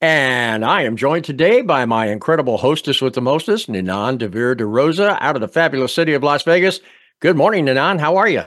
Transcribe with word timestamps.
And 0.00 0.62
I 0.62 0.82
am 0.82 0.96
joined 0.96 1.24
today 1.24 1.62
by 1.62 1.86
my 1.86 2.08
incredible 2.08 2.58
hostess 2.58 3.00
with 3.00 3.14
the 3.14 3.22
mostest, 3.22 3.68
Ninon 3.68 4.18
de 4.18 4.28
Vera 4.28 4.54
de 4.54 4.66
Rosa, 4.66 5.16
out 5.24 5.36
of 5.36 5.40
the 5.40 5.48
fabulous 5.48 5.94
city 5.94 6.12
of 6.12 6.22
Las 6.22 6.42
Vegas. 6.42 6.80
Good 7.20 7.36
morning, 7.36 7.64
Ninon. 7.64 7.98
How 7.98 8.16
are 8.16 8.28
you? 8.28 8.42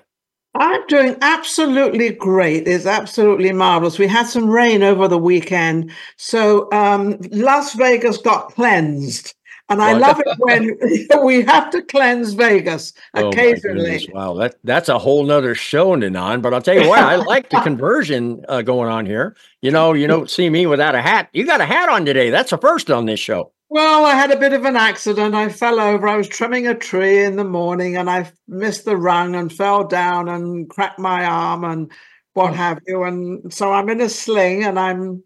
I'm 0.53 0.86
doing 0.88 1.16
absolutely 1.22 2.11
great. 2.11 2.67
It's 2.67 2.86
absolutely 2.86 3.52
marvelous. 3.52 3.97
We 3.97 4.08
had 4.08 4.28
some 4.28 4.47
rain 4.47 4.83
over 4.83 5.08
the 5.08 5.17
weekend, 5.17 5.91
so 6.17 6.67
um, 6.72 7.17
Las 7.31 7.73
Vegas 7.73 8.17
got 8.17 8.53
cleansed. 8.53 9.34
And 9.70 9.81
I 9.81 9.94
love 9.94 10.20
it 10.20 10.28
when 10.38 10.78
we 11.23 11.44
have 11.44 11.70
to 11.72 11.81
cleanse 11.84 12.34
Vegas 12.34 12.94
Oh, 13.14 13.30
occasionally. 13.30 14.00
goodness. 14.00 14.08
wow, 14.08 14.34
that 14.36 14.56
that's 14.64 14.89
a 14.89 14.98
whole 15.00 15.23
nother 15.23 15.56
show, 15.56 15.95
Ninon. 15.95 16.42
But 16.42 16.53
I'll 16.53 16.62
tell 16.62 16.75
you 16.75 16.88
what, 16.89 17.03
I 17.03 17.16
like 17.16 17.50
the 17.50 17.59
conversion 17.62 18.44
uh, 18.50 18.62
going 18.64 18.90
on 18.90 19.06
here. 19.06 19.36
You 19.62 19.72
know, 19.72 19.94
you 19.94 20.08
don't 20.08 20.30
see 20.30 20.50
me 20.50 20.66
without 20.66 20.95
a 20.95 21.02
hat. 21.02 21.30
You 21.34 21.45
got 21.45 21.62
a 21.62 21.66
hat 21.66 21.90
on 21.90 22.06
today. 22.06 22.30
That's 22.31 22.52
a 22.52 22.58
first 22.58 22.90
on 22.90 23.06
this 23.06 23.20
show. 23.20 23.52
well, 23.70 24.06
I 24.06 24.16
had 24.16 24.31
a 24.31 24.38
bit 24.40 24.53
of 24.53 24.66
an 24.66 24.75
accident. 24.75 25.36
I 25.36 25.50
fell 25.50 25.80
over. 25.80 26.08
I 26.08 26.17
was 26.17 26.28
trimming 26.28 26.67
a 26.67 26.73
tree 26.75 27.23
in 27.23 27.36
the 27.36 27.44
morning 27.44 27.95
and 27.97 28.09
I 28.09 28.31
missed 28.47 28.86
the 28.86 28.97
rung 28.97 29.36
and 29.36 29.53
fell 29.53 29.84
down 29.84 30.28
and 30.30 30.67
cracked 30.70 30.97
my 31.00 31.25
arm 31.25 31.64
and 31.64 31.92
what 32.34 32.56
have 32.56 32.80
you. 32.88 33.03
And 33.03 33.53
so 33.53 33.72
I'm 33.72 33.90
in 33.90 34.02
a 34.02 34.09
sling 34.09 34.64
and 34.64 34.80
I'm, 34.80 35.23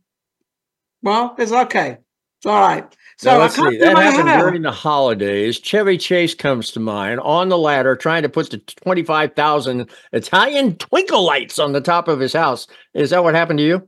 well, 1.01 1.35
it's 1.37 1.51
okay. 1.51 1.99
All 2.45 2.59
right. 2.59 2.95
So 3.17 3.31
Now, 3.31 3.39
let's 3.39 3.55
see. 3.55 3.77
That 3.77 3.97
happened 3.97 4.29
hair. 4.29 4.39
during 4.39 4.63
the 4.63 4.71
holidays. 4.71 5.59
Chevy 5.59 5.97
Chase 5.97 6.33
comes 6.33 6.71
to 6.71 6.79
mind 6.79 7.19
on 7.21 7.49
the 7.49 7.57
ladder, 7.57 7.95
trying 7.95 8.23
to 8.23 8.29
put 8.29 8.49
the 8.49 8.57
twenty-five 8.57 9.35
thousand 9.35 9.89
Italian 10.11 10.75
twinkle 10.77 11.23
lights 11.23 11.59
on 11.59 11.71
the 11.71 11.81
top 11.81 12.07
of 12.07 12.19
his 12.19 12.33
house. 12.33 12.67
Is 12.93 13.11
that 13.11 13.23
what 13.23 13.35
happened 13.35 13.59
to 13.59 13.65
you? 13.65 13.87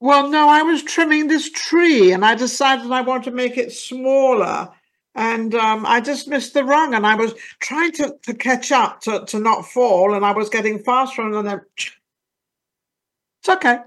Well, 0.00 0.28
no, 0.28 0.48
I 0.48 0.62
was 0.62 0.82
trimming 0.82 1.28
this 1.28 1.50
tree 1.50 2.12
and 2.12 2.24
I 2.24 2.34
decided 2.34 2.90
I 2.92 3.00
want 3.00 3.24
to 3.24 3.30
make 3.30 3.56
it 3.56 3.72
smaller. 3.72 4.68
And 5.14 5.54
um, 5.54 5.86
I 5.86 6.02
just 6.02 6.28
missed 6.28 6.52
the 6.52 6.62
rung 6.62 6.92
and 6.92 7.06
I 7.06 7.14
was 7.14 7.34
trying 7.60 7.92
to, 7.92 8.14
to 8.24 8.34
catch 8.34 8.70
up 8.70 9.00
to, 9.02 9.24
to 9.24 9.40
not 9.40 9.64
fall 9.64 10.12
and 10.12 10.26
I 10.26 10.32
was 10.32 10.50
getting 10.50 10.78
faster 10.80 11.22
and 11.22 11.46
then 11.46 11.60
it's 11.78 13.48
okay. 13.48 13.78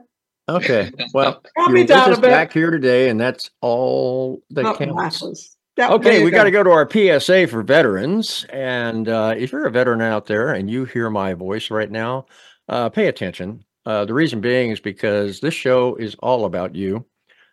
Okay. 0.55 0.91
Well, 1.13 1.41
Calm 1.57 1.69
you're 1.71 1.79
with 1.79 1.87
down 1.87 2.11
us 2.11 2.17
a 2.17 2.21
bit. 2.21 2.29
back 2.29 2.53
here 2.53 2.71
today, 2.71 3.09
and 3.09 3.19
that's 3.19 3.49
all 3.61 4.41
that 4.51 4.63
Not 4.63 4.77
counts. 4.77 5.21
matters. 5.21 5.55
Yep, 5.77 5.91
Okay, 5.91 6.19
you 6.19 6.25
we 6.25 6.31
got 6.31 6.43
to 6.43 6.51
go 6.51 6.61
to 6.63 6.71
our 6.71 6.89
PSA 6.89 7.47
for 7.47 7.63
veterans. 7.63 8.45
And 8.49 9.07
uh, 9.07 9.33
if 9.37 9.51
you're 9.51 9.65
a 9.65 9.71
veteran 9.71 10.01
out 10.01 10.25
there 10.25 10.49
and 10.53 10.69
you 10.69 10.83
hear 10.85 11.09
my 11.09 11.33
voice 11.33 11.71
right 11.71 11.89
now, 11.89 12.25
uh, 12.67 12.89
pay 12.89 13.07
attention. 13.07 13.63
Uh, 13.85 14.03
the 14.05 14.13
reason 14.13 14.41
being 14.41 14.71
is 14.71 14.79
because 14.81 15.39
this 15.39 15.53
show 15.53 15.95
is 15.95 16.15
all 16.19 16.43
about 16.45 16.75
you. 16.75 17.05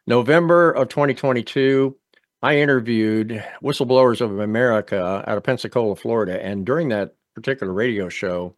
November 0.08 0.72
of 0.72 0.88
2022, 0.88 1.96
I 2.42 2.58
interviewed 2.58 3.42
Whistleblowers 3.62 4.20
of 4.20 4.38
America 4.40 5.24
out 5.26 5.36
of 5.38 5.44
Pensacola, 5.44 5.96
Florida. 5.96 6.44
And 6.44 6.66
during 6.66 6.88
that 6.90 7.14
particular 7.34 7.72
radio 7.72 8.08
show, 8.08 8.56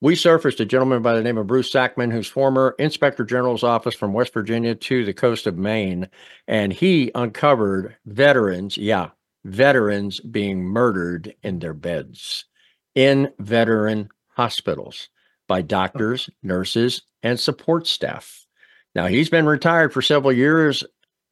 we 0.00 0.14
surfaced 0.14 0.60
a 0.60 0.64
gentleman 0.64 1.02
by 1.02 1.14
the 1.14 1.22
name 1.22 1.38
of 1.38 1.46
Bruce 1.46 1.72
Sackman, 1.72 2.12
who's 2.12 2.28
former 2.28 2.74
Inspector 2.78 3.24
General's 3.24 3.64
office 3.64 3.94
from 3.94 4.12
West 4.12 4.32
Virginia 4.32 4.74
to 4.74 5.04
the 5.04 5.12
coast 5.12 5.46
of 5.46 5.58
Maine. 5.58 6.08
And 6.46 6.72
he 6.72 7.10
uncovered 7.14 7.96
veterans, 8.06 8.76
yeah, 8.76 9.10
veterans 9.44 10.20
being 10.20 10.62
murdered 10.62 11.34
in 11.42 11.58
their 11.58 11.74
beds 11.74 12.44
in 12.94 13.32
veteran 13.38 14.08
hospitals 14.28 15.08
by 15.48 15.62
doctors, 15.62 16.30
nurses, 16.42 17.02
and 17.22 17.40
support 17.40 17.86
staff. 17.86 18.46
Now, 18.94 19.06
he's 19.06 19.30
been 19.30 19.46
retired 19.46 19.92
for 19.92 20.02
several 20.02 20.32
years, 20.32 20.84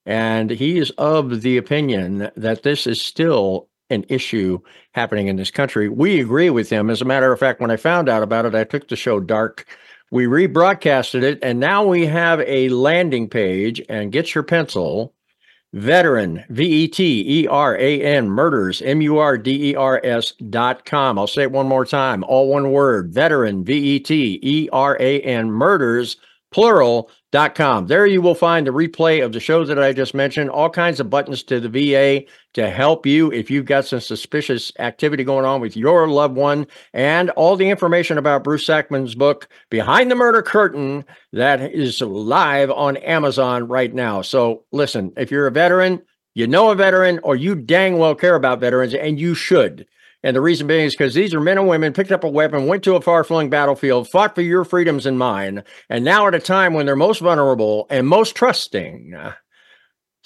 and 0.04 0.50
he 0.50 0.78
is 0.78 0.90
of 0.92 1.42
the 1.42 1.56
opinion 1.56 2.30
that 2.36 2.62
this 2.62 2.86
is 2.86 3.00
still 3.00 3.68
an 3.90 4.04
issue 4.08 4.58
happening 4.92 5.28
in 5.28 5.36
this 5.36 5.50
country. 5.50 5.88
We 5.88 6.20
agree 6.20 6.50
with 6.50 6.70
him. 6.70 6.90
As 6.90 7.02
a 7.02 7.06
matter 7.06 7.32
of 7.32 7.38
fact, 7.38 7.60
when 7.60 7.70
I 7.70 7.76
found 7.76 8.08
out 8.08 8.22
about 8.22 8.46
it, 8.46 8.54
I 8.54 8.64
took 8.64 8.88
the 8.88 8.96
show 8.96 9.20
dark. 9.20 9.66
We 10.10 10.26
rebroadcasted 10.26 11.22
it, 11.22 11.38
and 11.42 11.58
now 11.58 11.84
we 11.84 12.06
have 12.06 12.40
a 12.40 12.68
landing 12.68 13.28
page. 13.28 13.82
And 13.88 14.12
get 14.12 14.34
your 14.34 14.44
pencil 14.44 15.14
veteran, 15.72 16.44
V 16.48 16.84
E 16.84 16.88
T 16.88 17.24
E 17.42 17.46
R 17.48 17.76
A 17.76 18.02
N, 18.02 18.30
murders, 18.30 18.80
M 18.82 19.02
U 19.02 19.18
R 19.18 19.36
D 19.36 19.70
E 19.70 19.74
R 19.74 20.00
S 20.04 20.32
dot 20.48 20.84
com. 20.84 21.18
I'll 21.18 21.26
say 21.26 21.42
it 21.42 21.52
one 21.52 21.68
more 21.68 21.84
time, 21.84 22.24
all 22.24 22.48
one 22.48 22.72
word 22.72 23.12
veteran, 23.12 23.64
V 23.64 23.96
E 23.96 24.00
T 24.00 24.38
E 24.42 24.68
R 24.72 24.96
A 25.00 25.20
N, 25.20 25.50
murders, 25.50 26.16
plural. 26.50 27.10
Com. 27.54 27.86
There 27.86 28.06
you 28.06 28.22
will 28.22 28.34
find 28.34 28.66
the 28.66 28.70
replay 28.70 29.22
of 29.22 29.32
the 29.32 29.40
shows 29.40 29.68
that 29.68 29.78
I 29.78 29.92
just 29.92 30.14
mentioned, 30.14 30.48
all 30.48 30.70
kinds 30.70 31.00
of 31.00 31.10
buttons 31.10 31.42
to 31.44 31.60
the 31.60 31.68
VA 31.68 32.24
to 32.54 32.70
help 32.70 33.04
you 33.04 33.30
if 33.30 33.50
you've 33.50 33.66
got 33.66 33.84
some 33.84 34.00
suspicious 34.00 34.72
activity 34.78 35.22
going 35.22 35.44
on 35.44 35.60
with 35.60 35.76
your 35.76 36.08
loved 36.08 36.34
one, 36.34 36.66
and 36.94 37.28
all 37.30 37.54
the 37.54 37.68
information 37.68 38.16
about 38.16 38.42
Bruce 38.42 38.66
Sackman's 38.66 39.14
book, 39.14 39.48
Behind 39.68 40.10
the 40.10 40.14
Murder 40.14 40.40
Curtain, 40.40 41.04
that 41.34 41.60
is 41.60 42.00
live 42.00 42.70
on 42.70 42.96
Amazon 42.98 43.68
right 43.68 43.92
now. 43.92 44.22
So 44.22 44.64
listen, 44.72 45.12
if 45.18 45.30
you're 45.30 45.46
a 45.46 45.52
veteran, 45.52 46.00
you 46.34 46.46
know 46.46 46.70
a 46.70 46.74
veteran, 46.74 47.20
or 47.22 47.36
you 47.36 47.54
dang 47.54 47.98
well 47.98 48.14
care 48.14 48.34
about 48.34 48.60
veterans, 48.60 48.94
and 48.94 49.20
you 49.20 49.34
should. 49.34 49.86
And 50.26 50.34
the 50.34 50.40
reason 50.40 50.66
being 50.66 50.86
is 50.86 50.94
because 50.94 51.14
these 51.14 51.32
are 51.34 51.40
men 51.40 51.56
and 51.56 51.68
women 51.68 51.92
picked 51.92 52.10
up 52.10 52.24
a 52.24 52.28
weapon, 52.28 52.66
went 52.66 52.82
to 52.82 52.96
a 52.96 53.00
far 53.00 53.22
flung 53.22 53.48
battlefield, 53.48 54.08
fought 54.08 54.34
for 54.34 54.42
your 54.42 54.64
freedoms 54.64 55.06
and 55.06 55.16
mine. 55.16 55.62
And 55.88 56.04
now, 56.04 56.26
at 56.26 56.34
a 56.34 56.40
time 56.40 56.74
when 56.74 56.84
they're 56.84 56.96
most 56.96 57.20
vulnerable 57.20 57.86
and 57.90 58.08
most 58.08 58.34
trusting, 58.34 59.14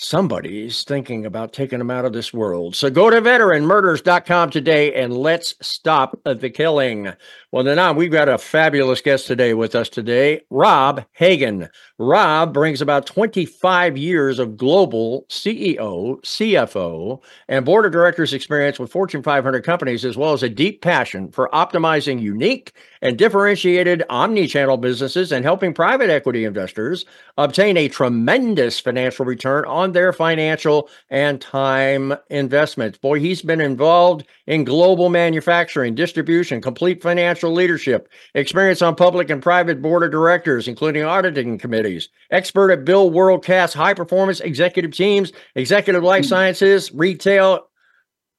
somebody's 0.00 0.82
thinking 0.82 1.26
about 1.26 1.52
taking 1.52 1.78
them 1.78 1.90
out 1.90 2.06
of 2.06 2.14
this 2.14 2.32
world. 2.32 2.74
So 2.74 2.88
go 2.88 3.10
to 3.10 3.20
veteranmurders.com 3.20 4.50
today 4.50 4.94
and 4.94 5.14
let's 5.14 5.54
stop 5.60 6.18
the 6.24 6.48
killing. 6.48 7.12
Well, 7.52 7.64
then 7.64 7.78
ah, 7.78 7.92
we've 7.92 8.10
got 8.10 8.28
a 8.28 8.38
fabulous 8.38 9.02
guest 9.02 9.26
today 9.26 9.52
with 9.52 9.74
us 9.74 9.88
today, 9.88 10.40
Rob 10.48 11.04
Hagen. 11.12 11.68
Rob 11.98 12.54
brings 12.54 12.80
about 12.80 13.04
25 13.04 13.98
years 13.98 14.38
of 14.38 14.56
global 14.56 15.26
CEO, 15.28 16.18
CFO, 16.22 17.20
and 17.48 17.64
board 17.66 17.84
of 17.84 17.92
directors 17.92 18.32
experience 18.32 18.78
with 18.78 18.90
Fortune 18.90 19.22
500 19.22 19.62
companies, 19.64 20.04
as 20.04 20.16
well 20.16 20.32
as 20.32 20.42
a 20.42 20.48
deep 20.48 20.80
passion 20.80 21.30
for 21.30 21.50
optimizing 21.52 22.22
unique 22.22 22.72
and 23.02 23.18
differentiated 23.18 24.02
omni-channel 24.08 24.76
businesses 24.76 25.32
and 25.32 25.44
helping 25.44 25.74
private 25.74 26.08
equity 26.08 26.44
investors 26.44 27.04
obtain 27.36 27.76
a 27.76 27.88
tremendous 27.88 28.80
financial 28.80 29.26
return 29.26 29.64
on 29.66 29.89
their 29.92 30.12
financial 30.12 30.88
and 31.08 31.40
time 31.40 32.14
investments. 32.28 32.98
Boy, 32.98 33.20
he's 33.20 33.42
been 33.42 33.60
involved 33.60 34.26
in 34.46 34.64
global 34.64 35.08
manufacturing, 35.08 35.94
distribution, 35.94 36.60
complete 36.60 37.02
financial 37.02 37.52
leadership, 37.52 38.08
experience 38.34 38.82
on 38.82 38.94
public 38.94 39.30
and 39.30 39.42
private 39.42 39.82
board 39.82 40.02
of 40.02 40.10
directors, 40.10 40.68
including 40.68 41.02
auditing 41.02 41.58
committees, 41.58 42.08
expert 42.30 42.70
at 42.70 42.84
Bill 42.84 43.10
Worldcast 43.10 43.74
high 43.74 43.94
performance 43.94 44.40
executive 44.40 44.92
teams, 44.92 45.32
executive 45.54 46.02
life 46.02 46.24
hmm. 46.24 46.28
sciences, 46.28 46.92
retail, 46.92 47.66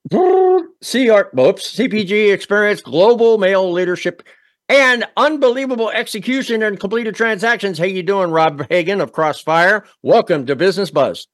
CR, 0.09 1.29
whoops, 1.33 1.77
CPG 1.77 2.33
experience, 2.33 2.81
global 2.81 3.37
mail 3.37 3.71
leadership, 3.71 4.23
and 4.67 5.05
unbelievable 5.17 5.89
execution 5.91 6.63
and 6.63 6.79
completed 6.79 7.13
transactions. 7.13 7.77
How 7.77 7.85
you 7.85 8.03
doing, 8.03 8.31
Rob 8.31 8.65
Hagen 8.69 9.01
of 9.01 9.11
Crossfire? 9.11 9.85
Welcome 10.01 10.45
to 10.45 10.55
Business 10.55 10.89
Buzz. 10.89 11.27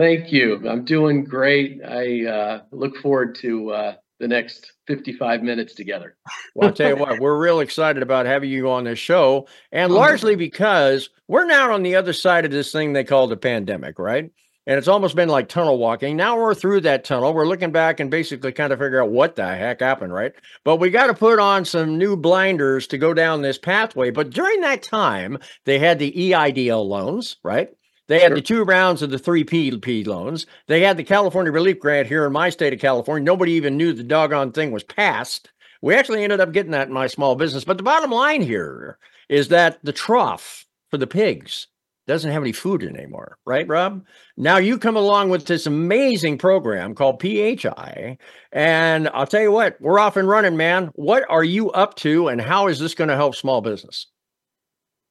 Thank 0.00 0.32
you. 0.32 0.66
I'm 0.66 0.86
doing 0.86 1.24
great. 1.24 1.82
I 1.86 2.24
uh, 2.24 2.62
look 2.72 2.96
forward 2.96 3.34
to 3.42 3.70
uh, 3.70 3.94
the 4.18 4.28
next 4.28 4.72
55 4.86 5.42
minutes 5.42 5.74
together. 5.74 6.16
Well, 6.54 6.68
I'll 6.68 6.74
tell 6.74 6.88
you 6.88 6.96
what, 6.96 7.20
we're 7.20 7.38
real 7.38 7.60
excited 7.60 8.02
about 8.02 8.24
having 8.24 8.48
you 8.48 8.70
on 8.70 8.84
this 8.84 8.98
show, 8.98 9.46
and 9.70 9.92
largely 9.92 10.36
because 10.36 11.10
we're 11.28 11.44
now 11.44 11.74
on 11.74 11.82
the 11.82 11.96
other 11.96 12.14
side 12.14 12.46
of 12.46 12.50
this 12.50 12.72
thing 12.72 12.94
they 12.94 13.04
call 13.04 13.26
the 13.26 13.36
pandemic, 13.36 13.98
right? 13.98 14.30
And 14.66 14.78
it's 14.78 14.88
almost 14.88 15.16
been 15.16 15.28
like 15.28 15.48
tunnel 15.48 15.76
walking. 15.76 16.16
Now 16.16 16.38
we're 16.38 16.54
through 16.54 16.80
that 16.82 17.04
tunnel. 17.04 17.34
We're 17.34 17.46
looking 17.46 17.70
back 17.70 18.00
and 18.00 18.10
basically 18.10 18.52
kind 18.52 18.72
of 18.72 18.78
figure 18.78 19.02
out 19.02 19.10
what 19.10 19.36
the 19.36 19.46
heck 19.46 19.80
happened, 19.80 20.14
right? 20.14 20.32
But 20.64 20.76
we 20.76 20.88
got 20.88 21.08
to 21.08 21.14
put 21.14 21.38
on 21.38 21.66
some 21.66 21.98
new 21.98 22.16
blinders 22.16 22.86
to 22.88 22.98
go 22.98 23.12
down 23.12 23.42
this 23.42 23.58
pathway. 23.58 24.10
But 24.10 24.30
during 24.30 24.62
that 24.62 24.82
time, 24.82 25.38
they 25.66 25.78
had 25.78 25.98
the 25.98 26.10
EIDL 26.10 26.86
loans, 26.88 27.36
right? 27.44 27.68
They 28.10 28.18
had 28.18 28.30
sure. 28.30 28.34
the 28.34 28.42
two 28.42 28.64
rounds 28.64 29.02
of 29.02 29.10
the 29.10 29.20
three 29.20 29.44
PPP 29.44 30.04
loans. 30.04 30.44
They 30.66 30.82
had 30.82 30.96
the 30.96 31.04
California 31.04 31.52
Relief 31.52 31.78
Grant 31.78 32.08
here 32.08 32.26
in 32.26 32.32
my 32.32 32.50
state 32.50 32.72
of 32.72 32.80
California. 32.80 33.24
Nobody 33.24 33.52
even 33.52 33.76
knew 33.76 33.92
the 33.92 34.02
doggone 34.02 34.50
thing 34.50 34.72
was 34.72 34.82
passed. 34.82 35.52
We 35.80 35.94
actually 35.94 36.24
ended 36.24 36.40
up 36.40 36.50
getting 36.50 36.72
that 36.72 36.88
in 36.88 36.92
my 36.92 37.06
small 37.06 37.36
business. 37.36 37.62
But 37.62 37.76
the 37.76 37.84
bottom 37.84 38.10
line 38.10 38.42
here 38.42 38.98
is 39.28 39.46
that 39.48 39.78
the 39.84 39.92
trough 39.92 40.66
for 40.90 40.98
the 40.98 41.06
pigs 41.06 41.68
doesn't 42.08 42.32
have 42.32 42.42
any 42.42 42.50
food 42.50 42.82
anymore, 42.82 43.38
right, 43.46 43.68
Rob? 43.68 44.04
Now 44.36 44.56
you 44.56 44.76
come 44.76 44.96
along 44.96 45.30
with 45.30 45.46
this 45.46 45.66
amazing 45.66 46.38
program 46.38 46.96
called 46.96 47.22
PHI. 47.22 48.18
And 48.50 49.08
I'll 49.14 49.28
tell 49.28 49.42
you 49.42 49.52
what, 49.52 49.80
we're 49.80 50.00
off 50.00 50.16
and 50.16 50.26
running, 50.26 50.56
man. 50.56 50.90
What 50.96 51.22
are 51.30 51.44
you 51.44 51.70
up 51.70 51.94
to, 51.98 52.26
and 52.26 52.40
how 52.40 52.66
is 52.66 52.80
this 52.80 52.96
going 52.96 53.06
to 53.06 53.14
help 53.14 53.36
small 53.36 53.60
business? 53.60 54.08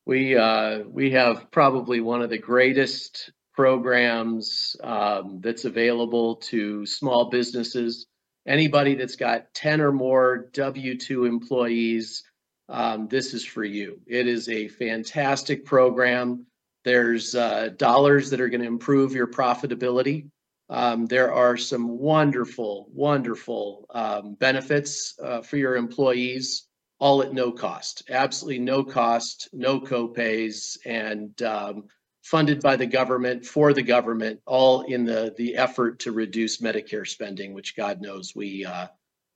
We 0.09 0.35
uh, 0.35 0.79
we 0.87 1.11
have 1.11 1.51
probably 1.51 2.01
one 2.01 2.23
of 2.23 2.31
the 2.31 2.37
greatest 2.39 3.29
programs 3.53 4.75
um, 4.83 5.39
that's 5.39 5.65
available 5.65 6.37
to 6.37 6.83
small 6.87 7.29
businesses. 7.29 8.07
Anybody 8.47 8.95
that's 8.95 9.15
got 9.15 9.53
10 9.53 9.81
or 9.81 9.91
more 9.91 10.49
W 10.53 10.97
2 10.97 11.25
employees, 11.25 12.23
um, 12.69 13.07
this 13.07 13.35
is 13.35 13.45
for 13.45 13.63
you. 13.63 13.99
It 14.07 14.27
is 14.27 14.49
a 14.49 14.67
fantastic 14.67 15.63
program. 15.63 16.47
There's 16.85 17.35
uh, 17.35 17.69
dollars 17.77 18.31
that 18.31 18.41
are 18.41 18.49
going 18.49 18.61
to 18.61 18.67
improve 18.67 19.13
your 19.13 19.27
profitability. 19.27 20.27
Um, 20.71 21.05
there 21.05 21.31
are 21.31 21.55
some 21.55 21.99
wonderful, 21.99 22.89
wonderful 22.95 23.85
um, 23.91 24.33
benefits 24.39 25.13
uh, 25.23 25.41
for 25.41 25.57
your 25.57 25.75
employees 25.75 26.68
all 26.99 27.21
at 27.23 27.33
no 27.33 27.51
cost, 27.51 28.03
absolutely 28.09 28.59
no 28.59 28.83
cost, 28.83 29.49
no 29.53 29.79
copays, 29.79 30.77
and 30.85 31.41
um, 31.41 31.85
funded 32.23 32.61
by 32.61 32.75
the 32.75 32.85
government 32.85 33.45
for 33.45 33.73
the 33.73 33.81
government, 33.81 34.39
all 34.45 34.81
in 34.81 35.05
the 35.05 35.33
the 35.37 35.55
effort 35.55 35.99
to 35.99 36.11
reduce 36.11 36.61
Medicare 36.61 37.07
spending, 37.07 37.53
which 37.53 37.75
God 37.75 38.01
knows 38.01 38.35
we 38.35 38.65
uh, 38.65 38.87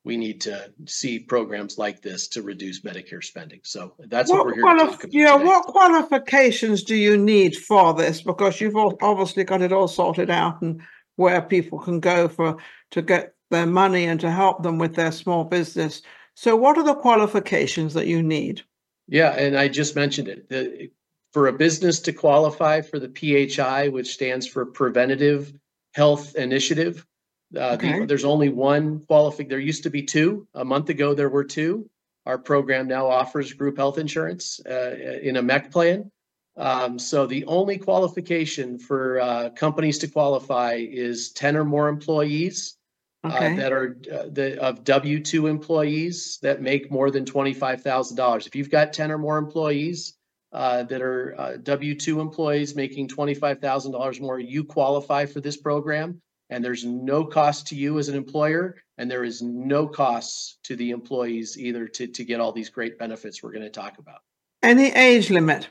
we 0.06 0.18
need 0.18 0.42
to 0.42 0.72
see 0.86 1.20
programs 1.20 1.78
like 1.78 2.02
this 2.02 2.28
to 2.30 2.42
reduce 2.42 2.82
Medicare 2.82 3.24
spending. 3.24 3.62
So 3.64 3.94
that's 4.00 4.30
what, 4.30 4.40
what 4.40 4.48
we're 4.48 4.54
here 4.56 4.64
quali- 4.64 4.80
to 4.80 4.86
talk 4.92 5.04
about. 5.06 5.14
Yeah, 5.14 5.32
today. 5.34 5.46
what 5.46 5.66
qualifications 5.66 6.84
do 6.84 6.96
you 6.96 7.18
need 7.18 7.56
for 7.56 7.94
this? 7.94 8.22
Because 8.22 8.60
you've 8.60 8.76
obviously 8.76 9.46
got 9.46 9.62
it 9.62 9.72
all 9.72 9.88
sorted 9.88 10.30
out 10.30 10.62
and 10.62 10.82
where 11.16 11.42
people 11.42 11.80
can 11.80 12.00
go 12.00 12.28
for 12.28 12.58
to 12.92 13.02
get 13.02 13.34
their 13.50 13.66
money 13.66 14.06
and 14.06 14.20
to 14.20 14.32
help 14.32 14.64
them 14.64 14.78
with 14.78 14.96
their 14.96 15.12
small 15.12 15.46
business. 15.46 16.02
So, 16.36 16.56
what 16.56 16.78
are 16.78 16.84
the 16.84 16.96
qualifications 16.96 17.94
that 17.94 18.08
you 18.08 18.24
need? 18.24 18.62
Yeah, 19.08 19.32
and 19.32 19.58
I 19.58 19.68
just 19.68 19.96
mentioned 19.96 20.28
it. 20.28 20.50
The, 20.50 20.92
for 21.32 21.48
a 21.48 21.54
business 21.54 22.00
to 22.02 22.14
qualify 22.14 22.82
for 22.82 23.00
the 23.00 23.10
PHI, 23.10 23.90
which 23.90 24.14
stands 24.14 24.48
for 24.48 24.66
Preventative 24.66 25.52
Health 25.94 26.36
Initiative, 26.36 27.06
uh, 27.56 27.72
okay. 27.72 28.00
the, 28.00 28.06
there's 28.06 28.26
only 28.26 28.50
one 28.50 29.00
qualification. 29.08 29.50
There 29.50 29.60
used 29.60 29.84
to 29.84 29.90
be 29.90 30.04
two. 30.04 30.48
A 30.54 30.66
month 30.66 30.90
ago, 30.90 31.14
there 31.14 31.30
were 31.30 31.44
two. 31.44 31.90
Our 32.26 32.38
program 32.38 32.88
now 32.88 33.08
offers 33.08 33.52
group 33.54 33.78
health 33.78 33.98
insurance 33.98 34.60
uh, 34.66 35.20
in 35.22 35.38
a 35.38 35.44
MEC 35.44 35.72
plan. 35.72 36.12
Um, 36.56 37.00
so 37.00 37.26
the 37.26 37.46
only 37.46 37.78
qualification 37.78 38.78
for 38.78 39.20
uh, 39.20 39.50
companies 39.50 39.98
to 40.00 40.08
qualify 40.08 40.76
is 40.76 41.32
10 41.32 41.58
or 41.58 41.66
more 41.66 41.90
employees 41.90 42.78
okay. 43.24 43.54
uh, 43.54 43.56
that 43.58 43.72
are 43.72 43.98
uh, 44.12 44.24
the, 44.32 44.62
of 44.62 44.84
W 44.84 45.20
2 45.20 45.48
employees 45.48 46.40
that 46.42 46.62
make 46.62 46.92
more 46.92 47.12
than 47.12 47.26
$25,000. 47.26 48.48
If 48.48 48.56
you've 48.56 48.70
got 48.70 48.94
10 48.94 49.12
or 49.12 49.18
more 49.18 49.38
employees 49.38 50.18
uh, 50.52 50.84
that 50.84 51.02
are 51.02 51.36
uh, 51.38 51.58
W 51.64 51.96
2 51.96 52.20
employees 52.20 52.76
making 52.76 53.08
$25,000 53.08 54.22
more, 54.22 54.40
you 54.40 54.64
qualify 54.64 55.26
for 55.26 55.42
this 55.42 55.58
program. 55.58 56.22
And 56.50 56.64
there's 56.64 56.86
no 56.86 57.26
cost 57.26 57.68
to 57.68 57.76
you 57.76 57.98
as 57.98 58.10
an 58.10 58.16
employer, 58.16 58.76
and 58.98 59.10
there 59.10 59.24
is 59.24 59.42
no 59.42 59.88
costs 59.88 60.60
to 60.64 60.76
the 60.76 60.92
employees 60.92 61.58
either 61.58 61.88
to, 61.88 62.06
to 62.06 62.24
get 62.24 62.40
all 62.40 62.52
these 62.52 62.70
great 62.70 63.00
benefits 63.00 63.42
we're 63.42 63.54
going 63.54 63.64
to 63.64 63.72
talk 63.72 63.98
about. 63.98 64.20
Any 64.62 64.92
age 64.92 65.32
limit? 65.32 65.70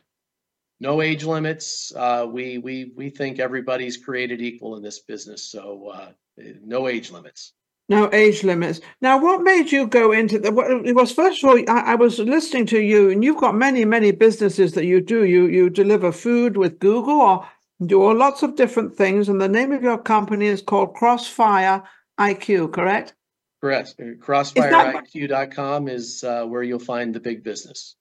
no 0.83 1.01
age 1.01 1.25
limits. 1.25 1.93
Uh, 1.95 2.27
we 2.29 2.59
we 2.59 2.93
we 2.97 3.09
think 3.09 3.39
everybody's 3.39 3.97
created 3.97 4.43
equal 4.43 4.77
in 4.77 4.83
this 4.83 4.99
business, 4.99 5.45
so 5.49 5.93
uh, 5.95 6.11
no 6.37 6.89
age 6.89 7.11
limits. 7.11 7.53
No 7.89 8.09
age 8.13 8.43
limits. 8.45 8.81
Now, 9.01 9.21
what 9.21 9.43
made 9.43 9.73
you 9.73 9.87
go 9.87 10.13
into 10.13 10.39
the? 10.39 10.53
It 10.85 10.95
was 10.95 11.13
first 11.13 11.43
of 11.43 11.51
all, 11.51 11.59
I, 11.69 11.93
I, 11.93 11.95
was 11.97 12.19
listening 12.19 12.65
to 12.67 12.81
you, 12.81 13.11
and 13.11 13.25
you've 13.25 13.41
got 13.41 13.55
many, 13.55 13.85
many 13.85 14.13
businesses 14.13 14.73
that 14.73 14.87
you 14.87 15.01
do. 15.01 15.25
You 15.25 15.47
you 15.47 15.69
deliver 15.69 16.13
food 16.13 16.57
with 16.57 16.79
Google, 16.79 17.21
or 17.21 17.49
do 17.85 18.01
all 18.03 18.15
lots 18.15 18.43
of 18.43 18.57
different 18.57 18.97
things. 18.97 19.29
And 19.29 19.41
the 19.41 19.49
name 19.49 19.73
of 19.73 19.83
your 19.83 19.99
company 19.99 20.47
is 20.47 20.63
called 20.63 20.95
Crossfire 20.95 21.83
IQ, 22.19 22.73
correct? 22.73 23.15
Correct. 23.61 23.95
CrossfireIQ.com 23.99 25.89
is 25.89 26.25
uh, 26.25 26.45
where 26.47 26.63
you'll 26.63 26.79
find 26.79 27.15
the 27.15 27.21
big 27.21 27.45
business. 27.45 27.97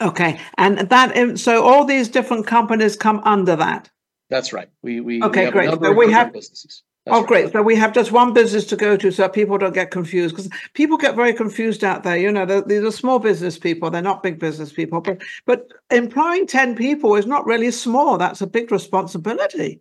Okay, 0.00 0.40
and 0.56 0.78
that 0.78 1.38
so 1.38 1.62
all 1.62 1.84
these 1.84 2.08
different 2.08 2.46
companies 2.46 2.96
come 2.96 3.20
under 3.24 3.56
that. 3.56 3.90
That's 4.30 4.52
right. 4.52 4.68
We 4.82 5.00
we 5.00 5.22
okay, 5.22 5.46
we 5.46 5.52
great. 5.52 5.70
So 5.70 5.92
we 5.92 6.10
have 6.12 6.32
businesses. 6.32 6.82
That's 7.06 7.18
oh, 7.18 7.20
right. 7.20 7.28
great. 7.28 7.52
So 7.52 7.62
we 7.62 7.76
have 7.76 7.92
just 7.92 8.10
one 8.10 8.32
business 8.32 8.64
to 8.66 8.76
go 8.76 8.96
to 8.96 9.12
so 9.12 9.28
people 9.28 9.58
don't 9.58 9.72
get 9.72 9.92
confused 9.92 10.34
because 10.34 10.50
people 10.74 10.96
get 10.96 11.14
very 11.14 11.32
confused 11.32 11.84
out 11.84 12.02
there. 12.02 12.16
You 12.16 12.32
know, 12.32 12.44
these 12.62 12.82
are 12.82 12.90
small 12.90 13.20
business 13.20 13.56
people. 13.60 13.90
They're 13.90 14.02
not 14.02 14.24
big 14.24 14.40
business 14.40 14.72
people. 14.72 15.00
But, 15.00 15.22
but 15.44 15.68
employing 15.90 16.48
10 16.48 16.74
people 16.74 17.14
is 17.14 17.24
not 17.24 17.46
really 17.46 17.70
small. 17.70 18.18
That's 18.18 18.40
a 18.40 18.46
big 18.46 18.72
responsibility. 18.72 19.80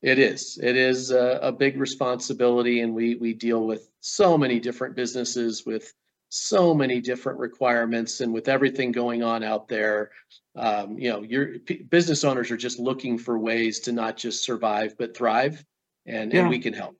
It 0.00 0.18
is. 0.18 0.58
It 0.62 0.78
is 0.78 1.10
a, 1.10 1.40
a 1.42 1.52
big 1.52 1.78
responsibility. 1.78 2.80
And 2.80 2.94
we, 2.94 3.16
we 3.16 3.34
deal 3.34 3.66
with 3.66 3.90
so 4.00 4.38
many 4.38 4.58
different 4.58 4.96
businesses 4.96 5.66
with 5.66 5.92
so 6.30 6.72
many 6.72 7.02
different 7.02 7.38
requirements 7.38 8.22
and 8.22 8.32
with 8.32 8.48
everything 8.48 8.92
going 8.92 9.22
on 9.22 9.44
out 9.44 9.68
there 9.68 10.10
um, 10.56 10.98
you 10.98 11.08
know 11.08 11.22
your 11.22 11.58
p- 11.60 11.82
business 11.82 12.24
owners 12.24 12.50
are 12.50 12.56
just 12.56 12.80
looking 12.80 13.16
for 13.16 13.38
ways 13.38 13.78
to 13.78 13.92
not 13.92 14.16
just 14.16 14.42
survive 14.42 14.98
but 14.98 15.16
thrive 15.16 15.64
and, 16.06 16.32
yeah. 16.32 16.40
and 16.40 16.48
we 16.48 16.58
can 16.58 16.72
help 16.72 16.96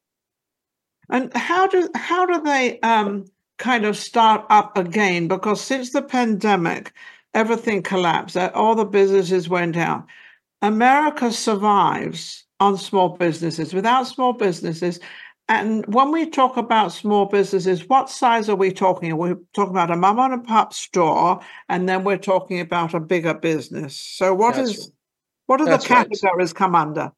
and 1.09 1.33
how 1.35 1.67
do 1.67 1.89
how 1.95 2.27
do 2.27 2.41
they 2.43 2.81
um, 2.81 3.25
kind 3.59 3.85
of 3.85 3.97
start 3.97 4.45
up 4.51 4.77
again 4.77 5.29
because 5.29 5.61
since 5.61 5.93
the 5.93 6.03
pandemic 6.03 6.93
everything 7.35 7.83
collapsed 7.83 8.37
all 8.37 8.75
the 8.75 8.85
businesses 8.85 9.49
went 9.49 9.75
down 9.75 10.05
america 10.63 11.31
survives 11.31 12.45
on 12.61 12.77
small 12.77 13.11
businesses 13.11 13.75
without 13.75 14.05
small 14.05 14.33
businesses 14.33 15.01
and 15.49 15.87
when 15.87 16.11
we 16.11 16.29
talk 16.29 16.57
about 16.57 16.93
small 16.93 17.27
businesses, 17.27 17.89
what 17.89 18.11
size 18.11 18.49
are 18.49 18.57
we 18.57 18.73
talking? 18.73 19.17
We're 19.17 19.39
talking 19.55 19.71
about 19.71 19.93
a 19.93 19.97
mom 19.97 20.19
and 20.19 20.35
a 20.35 20.39
pop 20.39 20.73
store, 20.73 21.41
and 21.69 21.89
then 21.89 22.03
we're 22.03 22.17
talking 22.17 22.59
about 22.59 22.95
a 22.95 23.01
bigger 23.01 23.33
business. 23.33 23.97
So 23.97 24.35
what 24.35 24.57
That's 24.57 24.71
is 24.71 24.79
right. 24.79 24.89
what 25.47 25.61
are 25.61 25.67
That's 25.67 25.85
the 25.85 25.95
categories 25.95 26.51
right. 26.51 26.55
come 26.57 26.75
under? 26.75 27.13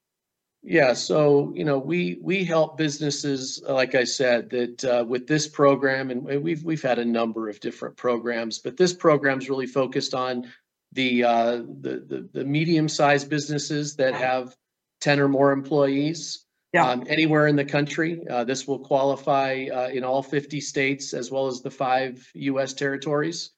Yeah, 0.70 0.92
so 0.92 1.50
you 1.54 1.64
know 1.64 1.78
we 1.78 2.18
we 2.20 2.44
help 2.44 2.76
businesses, 2.76 3.62
like 3.66 3.94
I 3.94 4.04
said, 4.04 4.50
that 4.50 4.84
uh, 4.84 5.02
with 5.08 5.26
this 5.26 5.48
program, 5.48 6.10
and 6.10 6.22
we've 6.22 6.62
we've 6.62 6.82
had 6.82 6.98
a 6.98 7.04
number 7.06 7.48
of 7.48 7.58
different 7.60 7.96
programs, 7.96 8.58
but 8.58 8.76
this 8.76 8.92
program 8.92 9.38
is 9.38 9.48
really 9.48 9.66
focused 9.66 10.12
on 10.12 10.52
the 10.92 11.24
uh, 11.24 11.56
the 11.80 12.04
the, 12.06 12.28
the 12.34 12.44
medium 12.44 12.86
sized 12.86 13.30
businesses 13.30 13.96
that 13.96 14.12
have 14.12 14.54
ten 15.00 15.20
or 15.20 15.28
more 15.28 15.52
employees 15.52 16.44
yeah. 16.74 16.86
Um, 16.86 17.04
anywhere 17.08 17.46
in 17.46 17.56
the 17.56 17.64
country. 17.64 18.28
Uh, 18.28 18.44
this 18.44 18.68
will 18.68 18.80
qualify 18.80 19.68
uh, 19.72 19.88
in 19.88 20.04
all 20.04 20.22
50 20.22 20.60
states 20.60 21.14
as 21.14 21.30
well 21.30 21.46
as 21.46 21.62
the 21.62 21.70
five 21.70 22.30
U.S. 22.34 22.74
territories. 22.74 23.52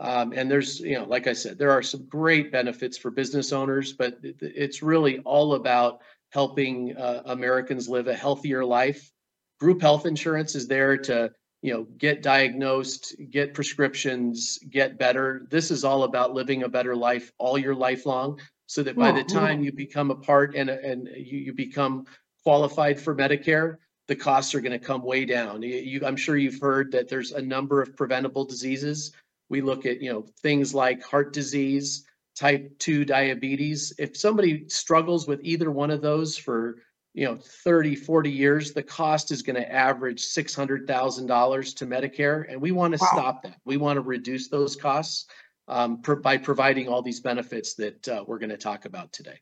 Um, 0.00 0.32
and 0.34 0.50
there's, 0.50 0.80
you 0.80 0.98
know, 0.98 1.04
like 1.04 1.26
I 1.26 1.34
said, 1.34 1.58
there 1.58 1.72
are 1.72 1.82
some 1.82 2.06
great 2.06 2.50
benefits 2.50 2.96
for 2.96 3.10
business 3.10 3.52
owners, 3.52 3.92
but 3.92 4.18
it's 4.22 4.82
really 4.82 5.18
all 5.20 5.54
about 5.54 6.00
helping 6.34 6.96
uh, 6.96 7.22
Americans 7.26 7.88
live 7.88 8.08
a 8.08 8.14
healthier 8.14 8.64
life. 8.64 9.12
Group 9.60 9.80
health 9.80 10.04
insurance 10.04 10.56
is 10.56 10.66
there 10.66 10.98
to, 10.98 11.30
you 11.62 11.72
know, 11.72 11.84
get 11.96 12.24
diagnosed, 12.24 13.14
get 13.30 13.54
prescriptions, 13.54 14.58
get 14.68 14.98
better. 14.98 15.46
This 15.48 15.70
is 15.70 15.84
all 15.84 16.02
about 16.02 16.34
living 16.34 16.64
a 16.64 16.68
better 16.68 16.96
life 16.96 17.30
all 17.38 17.56
your 17.56 17.76
life 17.76 18.04
long, 18.04 18.40
so 18.66 18.82
that 18.82 18.96
by 18.96 19.12
the 19.12 19.22
time 19.22 19.62
you 19.62 19.70
become 19.70 20.10
a 20.10 20.16
part 20.16 20.56
and 20.56 20.68
and 20.68 21.08
you, 21.14 21.38
you 21.38 21.52
become 21.52 22.04
qualified 22.42 22.98
for 22.98 23.14
Medicare, 23.14 23.76
the 24.08 24.16
costs 24.16 24.56
are 24.56 24.60
going 24.60 24.78
to 24.78 24.84
come 24.84 25.04
way 25.04 25.24
down. 25.24 25.62
You, 25.62 25.76
you, 25.76 26.00
I'm 26.04 26.16
sure 26.16 26.36
you've 26.36 26.60
heard 26.60 26.90
that 26.92 27.08
there's 27.08 27.30
a 27.30 27.40
number 27.40 27.80
of 27.80 27.96
preventable 27.96 28.44
diseases. 28.44 29.12
We 29.48 29.60
look 29.60 29.86
at 29.86 30.02
you 30.02 30.12
know 30.12 30.26
things 30.42 30.74
like 30.74 31.00
heart 31.04 31.32
disease, 31.32 32.04
type 32.34 32.78
2 32.78 33.04
diabetes. 33.04 33.92
If 33.98 34.16
somebody 34.16 34.68
struggles 34.68 35.26
with 35.26 35.40
either 35.42 35.70
one 35.70 35.90
of 35.90 36.02
those 36.02 36.36
for 36.36 36.76
you 37.14 37.24
know 37.24 37.36
30 37.36 37.94
40 37.94 38.30
years 38.30 38.72
the 38.72 38.82
cost 38.82 39.30
is 39.30 39.40
going 39.42 39.54
to 39.54 39.72
average 39.72 40.20
$600000 40.20 41.76
to 41.76 41.86
medicare 41.86 42.44
and 42.50 42.60
we 42.60 42.72
want 42.72 42.92
to 42.92 42.98
wow. 43.00 43.08
stop 43.12 43.42
that 43.44 43.56
we 43.64 43.76
want 43.76 43.96
to 43.96 44.00
reduce 44.00 44.48
those 44.48 44.74
costs 44.74 45.26
um, 45.68 46.02
per, 46.02 46.16
by 46.16 46.36
providing 46.36 46.88
all 46.88 47.02
these 47.02 47.20
benefits 47.20 47.74
that 47.74 48.08
uh, 48.08 48.24
we're 48.26 48.40
going 48.40 48.50
to 48.50 48.56
talk 48.56 48.84
about 48.84 49.12
today 49.12 49.38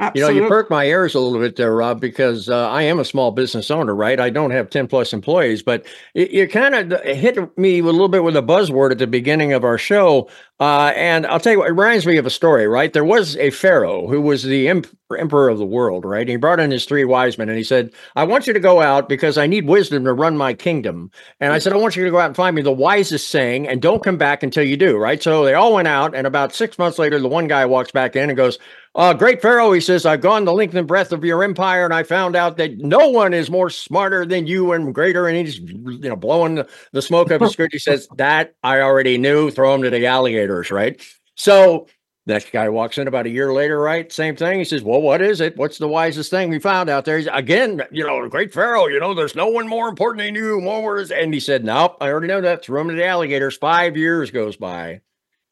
Absolutely. 0.00 0.36
You 0.36 0.40
know, 0.40 0.44
you 0.46 0.50
perk 0.50 0.70
my 0.70 0.86
ears 0.86 1.14
a 1.14 1.20
little 1.20 1.38
bit 1.38 1.56
there, 1.56 1.74
Rob, 1.74 2.00
because 2.00 2.48
uh, 2.48 2.68
I 2.70 2.82
am 2.82 2.98
a 2.98 3.04
small 3.04 3.30
business 3.30 3.70
owner, 3.70 3.94
right? 3.94 4.18
I 4.18 4.30
don't 4.30 4.50
have 4.50 4.70
10 4.70 4.86
plus 4.88 5.12
employees, 5.12 5.62
but 5.62 5.84
you 6.14 6.48
kind 6.48 6.74
of 6.92 7.02
hit 7.02 7.58
me 7.58 7.80
a 7.80 7.84
little 7.84 8.08
bit 8.08 8.24
with 8.24 8.34
a 8.36 8.42
buzzword 8.42 8.90
at 8.90 8.98
the 8.98 9.06
beginning 9.06 9.52
of 9.52 9.64
our 9.64 9.76
show. 9.76 10.30
Uh, 10.58 10.92
and 10.96 11.26
I'll 11.26 11.40
tell 11.40 11.52
you 11.52 11.58
what, 11.58 11.68
it 11.68 11.72
reminds 11.72 12.06
me 12.06 12.16
of 12.16 12.24
a 12.24 12.30
story, 12.30 12.66
right? 12.68 12.92
There 12.92 13.04
was 13.04 13.36
a 13.36 13.50
Pharaoh 13.50 14.06
who 14.06 14.20
was 14.20 14.44
the 14.44 14.68
emperor 14.68 15.48
of 15.48 15.58
the 15.58 15.66
world, 15.66 16.04
right? 16.06 16.20
And 16.20 16.30
he 16.30 16.36
brought 16.36 16.60
in 16.60 16.70
his 16.70 16.84
three 16.84 17.04
wise 17.04 17.36
men 17.36 17.48
and 17.48 17.58
he 17.58 17.64
said, 17.64 17.92
I 18.16 18.24
want 18.24 18.46
you 18.46 18.52
to 18.52 18.60
go 18.60 18.80
out 18.80 19.08
because 19.08 19.36
I 19.36 19.46
need 19.46 19.66
wisdom 19.66 20.04
to 20.04 20.12
run 20.12 20.38
my 20.38 20.54
kingdom. 20.54 21.10
And 21.40 21.52
I 21.52 21.58
said, 21.58 21.72
I 21.74 21.76
want 21.76 21.96
you 21.96 22.04
to 22.04 22.10
go 22.10 22.18
out 22.18 22.26
and 22.26 22.36
find 22.36 22.56
me 22.56 22.62
the 22.62 22.72
wisest 22.72 23.28
saying 23.28 23.68
and 23.68 23.82
don't 23.82 24.04
come 24.04 24.16
back 24.16 24.42
until 24.42 24.64
you 24.64 24.76
do, 24.76 24.96
right? 24.96 25.22
So 25.22 25.44
they 25.44 25.54
all 25.54 25.74
went 25.74 25.88
out. 25.88 26.14
And 26.14 26.26
about 26.26 26.54
six 26.54 26.78
months 26.78 26.98
later, 26.98 27.18
the 27.18 27.28
one 27.28 27.48
guy 27.48 27.66
walks 27.66 27.90
back 27.90 28.16
in 28.16 28.30
and 28.30 28.36
goes, 28.36 28.58
uh, 28.94 29.14
great 29.14 29.40
Pharaoh, 29.40 29.72
he 29.72 29.80
says, 29.80 30.04
I've 30.04 30.20
gone 30.20 30.44
the 30.44 30.52
length 30.52 30.74
and 30.74 30.86
breadth 30.86 31.12
of 31.12 31.24
your 31.24 31.42
empire, 31.42 31.86
and 31.86 31.94
I 31.94 32.02
found 32.02 32.36
out 32.36 32.58
that 32.58 32.76
no 32.78 33.08
one 33.08 33.32
is 33.32 33.50
more 33.50 33.70
smarter 33.70 34.26
than 34.26 34.46
you 34.46 34.72
and 34.72 34.94
greater. 34.94 35.28
And 35.28 35.36
he's, 35.36 35.58
you 35.58 36.08
know, 36.10 36.16
blowing 36.16 36.62
the, 36.92 37.02
smoke 37.02 37.30
up 37.30 37.40
his 37.40 37.52
skirt. 37.52 37.72
He 37.72 37.78
says, 37.78 38.06
That 38.16 38.54
I 38.62 38.80
already 38.80 39.16
knew. 39.16 39.50
Throw 39.50 39.74
him 39.74 39.82
to 39.82 39.90
the 39.90 40.06
alligators, 40.06 40.70
right? 40.70 41.02
So 41.36 41.86
next 42.26 42.52
guy 42.52 42.68
walks 42.68 42.98
in 42.98 43.08
about 43.08 43.24
a 43.24 43.30
year 43.30 43.54
later, 43.54 43.80
right? 43.80 44.12
Same 44.12 44.36
thing. 44.36 44.58
He 44.58 44.64
says, 44.66 44.82
Well, 44.82 45.00
what 45.00 45.22
is 45.22 45.40
it? 45.40 45.56
What's 45.56 45.78
the 45.78 45.88
wisest 45.88 46.30
thing 46.30 46.50
we 46.50 46.58
found 46.58 46.90
out 46.90 47.06
there? 47.06 47.16
He's, 47.16 47.28
again, 47.32 47.80
you 47.90 48.06
know, 48.06 48.28
great 48.28 48.52
Pharaoh, 48.52 48.88
you 48.88 49.00
know, 49.00 49.14
there's 49.14 49.34
no 49.34 49.46
one 49.46 49.68
more 49.68 49.88
important 49.88 50.22
than 50.26 50.34
you. 50.34 50.60
More 50.60 50.98
is 50.98 51.10
and 51.10 51.32
he 51.32 51.40
said, 51.40 51.64
Nope, 51.64 51.96
I 52.02 52.10
already 52.10 52.26
know 52.26 52.42
that. 52.42 52.62
Throw 52.62 52.82
him 52.82 52.88
to 52.88 52.94
the 52.94 53.06
alligators. 53.06 53.56
Five 53.56 53.96
years 53.96 54.30
goes 54.30 54.56
by. 54.56 55.00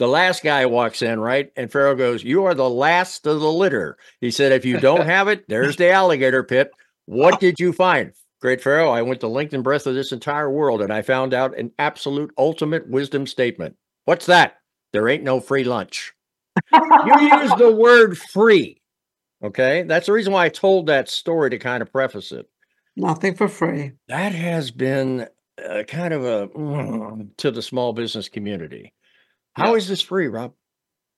The 0.01 0.09
last 0.09 0.43
guy 0.43 0.65
walks 0.65 1.03
in, 1.03 1.21
right? 1.21 1.53
And 1.57 1.71
Pharaoh 1.71 1.95
goes, 1.95 2.25
You 2.25 2.47
are 2.47 2.55
the 2.55 2.71
last 2.71 3.27
of 3.27 3.39
the 3.39 3.53
litter. 3.53 3.99
He 4.23 4.31
said, 4.31 4.51
If 4.51 4.65
you 4.65 4.81
don't 4.81 5.05
have 5.05 5.29
it, 5.29 5.45
there's 5.47 5.77
the 5.77 5.91
alligator 5.91 6.43
pit. 6.43 6.71
What 7.05 7.39
did 7.39 7.61
you 7.61 7.75
find? 7.75 8.13
Great 8.41 8.63
Pharaoh, 8.63 8.89
I 8.89 9.03
went 9.03 9.21
the 9.21 9.29
length 9.29 9.53
and 9.53 9.63
breadth 9.63 9.87
of 9.87 9.95
this 9.95 10.11
entire 10.11 10.51
world 10.51 10.81
and 10.81 10.91
I 10.91 11.03
found 11.03 11.35
out 11.35 11.59
an 11.59 11.73
absolute 11.79 12.33
ultimate 12.39 12.89
wisdom 12.89 13.27
statement. 13.27 13.77
What's 14.07 14.25
that? 14.25 14.55
There 14.95 15.07
ain't 15.07 15.23
no 15.23 15.39
free 15.39 15.65
lunch. 15.65 16.15
you 16.73 17.21
use 17.21 17.53
the 17.59 17.77
word 17.79 18.17
free. 18.17 18.81
Okay. 19.45 19.83
That's 19.83 20.07
the 20.07 20.15
reason 20.15 20.33
why 20.33 20.47
I 20.47 20.49
told 20.49 20.87
that 20.87 21.11
story 21.11 21.51
to 21.51 21.59
kind 21.59 21.83
of 21.83 21.93
preface 21.93 22.33
it. 22.33 22.49
Nothing 22.97 23.35
for 23.35 23.49
free. 23.49 23.93
That 24.09 24.33
has 24.33 24.71
been 24.71 25.29
uh, 25.63 25.83
kind 25.83 26.15
of 26.15 26.25
a 26.25 26.49
mm, 26.49 27.29
to 27.37 27.51
the 27.51 27.61
small 27.61 27.93
business 27.93 28.31
community. 28.31 28.95
How 29.55 29.75
is 29.75 29.89
this 29.89 30.01
free, 30.01 30.29
Rob? 30.29 30.53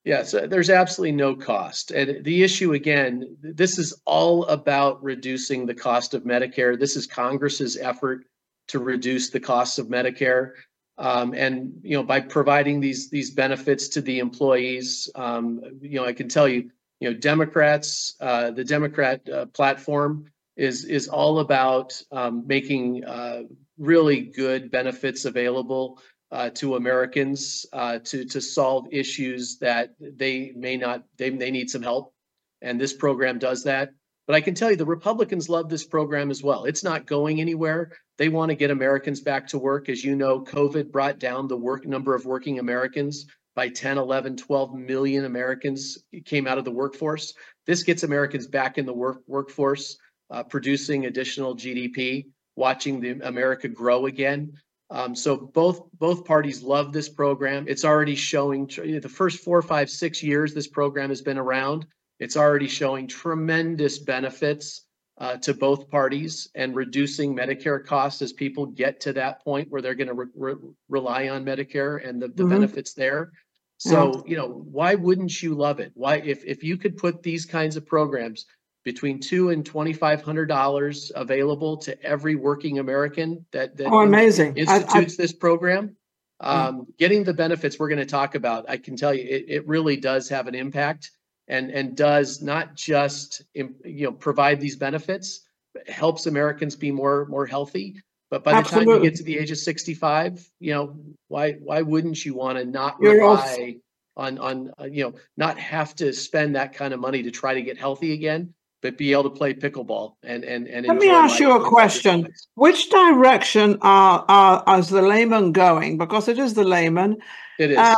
Yes, 0.04 0.34
uh, 0.34 0.46
there's 0.48 0.70
absolutely 0.70 1.12
no 1.12 1.36
cost. 1.36 1.92
And 1.92 2.24
the 2.24 2.42
issue 2.42 2.72
again, 2.72 3.36
this 3.40 3.78
is 3.78 3.94
all 4.04 4.44
about 4.46 5.02
reducing 5.02 5.64
the 5.64 5.74
cost 5.74 6.12
of 6.12 6.24
Medicare. 6.24 6.78
This 6.78 6.96
is 6.96 7.06
Congress's 7.06 7.76
effort 7.76 8.24
to 8.68 8.80
reduce 8.80 9.30
the 9.30 9.38
costs 9.38 9.78
of 9.78 9.86
Medicare. 9.86 10.52
Um, 10.98 11.34
and 11.34 11.72
you 11.82 11.96
know, 11.96 12.02
by 12.02 12.20
providing 12.20 12.80
these 12.80 13.10
these 13.10 13.30
benefits 13.30 13.88
to 13.88 14.00
the 14.00 14.18
employees, 14.18 15.08
um, 15.14 15.60
you 15.80 16.00
know, 16.00 16.04
I 16.04 16.12
can 16.12 16.28
tell 16.28 16.48
you, 16.48 16.70
you 17.00 17.10
know, 17.10 17.16
Democrats, 17.16 18.16
uh, 18.20 18.50
the 18.50 18.64
Democrat 18.64 19.26
uh, 19.28 19.46
platform 19.46 20.26
is 20.56 20.84
is 20.84 21.08
all 21.08 21.38
about 21.38 22.00
um, 22.10 22.44
making 22.46 23.04
uh, 23.04 23.42
really 23.78 24.20
good 24.20 24.70
benefits 24.70 25.24
available 25.24 25.98
uh, 26.32 26.48
to 26.50 26.76
Americans 26.76 27.66
uh, 27.72 27.98
to 27.98 28.24
to 28.24 28.40
solve 28.40 28.86
issues 28.90 29.58
that 29.58 29.90
they 30.00 30.52
may 30.56 30.76
not 30.76 31.04
they 31.18 31.30
they 31.30 31.50
need 31.50 31.68
some 31.70 31.82
help, 31.82 32.14
and 32.62 32.80
this 32.80 32.94
program 32.94 33.38
does 33.38 33.64
that. 33.64 33.90
But 34.26 34.36
I 34.36 34.40
can 34.40 34.54
tell 34.54 34.70
you 34.70 34.76
the 34.76 34.86
Republicans 34.86 35.48
love 35.48 35.68
this 35.68 35.84
program 35.84 36.30
as 36.30 36.42
well. 36.42 36.64
It's 36.64 36.82
not 36.82 37.06
going 37.06 37.40
anywhere. 37.40 37.92
They 38.16 38.30
want 38.30 38.48
to 38.50 38.56
get 38.56 38.70
Americans 38.70 39.20
back 39.20 39.46
to 39.48 39.58
work. 39.58 39.88
As 39.88 40.02
you 40.02 40.16
know, 40.16 40.40
COVID 40.40 40.90
brought 40.90 41.18
down 41.18 41.48
the 41.48 41.56
work 41.56 41.86
number 41.86 42.14
of 42.14 42.24
working 42.24 42.58
Americans 42.58 43.26
by 43.54 43.68
10, 43.68 43.98
11, 43.98 44.36
12 44.36 44.74
million 44.74 45.26
Americans 45.26 45.98
came 46.24 46.46
out 46.46 46.56
of 46.56 46.64
the 46.64 46.70
workforce. 46.70 47.34
This 47.66 47.82
gets 47.82 48.04
Americans 48.04 48.46
back 48.46 48.78
in 48.78 48.86
the 48.86 48.94
work 48.94 49.22
workforce, 49.26 49.98
uh, 50.30 50.44
producing 50.44 51.04
additional 51.04 51.56
GDP, 51.56 52.26
watching 52.56 53.00
the 53.00 53.20
America 53.26 53.68
grow 53.68 54.06
again. 54.06 54.52
Um, 54.92 55.14
so 55.14 55.36
both 55.38 55.90
both 55.98 56.26
parties 56.26 56.62
love 56.62 56.92
this 56.92 57.08
program. 57.08 57.64
It's 57.66 57.84
already 57.84 58.14
showing 58.14 58.66
the 58.66 59.08
first 59.08 59.42
four, 59.42 59.62
five, 59.62 59.88
six 59.88 60.22
years 60.22 60.52
this 60.52 60.68
program 60.68 61.08
has 61.08 61.22
been 61.22 61.38
around. 61.38 61.86
It's 62.20 62.36
already 62.36 62.68
showing 62.68 63.08
tremendous 63.08 63.98
benefits 63.98 64.84
uh, 65.16 65.38
to 65.38 65.54
both 65.54 65.88
parties 65.88 66.50
and 66.54 66.76
reducing 66.76 67.34
Medicare 67.34 67.82
costs 67.82 68.20
as 68.20 68.34
people 68.34 68.66
get 68.66 69.00
to 69.00 69.14
that 69.14 69.42
point 69.42 69.70
where 69.70 69.80
they're 69.80 69.94
going 69.94 70.08
to 70.08 70.14
re- 70.14 70.26
re- 70.34 70.54
rely 70.90 71.28
on 71.30 71.42
Medicare 71.42 72.06
and 72.06 72.20
the, 72.20 72.28
the 72.28 72.42
mm-hmm. 72.42 72.50
benefits 72.52 72.92
there. 72.92 73.32
So 73.78 74.12
yeah. 74.12 74.22
you 74.26 74.36
know 74.36 74.48
why 74.48 74.94
wouldn't 74.94 75.42
you 75.42 75.54
love 75.54 75.80
it? 75.80 75.92
Why 75.94 76.16
if 76.16 76.44
if 76.44 76.62
you 76.62 76.76
could 76.76 76.98
put 76.98 77.22
these 77.22 77.46
kinds 77.46 77.76
of 77.76 77.86
programs 77.86 78.44
between 78.84 79.20
two 79.20 79.50
and 79.50 79.64
twenty 79.64 79.92
five 79.92 80.22
hundred 80.22 80.46
dollars 80.46 81.12
available 81.14 81.76
to 81.76 82.02
every 82.02 82.34
working 82.34 82.78
American 82.78 83.44
that 83.52 83.76
that 83.76 83.86
oh, 83.86 84.00
amazing 84.00 84.56
institutes 84.56 85.18
I, 85.18 85.22
I, 85.22 85.24
this 85.24 85.32
program. 85.32 85.96
Hmm. 86.40 86.48
Um, 86.48 86.86
getting 86.98 87.24
the 87.24 87.34
benefits 87.34 87.78
we're 87.78 87.88
going 87.88 87.98
to 87.98 88.06
talk 88.06 88.34
about, 88.34 88.68
I 88.68 88.76
can 88.76 88.96
tell 88.96 89.14
you, 89.14 89.22
it, 89.22 89.44
it 89.48 89.68
really 89.68 89.96
does 89.96 90.28
have 90.28 90.48
an 90.48 90.54
impact, 90.54 91.10
and 91.48 91.70
and 91.70 91.96
does 91.96 92.42
not 92.42 92.74
just 92.74 93.42
you 93.54 93.74
know 93.84 94.12
provide 94.12 94.60
these 94.60 94.76
benefits, 94.76 95.46
helps 95.86 96.26
Americans 96.26 96.74
be 96.76 96.90
more 96.90 97.26
more 97.26 97.46
healthy. 97.46 97.96
But 98.30 98.44
by 98.44 98.52
the 98.52 98.58
Absolutely. 98.58 98.94
time 98.94 99.04
you 99.04 99.10
get 99.10 99.16
to 99.18 99.24
the 99.24 99.38
age 99.38 99.50
of 99.50 99.58
sixty 99.58 99.94
five, 99.94 100.44
you 100.58 100.72
know 100.72 100.96
why 101.28 101.52
why 101.52 101.82
wouldn't 101.82 102.24
you 102.24 102.34
want 102.34 102.58
to 102.58 102.64
not 102.64 102.96
You're 103.00 103.18
rely 103.18 103.76
on 104.16 104.38
on 104.38 104.72
uh, 104.80 104.84
you 104.84 105.04
know 105.04 105.14
not 105.36 105.58
have 105.58 105.94
to 105.96 106.12
spend 106.12 106.56
that 106.56 106.74
kind 106.74 106.92
of 106.92 106.98
money 106.98 107.22
to 107.22 107.30
try 107.30 107.54
to 107.54 107.62
get 107.62 107.78
healthy 107.78 108.12
again 108.12 108.52
but 108.82 108.98
be 108.98 109.12
able 109.12 109.22
to 109.22 109.30
play 109.30 109.54
pickleball 109.54 110.14
and 110.22 110.44
and 110.44 110.68
and. 110.68 110.86
Let 110.86 110.98
me 110.98 111.08
ask 111.08 111.38
you 111.40 111.56
a 111.56 111.66
question: 111.66 112.28
Which 112.54 112.90
direction 112.90 113.78
are, 113.80 114.24
are 114.28 114.78
is 114.78 114.90
the 114.90 115.00
layman 115.00 115.52
going? 115.52 115.96
Because 115.96 116.28
it 116.28 116.38
is 116.38 116.54
the 116.54 116.64
layman. 116.64 117.16
It 117.58 117.70
is. 117.70 117.78
Um, 117.78 117.96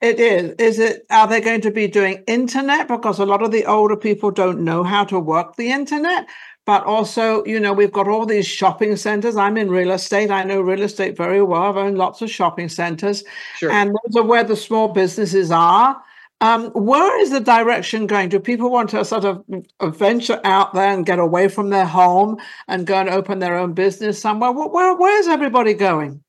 it 0.00 0.20
is. 0.20 0.54
Is 0.58 0.78
it? 0.78 1.06
Are 1.10 1.26
they 1.26 1.40
going 1.40 1.62
to 1.62 1.70
be 1.70 1.88
doing 1.88 2.22
internet? 2.26 2.86
Because 2.86 3.18
a 3.18 3.26
lot 3.26 3.42
of 3.42 3.50
the 3.50 3.64
older 3.64 3.96
people 3.96 4.30
don't 4.30 4.60
know 4.60 4.84
how 4.84 5.04
to 5.04 5.18
work 5.18 5.56
the 5.56 5.70
internet. 5.70 6.28
But 6.66 6.84
also, 6.84 7.44
you 7.44 7.60
know, 7.60 7.72
we've 7.72 7.92
got 7.92 8.08
all 8.08 8.26
these 8.26 8.46
shopping 8.46 8.96
centers. 8.96 9.36
I'm 9.36 9.56
in 9.56 9.70
real 9.70 9.92
estate. 9.92 10.30
I 10.32 10.42
know 10.42 10.60
real 10.60 10.82
estate 10.82 11.16
very 11.16 11.40
well. 11.40 11.62
I've 11.62 11.76
owned 11.76 11.96
lots 11.96 12.22
of 12.22 12.30
shopping 12.30 12.68
centers, 12.68 13.24
sure. 13.56 13.70
and 13.70 13.90
those 13.90 14.16
are 14.16 14.24
where 14.24 14.44
the 14.44 14.56
small 14.56 14.88
businesses 14.88 15.50
are. 15.50 16.02
Um, 16.42 16.70
where 16.72 17.18
is 17.20 17.30
the 17.30 17.40
direction 17.40 18.06
going? 18.06 18.28
Do 18.28 18.38
people 18.38 18.70
want 18.70 18.90
to 18.90 19.04
sort 19.04 19.24
of 19.24 19.44
venture 19.96 20.40
out 20.44 20.74
there 20.74 20.92
and 20.92 21.06
get 21.06 21.18
away 21.18 21.48
from 21.48 21.70
their 21.70 21.86
home 21.86 22.38
and 22.68 22.86
go 22.86 22.96
and 22.96 23.08
open 23.08 23.38
their 23.38 23.56
own 23.56 23.72
business 23.72 24.20
somewhere? 24.20 24.52
Where, 24.52 24.94
where 24.94 25.18
is 25.18 25.28
everybody 25.28 25.72
going? 25.72 26.22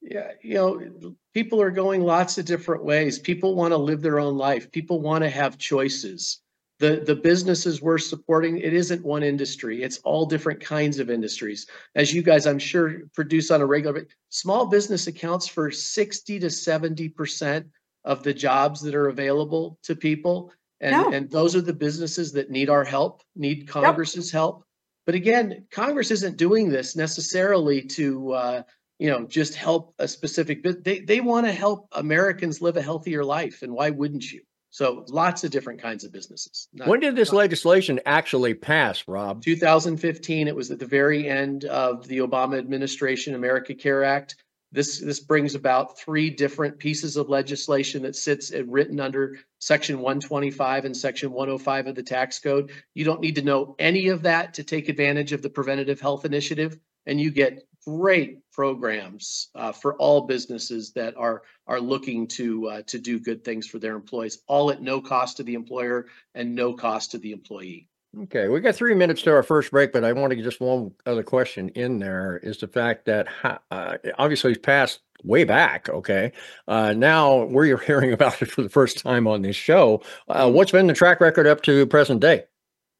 Yeah, 0.00 0.32
you 0.42 0.54
know, 0.54 1.14
people 1.32 1.62
are 1.62 1.70
going 1.70 2.02
lots 2.02 2.36
of 2.36 2.44
different 2.44 2.84
ways. 2.84 3.20
People 3.20 3.54
want 3.54 3.70
to 3.70 3.76
live 3.76 4.02
their 4.02 4.18
own 4.18 4.36
life. 4.36 4.72
People 4.72 5.00
want 5.00 5.22
to 5.22 5.30
have 5.30 5.56
choices. 5.56 6.40
The, 6.80 7.04
the 7.06 7.14
businesses 7.14 7.80
we're 7.80 7.98
supporting, 7.98 8.58
it 8.58 8.72
isn't 8.72 9.04
one 9.04 9.22
industry. 9.22 9.84
It's 9.84 9.98
all 9.98 10.26
different 10.26 10.60
kinds 10.60 10.98
of 10.98 11.10
industries. 11.10 11.68
As 11.94 12.12
you 12.12 12.22
guys, 12.22 12.44
I'm 12.44 12.58
sure, 12.58 13.02
produce 13.14 13.52
on 13.52 13.60
a 13.60 13.66
regular 13.66 14.08
small 14.30 14.66
business 14.66 15.06
accounts 15.06 15.46
for 15.46 15.70
60 15.70 16.40
to 16.40 16.50
70 16.50 17.08
percent 17.10 17.66
of 18.04 18.22
the 18.22 18.34
jobs 18.34 18.80
that 18.82 18.94
are 18.94 19.08
available 19.08 19.78
to 19.84 19.94
people. 19.94 20.52
And, 20.80 20.92
yeah. 20.92 21.16
and 21.16 21.30
those 21.30 21.54
are 21.54 21.60
the 21.60 21.72
businesses 21.72 22.32
that 22.32 22.50
need 22.50 22.68
our 22.68 22.84
help, 22.84 23.22
need 23.36 23.68
Congress's 23.68 24.28
yep. 24.28 24.32
help. 24.32 24.64
But 25.06 25.14
again, 25.14 25.66
Congress 25.70 26.10
isn't 26.10 26.36
doing 26.36 26.68
this 26.68 26.96
necessarily 26.96 27.82
to, 27.82 28.32
uh, 28.32 28.62
you 28.98 29.10
know, 29.10 29.24
just 29.26 29.54
help 29.54 29.94
a 29.98 30.06
specific. 30.06 30.62
But 30.62 30.84
They 30.84 31.00
they 31.00 31.20
want 31.20 31.46
to 31.46 31.52
help 31.52 31.88
Americans 31.92 32.60
live 32.60 32.76
a 32.76 32.82
healthier 32.82 33.24
life, 33.24 33.62
and 33.62 33.72
why 33.72 33.90
wouldn't 33.90 34.30
you? 34.30 34.42
So 34.70 35.04
lots 35.08 35.44
of 35.44 35.50
different 35.50 35.82
kinds 35.82 36.02
of 36.02 36.12
businesses. 36.12 36.68
Not, 36.72 36.88
when 36.88 37.00
did 37.00 37.14
this 37.14 37.30
not, 37.30 37.38
legislation 37.38 38.00
actually 38.06 38.54
pass, 38.54 39.06
Rob? 39.06 39.42
2015. 39.42 40.48
It 40.48 40.56
was 40.56 40.70
at 40.70 40.78
the 40.78 40.86
very 40.86 41.28
end 41.28 41.66
of 41.66 42.08
the 42.08 42.18
Obama 42.18 42.58
administration 42.58 43.34
America 43.34 43.74
Care 43.74 44.02
Act. 44.02 44.36
This 44.72 45.00
this 45.00 45.20
brings 45.20 45.54
about 45.54 45.98
three 45.98 46.30
different 46.30 46.78
pieces 46.78 47.18
of 47.18 47.28
legislation 47.28 48.02
that 48.02 48.16
sits 48.16 48.50
and 48.50 48.72
written 48.72 49.00
under 49.00 49.38
Section 49.58 49.96
125 49.96 50.86
and 50.86 50.96
Section 50.96 51.30
105 51.30 51.88
of 51.88 51.94
the 51.94 52.02
tax 52.02 52.38
code. 52.38 52.72
You 52.94 53.04
don't 53.04 53.20
need 53.20 53.34
to 53.34 53.42
know 53.42 53.76
any 53.78 54.08
of 54.08 54.22
that 54.22 54.54
to 54.54 54.64
take 54.64 54.88
advantage 54.88 55.32
of 55.32 55.42
the 55.42 55.50
preventative 55.50 56.00
health 56.00 56.24
initiative, 56.24 56.78
and 57.04 57.20
you 57.20 57.30
get 57.30 57.64
great 57.84 58.38
programs 58.52 59.48
uh, 59.54 59.72
for 59.72 59.94
all 59.96 60.22
businesses 60.22 60.92
that 60.92 61.16
are 61.18 61.42
are 61.66 61.80
looking 61.80 62.26
to 62.28 62.68
uh, 62.68 62.82
to 62.86 62.98
do 62.98 63.20
good 63.20 63.44
things 63.44 63.66
for 63.66 63.78
their 63.78 63.94
employees, 63.94 64.38
all 64.46 64.70
at 64.70 64.80
no 64.80 65.02
cost 65.02 65.36
to 65.36 65.42
the 65.42 65.54
employer 65.54 66.06
and 66.34 66.54
no 66.54 66.72
cost 66.72 67.10
to 67.10 67.18
the 67.18 67.32
employee. 67.32 67.88
Okay, 68.20 68.48
we 68.48 68.60
got 68.60 68.74
three 68.74 68.94
minutes 68.94 69.22
to 69.22 69.32
our 69.32 69.42
first 69.42 69.70
break, 69.70 69.90
but 69.90 70.04
I 70.04 70.12
want 70.12 70.32
to 70.32 70.36
get 70.36 70.44
just 70.44 70.60
one 70.60 70.92
other 71.06 71.22
question 71.22 71.70
in 71.70 71.98
there 71.98 72.36
is 72.42 72.58
the 72.58 72.68
fact 72.68 73.06
that 73.06 73.26
uh, 73.70 73.96
obviously 74.18 74.50
it's 74.52 74.60
passed 74.60 75.00
way 75.24 75.44
back. 75.44 75.88
Okay, 75.88 76.32
uh, 76.68 76.92
now 76.92 77.44
we're 77.44 77.78
hearing 77.86 78.12
about 78.12 78.42
it 78.42 78.50
for 78.50 78.62
the 78.62 78.68
first 78.68 78.98
time 78.98 79.26
on 79.26 79.40
this 79.40 79.56
show. 79.56 80.02
Uh, 80.28 80.44
mm-hmm. 80.44 80.54
what's 80.54 80.72
been 80.72 80.88
the 80.88 80.92
track 80.92 81.22
record 81.22 81.46
up 81.46 81.62
to 81.62 81.86
present 81.86 82.20
day? 82.20 82.44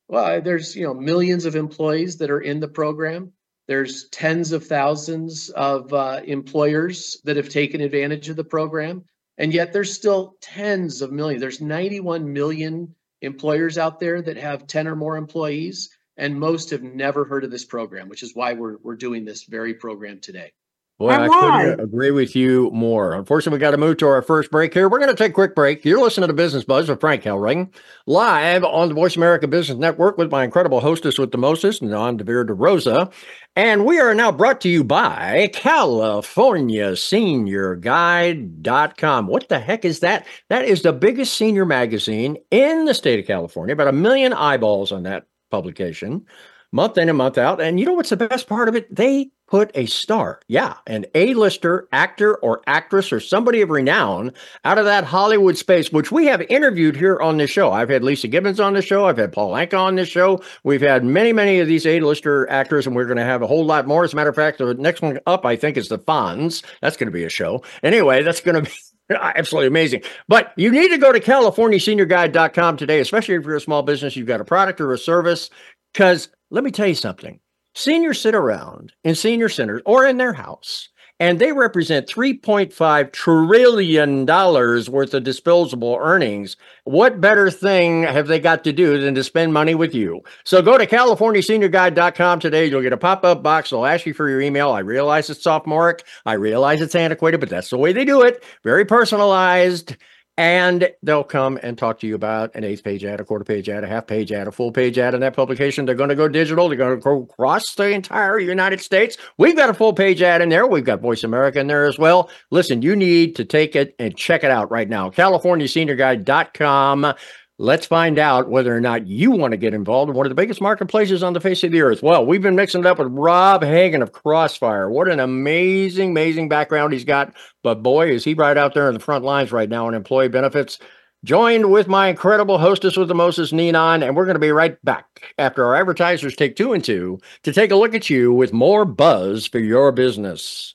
Well, 0.09 0.41
there's 0.41 0.75
you 0.75 0.85
know 0.85 0.95
millions 0.95 1.45
of 1.45 1.57
employees 1.57 2.17
that 2.19 2.31
are 2.31 2.41
in 2.41 2.61
the 2.61 2.69
program. 2.69 3.33
There's 3.69 4.09
tens 4.09 4.53
of 4.53 4.67
thousands 4.67 5.51
of 5.51 5.93
uh, 5.93 6.23
employers 6.25 7.21
that 7.25 7.37
have 7.37 7.51
taken 7.51 7.83
advantage 7.83 8.31
of 8.31 8.37
the 8.37 8.45
program, 8.45 9.05
and 9.37 9.53
yet 9.53 9.75
there's 9.75 9.93
still 9.93 10.37
tens 10.41 11.03
of 11.03 11.13
millions. 11.13 11.43
There's 11.43 11.61
91 11.61 12.33
million 12.33 12.95
employers 13.23 13.79
out 13.79 14.01
there 14.01 14.21
that 14.21 14.37
have 14.37 14.67
10 14.67 14.87
or 14.87 14.97
more 14.97 15.17
employees, 15.17 15.97
and 16.17 16.39
most 16.39 16.71
have 16.71 16.83
never 16.83 17.25
heard 17.25 17.45
of 17.45 17.51
this 17.51 17.65
program, 17.65 18.09
which 18.09 18.23
is 18.23 18.35
why 18.35 18.53
we're, 18.53 18.77
we're 18.83 18.97
doing 18.97 19.25
this 19.25 19.45
very 19.45 19.75
program 19.75 20.21
today. 20.21 20.53
Boy, 20.99 21.09
I 21.09 21.27
couldn't 21.27 21.81
agree 21.81 22.13
with 22.13 22.37
you 22.37 22.71
more. 22.73 23.15
Unfortunately, 23.15 23.57
we 23.57 23.61
got 23.61 23.73
to 23.73 23.77
move 23.77 23.97
to 23.97 24.07
our 24.07 24.23
first 24.23 24.51
break 24.51 24.73
here. 24.73 24.89
We're 24.89 24.99
going 24.99 25.11
to 25.11 25.17
take 25.17 25.33
a 25.33 25.35
quick 25.35 25.55
break. 25.55 25.85
You're 25.85 26.01
listening 26.01 26.29
to 26.29 26.33
Business 26.33 26.63
Buzz 26.63 26.89
with 26.89 27.01
Frank 27.01 27.25
Helring, 27.25 27.75
live 28.07 28.63
on 28.63 28.89
the 28.89 28.95
Voice 28.95 29.17
America 29.17 29.49
Business 29.49 29.79
Network 29.79 30.17
with 30.17 30.31
my 30.31 30.45
incredible 30.45 30.81
hostess 30.81 31.19
with 31.19 31.33
the 31.33 31.39
mostest, 31.39 31.83
Nan 31.83 32.19
de 32.19 32.25
Vera 32.25 32.47
de 32.47 32.55
Rosa. 32.55 33.11
And 33.57 33.85
we 33.85 33.99
are 33.99 34.15
now 34.15 34.31
brought 34.31 34.61
to 34.61 34.69
you 34.69 34.85
by 34.85 35.51
California 35.53 36.95
Senior 36.95 37.75
Guide.com. 37.77 39.27
What 39.27 39.49
the 39.49 39.59
heck 39.59 39.85
is 39.85 40.01
that? 40.01 40.27
That 40.51 40.67
is 40.67 40.83
the 40.83 40.93
biggest 40.93 41.35
senior 41.35 41.65
magazine 41.65 42.37
in 42.53 42.85
the 42.85 42.95
state 42.95 43.19
of 43.19 43.27
California, 43.27 43.73
about 43.73 43.89
a 43.89 43.93
million 43.93 44.33
eyeballs 44.33 44.93
on 44.93 45.03
that 45.03 45.25
publication 45.51 46.27
month 46.73 46.97
in 46.97 47.09
and 47.09 47.19
month 47.19 47.39
out. 47.39 47.61
And 47.61 47.79
you 47.79 47.87
know 47.87 47.93
what's 47.93 48.11
the 48.11 48.17
best 48.17 48.47
part 48.47 48.69
of 48.69 48.75
it? 48.75 48.95
They 48.95 49.31
put 49.53 49.71
a 49.75 49.85
star, 49.85 50.41
yeah, 50.49 50.77
an 50.87 51.05
A-lister 51.15 51.87
actor 51.93 52.37
or 52.37 52.63
actress 52.67 53.13
or 53.13 53.21
somebody 53.21 53.61
of 53.61 53.69
renown 53.69 54.33
out 54.65 54.79
of 54.79 54.87
that 54.87 55.05
Hollywood 55.05 55.59
space, 55.59 55.93
which 55.93 56.11
we 56.11 56.25
have 56.25 56.41
interviewed 56.49 56.97
here 56.97 57.21
on 57.21 57.37
this 57.37 57.51
show. 57.51 57.71
I've 57.71 57.91
had 57.91 58.01
Leeza 58.01 58.31
Gibbons 58.31 58.61
on 58.61 58.73
the 58.73 58.81
show. 58.81 59.05
I've 59.05 59.19
had 59.19 59.31
Paul 59.31 59.51
Anka 59.53 59.79
on 59.79 59.97
this 59.97 60.09
show. 60.09 60.43
We've 60.65 60.81
had 60.81 61.05
many, 61.05 61.35
many 61.35 61.61
of 61.61 61.69
these 61.69 61.85
A-lister 61.85 62.49
actors, 62.49 62.87
and 62.87 62.97
we're 62.97 63.05
going 63.05 63.19
to 63.19 63.25
have 63.25 63.43
a 63.43 63.47
whole 63.47 63.67
lot 63.67 63.87
more. 63.87 64.05
As 64.05 64.15
a 64.15 64.17
matter 64.17 64.31
of 64.31 64.37
fact, 64.37 64.57
the 64.57 64.73
next 64.73 65.03
one 65.03 65.21
up, 65.27 65.45
I 65.45 65.55
think, 65.57 65.77
is 65.77 65.91
the 65.91 65.99
Fonz. 65.99 66.65
That's 66.81 66.97
going 66.97 67.09
to 67.09 67.13
be 67.13 67.25
a 67.25 67.29
show. 67.29 67.63
Anyway, 67.83 68.23
that's 68.23 68.41
going 68.41 68.55
to 68.55 68.71
be 68.71 68.77
Absolutely 69.11 69.67
amazing. 69.67 70.03
But 70.29 70.55
you 70.57 70.71
need 70.71 70.89
to 70.93 70.97
go 70.97 71.13
to 71.13 71.21
CaliforniaSeniorGuide.com 71.21 72.79
today, 72.79 73.01
especially 73.01 73.35
if 73.35 73.45
you're 73.45 73.57
a 73.57 73.61
small 73.61 73.83
business, 73.83 74.17
you've 74.17 74.27
got 74.27 74.41
a 74.41 74.47
product 74.47 74.81
or 74.81 74.95
a 74.95 74.99
service, 74.99 75.51
because 75.93 76.31
let 76.49 76.65
me 76.65 76.71
tell 76.71 76.87
you 76.87 76.95
something. 76.95 77.39
Seniors 77.75 78.21
sit 78.21 78.35
around 78.35 78.93
in 79.03 79.15
senior 79.15 79.49
centers 79.49 79.81
or 79.87 80.05
in 80.05 80.19
their 80.19 80.35
house, 80.35 80.91
and 81.19 81.39
they 81.39 81.53
represent 81.53 82.07
$3.5 82.07 83.13
trillion 83.13 84.27
worth 84.27 85.15
of 85.15 85.25
disposable 85.25 85.97
earnings. 85.99 86.57
What 86.85 87.21
better 87.21 87.51
thing 87.51 88.03
have 88.03 88.27
they 88.27 88.41
got 88.41 88.65
to 88.65 88.73
do 88.73 89.01
than 89.01 89.15
to 89.15 89.25
spend 89.25 89.55
money 89.55 89.75
with 89.75 89.95
you? 89.95 90.21
So 90.45 90.61
go 90.61 90.77
to 90.77 90.87
CaliforniaSeniorGuide.com 90.87 92.41
today. 92.41 92.67
You'll 92.67 92.83
get 92.83 92.93
a 92.93 92.99
pop 92.99 93.25
up 93.25 93.43
box. 93.43 93.71
They'll 93.71 93.87
ask 93.87 94.05
you 94.05 94.13
for 94.13 94.29
your 94.29 94.43
email. 94.43 94.71
I 94.71 94.81
realize 94.81 95.31
it's 95.31 95.43
sophomoric. 95.43 96.05
I 96.27 96.35
realize 96.35 96.83
it's 96.83 96.95
antiquated, 96.95 97.41
but 97.41 97.49
that's 97.49 97.71
the 97.71 97.79
way 97.79 97.95
they 97.95 98.05
do 98.05 98.21
it. 98.21 98.45
Very 98.65 98.85
personalized. 98.85 99.97
And 100.39 100.89
they'll 101.03 101.25
come 101.25 101.59
and 101.63 101.77
talk 101.77 102.01
to 102.01 102.07
you 102.07 102.15
about 102.15 102.55
an 102.55 102.65
eighth 102.65 102.83
page 102.83 103.05
ad, 103.05 103.21
a 103.21 103.25
quarter 103.25 103.45
page 103.45 103.69
ad, 103.69 103.85
a 103.85 103.87
half 103.87 104.07
page 104.07 104.33
ad, 104.33 104.49
a 104.49 104.53
full 104.53 104.73
page 104.73 104.97
ad 104.97 105.13
in 105.13 105.21
that 105.21 105.37
publication. 105.37 105.85
They're 105.85 105.95
going 105.95 106.09
to 106.09 106.15
go 106.15 106.27
digital. 106.27 106.69
They're 106.69 106.79
going 106.79 106.99
to 106.99 107.03
go 107.03 107.23
across 107.23 107.75
the 107.75 107.91
entire 107.91 108.39
United 108.39 108.81
States. 108.81 109.19
We've 109.37 109.57
got 109.57 109.69
a 109.69 109.75
full 109.75 109.93
page 109.93 110.23
ad 110.23 110.41
in 110.41 110.49
there. 110.49 110.67
We've 110.67 110.85
got 110.85 111.03
Voice 111.03 111.23
America 111.23 111.61
in 111.61 111.67
there 111.67 111.85
as 111.85 111.99
well. 111.99 112.31
Listen, 112.51 112.81
you 112.81 112.97
need 112.97 113.37
to 113.37 113.45
take 113.45 113.77
it 113.77 113.95
and 113.99 114.17
check 114.17 114.43
it 114.43 114.51
out 114.51 114.71
right 114.71 114.89
now. 114.89 115.11
CaliforniaSeniorGuide.com. 115.11 117.15
Let's 117.63 117.87
find 117.87 118.19
out 118.19 118.49
whether 118.49 118.77
or 118.77 118.81
not 118.81 119.07
you 119.07 119.31
want 119.31 119.53
to 119.53 119.57
get 119.57 119.73
involved 119.73 120.11
in 120.11 120.17
one 120.17 120.27
of 120.27 120.31
the 120.31 120.35
biggest 120.35 120.61
marketplaces 120.61 121.23
on 121.23 121.33
the 121.33 121.41
face 121.41 121.63
of 121.63 121.71
the 121.71 121.83
earth. 121.83 122.03
Well, 122.03 122.27
we've 122.27 122.43
been 122.43 122.57
mixing 122.57 122.81
it 122.81 122.87
up 122.87 122.99
with 122.99 123.13
Rob 123.13 123.63
Hagen 123.63 124.03
of 124.03 124.11
Crossfire. 124.11 124.91
What 124.91 125.09
an 125.09 125.21
amazing, 125.21 126.11
amazing 126.11 126.49
background 126.49 126.93
he's 126.93 127.05
got. 127.05 127.33
But 127.63 127.81
boy, 127.81 128.11
is 128.11 128.25
he 128.25 128.35
right 128.35 128.57
out 128.57 128.75
there 128.75 128.89
in 128.89 128.95
the 128.95 128.99
front 128.99 129.25
lines 129.25 129.53
right 129.53 129.69
now 129.69 129.87
on 129.87 129.95
employee 129.95 130.27
benefits. 130.27 130.81
Joined 131.25 131.71
with 131.71 131.87
my 131.87 132.09
incredible 132.09 132.59
hostess 132.59 132.97
with 132.97 133.07
the 133.07 133.15
Moses 133.15 133.53
Ninon, 133.53 134.03
and 134.03 134.17
we're 134.17 134.25
going 134.25 134.35
to 134.35 134.41
be 134.41 134.51
right 134.51 134.85
back 134.85 135.33
after 135.39 135.65
our 135.65 135.77
advertisers 135.77 136.35
take 136.35 136.57
two 136.57 136.73
and 136.73 136.83
two 136.83 137.21
to 137.45 137.53
take 137.53 137.71
a 137.71 137.77
look 137.77 137.95
at 137.95 138.11
you 138.11 138.33
with 138.33 138.53
more 138.53 138.85
buzz 138.85 139.47
for 139.47 139.61
your 139.61 139.93
business. 139.93 140.72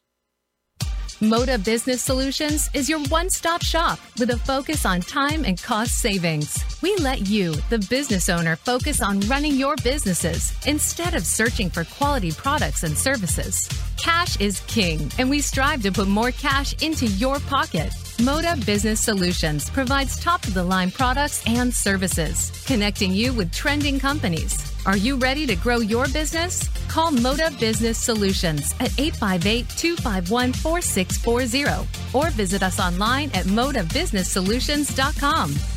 Moda 1.21 1.57
Business 1.63 2.03
Solutions 2.03 2.69
is 2.75 2.87
your 2.87 2.99
one 3.05 3.27
stop 3.31 3.63
shop 3.63 3.97
with 4.19 4.29
a 4.29 4.37
focus 4.37 4.85
on 4.85 5.01
time 5.01 5.45
and 5.45 5.59
cost 5.59 5.99
savings. 5.99 6.63
We 6.83 6.95
let 6.97 7.25
you, 7.27 7.55
the 7.71 7.79
business 7.89 8.29
owner, 8.29 8.55
focus 8.55 9.01
on 9.01 9.21
running 9.21 9.55
your 9.55 9.75
businesses 9.77 10.53
instead 10.67 11.15
of 11.15 11.25
searching 11.25 11.71
for 11.71 11.85
quality 11.85 12.31
products 12.31 12.83
and 12.83 12.95
services. 12.95 13.67
Cash 13.97 14.39
is 14.39 14.61
king, 14.61 15.11
and 15.17 15.29
we 15.29 15.41
strive 15.41 15.81
to 15.83 15.91
put 15.91 16.07
more 16.07 16.31
cash 16.31 16.81
into 16.81 17.07
your 17.07 17.41
pocket. 17.41 17.91
Moda 18.19 18.65
Business 18.65 19.01
Solutions 19.01 19.69
provides 19.69 20.17
top 20.19 20.45
of 20.45 20.53
the 20.53 20.63
line 20.63 20.91
products 20.91 21.43
and 21.45 21.73
services, 21.73 22.51
connecting 22.65 23.11
you 23.11 23.33
with 23.33 23.51
trending 23.51 23.99
companies. 23.99 24.73
Are 24.85 24.95
you 24.97 25.17
ready 25.17 25.45
to 25.47 25.55
grow 25.55 25.79
your 25.79 26.07
business? 26.07 26.69
Call 26.87 27.11
Moda 27.11 27.59
Business 27.59 27.97
Solutions 27.97 28.73
at 28.79 28.97
858 28.99 29.67
251 29.69 30.53
4640 30.53 31.87
or 32.13 32.29
visit 32.31 32.63
us 32.63 32.79
online 32.79 33.29
at 33.33 33.45
modabusinesssolutions.com. 33.45 35.76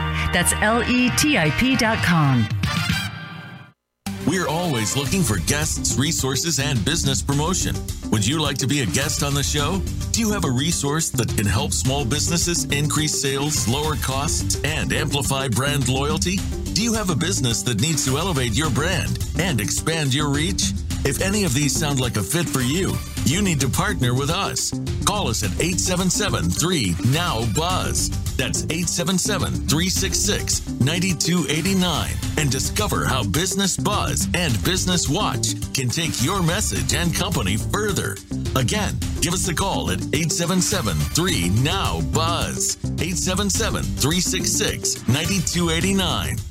That's 0.33 0.53
L 0.61 0.83
E 0.83 1.09
T 1.17 1.37
I 1.37 1.49
P 1.51 1.75
dot 1.75 1.97
com. 1.99 2.47
We're 4.27 4.47
always 4.47 4.95
looking 4.95 5.23
for 5.23 5.39
guests, 5.39 5.97
resources, 5.97 6.59
and 6.59 6.83
business 6.85 7.21
promotion. 7.21 7.75
Would 8.11 8.25
you 8.25 8.39
like 8.39 8.57
to 8.59 8.67
be 8.67 8.81
a 8.81 8.85
guest 8.85 9.23
on 9.23 9.33
the 9.33 9.43
show? 9.43 9.81
Do 10.11 10.21
you 10.21 10.31
have 10.31 10.45
a 10.45 10.51
resource 10.51 11.09
that 11.09 11.35
can 11.35 11.45
help 11.45 11.73
small 11.73 12.05
businesses 12.05 12.65
increase 12.65 13.19
sales, 13.19 13.67
lower 13.67 13.95
costs, 13.95 14.61
and 14.63 14.93
amplify 14.93 15.47
brand 15.47 15.89
loyalty? 15.89 16.37
Do 16.73 16.83
you 16.83 16.93
have 16.93 17.09
a 17.09 17.15
business 17.15 17.63
that 17.63 17.81
needs 17.81 18.05
to 18.05 18.17
elevate 18.17 18.53
your 18.53 18.69
brand 18.69 19.27
and 19.39 19.59
expand 19.59 20.13
your 20.13 20.29
reach? 20.29 20.71
If 21.03 21.21
any 21.21 21.43
of 21.43 21.53
these 21.53 21.75
sound 21.75 21.99
like 21.99 22.15
a 22.15 22.23
fit 22.23 22.47
for 22.47 22.61
you, 22.61 22.93
you 23.25 23.41
need 23.41 23.59
to 23.61 23.69
partner 23.69 24.13
with 24.13 24.29
us. 24.29 24.71
Call 25.03 25.29
us 25.29 25.43
at 25.43 25.51
877 25.59 26.49
3 26.51 26.95
Now 27.11 27.43
Buzz. 27.55 28.09
That's 28.41 28.63
877 28.63 29.67
366 29.67 30.67
9289 30.81 32.09
and 32.39 32.51
discover 32.51 33.05
how 33.05 33.23
Business 33.23 33.77
Buzz 33.77 34.27
and 34.33 34.51
Business 34.63 35.07
Watch 35.07 35.53
can 35.75 35.89
take 35.89 36.23
your 36.23 36.41
message 36.41 36.95
and 36.95 37.13
company 37.13 37.55
further. 37.55 38.17
Again, 38.55 38.97
give 39.21 39.35
us 39.35 39.47
a 39.47 39.53
call 39.53 39.91
at 39.91 40.01
877 40.01 40.97
3 40.97 41.49
Now 41.61 42.01
Buzz. 42.13 42.77
877 42.83 43.83
366 43.83 45.07
9289. 45.07 46.50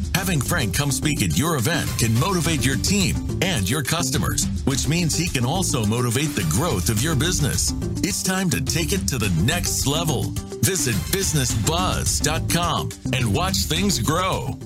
Having 0.15 0.41
Frank 0.41 0.75
come 0.75 0.91
speak 0.91 1.21
at 1.23 1.37
your 1.37 1.55
event 1.55 1.89
can 1.97 2.13
motivate 2.19 2.65
your 2.65 2.77
team 2.77 3.15
and 3.41 3.69
your 3.69 3.83
customers, 3.83 4.45
which 4.65 4.87
means 4.87 5.15
he 5.15 5.27
can 5.27 5.45
also 5.45 5.85
motivate 5.85 6.35
the 6.35 6.47
growth 6.49 6.89
of 6.89 7.01
your 7.01 7.15
business. 7.15 7.73
It's 8.03 8.21
time 8.21 8.49
to 8.51 8.61
take 8.61 8.93
it 8.93 9.07
to 9.07 9.17
the 9.17 9.29
next 9.43 9.87
level. 9.87 10.23
Visit 10.61 10.95
businessbuzz.com 11.11 12.89
and 13.13 13.33
watch 13.33 13.57
things 13.57 13.99
grow. 13.99 14.57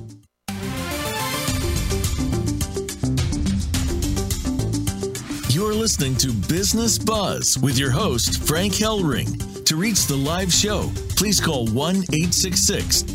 You're 5.50 5.74
listening 5.74 6.18
to 6.18 6.34
Business 6.50 6.98
Buzz 6.98 7.58
with 7.58 7.78
your 7.78 7.92
host, 7.92 8.46
Frank 8.46 8.74
Helring. 8.74 9.64
To 9.64 9.78
reach 9.78 10.06
the 10.06 10.18
live 10.18 10.52
show, 10.52 10.92
please 11.16 11.40
call 11.40 11.66
1 11.68 11.96
866 11.96 13.15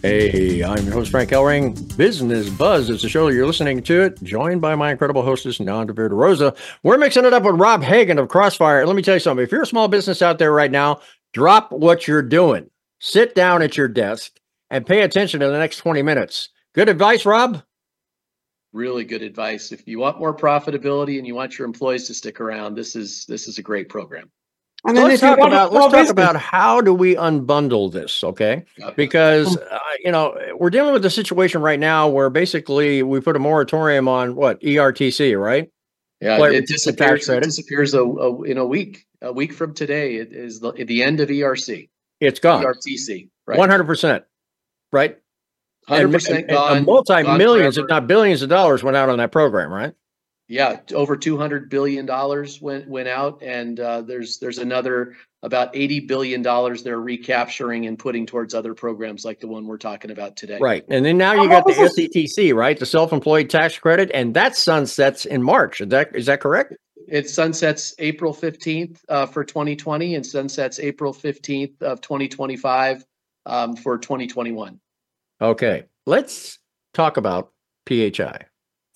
Hey, 0.00 0.62
I'm 0.62 0.84
your 0.84 0.94
host, 0.94 1.10
Frank 1.10 1.30
Helring. 1.30 1.96
Business 1.96 2.48
Buzz 2.50 2.88
is 2.88 3.02
the 3.02 3.08
show 3.08 3.26
you're 3.26 3.48
listening 3.48 3.82
to 3.82 4.02
it, 4.02 4.22
joined 4.22 4.60
by 4.60 4.76
my 4.76 4.92
incredible 4.92 5.22
hostess, 5.22 5.58
Nanda 5.58 5.92
Rosa. 5.92 6.54
We're 6.84 6.98
mixing 6.98 7.24
it 7.24 7.32
up 7.32 7.42
with 7.42 7.56
Rob 7.56 7.82
Hagen 7.82 8.16
of 8.16 8.28
Crossfire. 8.28 8.86
Let 8.86 8.94
me 8.94 9.02
tell 9.02 9.14
you 9.14 9.20
something. 9.20 9.42
If 9.42 9.50
you're 9.50 9.62
a 9.62 9.66
small 9.66 9.88
business 9.88 10.22
out 10.22 10.38
there 10.38 10.52
right 10.52 10.70
now, 10.70 11.00
drop 11.32 11.72
what 11.72 12.06
you're 12.06 12.22
doing. 12.22 12.70
Sit 13.00 13.34
down 13.34 13.60
at 13.60 13.76
your 13.76 13.88
desk 13.88 14.38
and 14.70 14.86
pay 14.86 15.02
attention 15.02 15.40
to 15.40 15.48
the 15.48 15.58
next 15.58 15.78
20 15.78 16.00
minutes. 16.02 16.50
Good 16.76 16.88
advice, 16.88 17.26
Rob? 17.26 17.60
Really 18.72 19.04
good 19.04 19.22
advice. 19.22 19.72
If 19.72 19.88
you 19.88 19.98
want 19.98 20.20
more 20.20 20.36
profitability 20.36 21.18
and 21.18 21.26
you 21.26 21.34
want 21.34 21.58
your 21.58 21.66
employees 21.66 22.06
to 22.06 22.14
stick 22.14 22.40
around, 22.40 22.76
this 22.76 22.94
is 22.94 23.26
this 23.26 23.48
is 23.48 23.58
a 23.58 23.62
great 23.62 23.88
program. 23.88 24.30
And 24.86 24.96
then 24.96 25.08
let's 25.08 25.20
talk 25.20 25.38
about 25.38 25.72
let's 25.72 25.92
talk 25.92 26.08
about 26.08 26.36
how 26.36 26.80
do 26.80 26.94
we 26.94 27.16
unbundle 27.16 27.92
this, 27.92 28.22
okay? 28.22 28.64
Because 28.96 29.56
uh, 29.56 29.78
you 30.04 30.12
know 30.12 30.36
we're 30.56 30.70
dealing 30.70 30.92
with 30.92 31.04
a 31.04 31.10
situation 31.10 31.62
right 31.62 31.80
now 31.80 32.08
where 32.08 32.30
basically 32.30 33.02
we 33.02 33.20
put 33.20 33.34
a 33.34 33.40
moratorium 33.40 34.06
on 34.06 34.36
what 34.36 34.60
ERTC, 34.60 35.40
right? 35.40 35.70
Yeah, 36.20 36.42
it 36.46 36.66
disappears. 36.66 37.28
It 37.28 37.42
disappears 37.42 37.94
a, 37.94 38.02
a, 38.02 38.42
in 38.42 38.58
a 38.58 38.64
week. 38.64 39.04
A 39.20 39.32
week 39.32 39.52
from 39.52 39.74
today, 39.74 40.16
it 40.16 40.32
is 40.32 40.60
the, 40.60 40.70
the 40.72 41.02
end 41.02 41.18
of 41.18 41.28
ERC. 41.28 41.88
It's 42.20 42.38
gone. 42.38 42.62
ERTC, 42.62 43.30
right? 43.48 43.58
One 43.58 43.68
hundred 43.68 43.86
percent, 43.86 44.24
right? 44.92 45.18
Hundred 45.88 46.12
percent 46.12 46.48
gone. 46.48 46.84
Multi 46.84 47.24
millions, 47.24 47.78
if 47.78 47.86
not 47.88 48.06
billions, 48.06 48.42
of 48.42 48.48
dollars 48.48 48.84
went 48.84 48.96
out 48.96 49.08
on 49.08 49.18
that 49.18 49.32
program, 49.32 49.72
right? 49.72 49.94
Yeah, 50.48 50.80
over 50.94 51.14
two 51.14 51.36
hundred 51.36 51.68
billion 51.68 52.06
dollars 52.06 52.60
went 52.60 52.88
went 52.88 53.06
out, 53.06 53.42
and 53.42 53.78
uh, 53.78 54.00
there's 54.00 54.38
there's 54.38 54.56
another 54.56 55.14
about 55.42 55.76
eighty 55.76 56.00
billion 56.00 56.40
dollars 56.40 56.82
they're 56.82 56.98
recapturing 56.98 57.86
and 57.86 57.98
putting 57.98 58.24
towards 58.24 58.54
other 58.54 58.72
programs 58.72 59.26
like 59.26 59.40
the 59.40 59.46
one 59.46 59.66
we're 59.66 59.76
talking 59.76 60.10
about 60.10 60.36
today. 60.36 60.58
Right, 60.58 60.86
and 60.88 61.04
then 61.04 61.18
now 61.18 61.34
you 61.34 61.50
got 61.50 61.66
the 61.66 61.74
SETC, 61.74 62.54
right, 62.54 62.78
the 62.78 62.86
self-employed 62.86 63.50
tax 63.50 63.78
credit, 63.78 64.10
and 64.14 64.32
that 64.34 64.56
sunsets 64.56 65.26
in 65.26 65.42
March. 65.42 65.82
Is 65.82 65.88
that 65.88 66.16
is 66.16 66.26
that 66.26 66.40
correct? 66.40 66.74
It 67.06 67.28
sunsets 67.28 67.94
April 67.98 68.32
fifteenth 68.32 69.04
uh, 69.10 69.26
for 69.26 69.44
2020, 69.44 70.14
and 70.14 70.24
sunsets 70.24 70.80
April 70.80 71.12
fifteenth 71.12 71.82
of 71.82 72.00
2025 72.00 73.04
um, 73.44 73.76
for 73.76 73.98
2021. 73.98 74.80
Okay, 75.42 75.84
let's 76.06 76.58
talk 76.94 77.18
about 77.18 77.52
PHI 77.86 78.47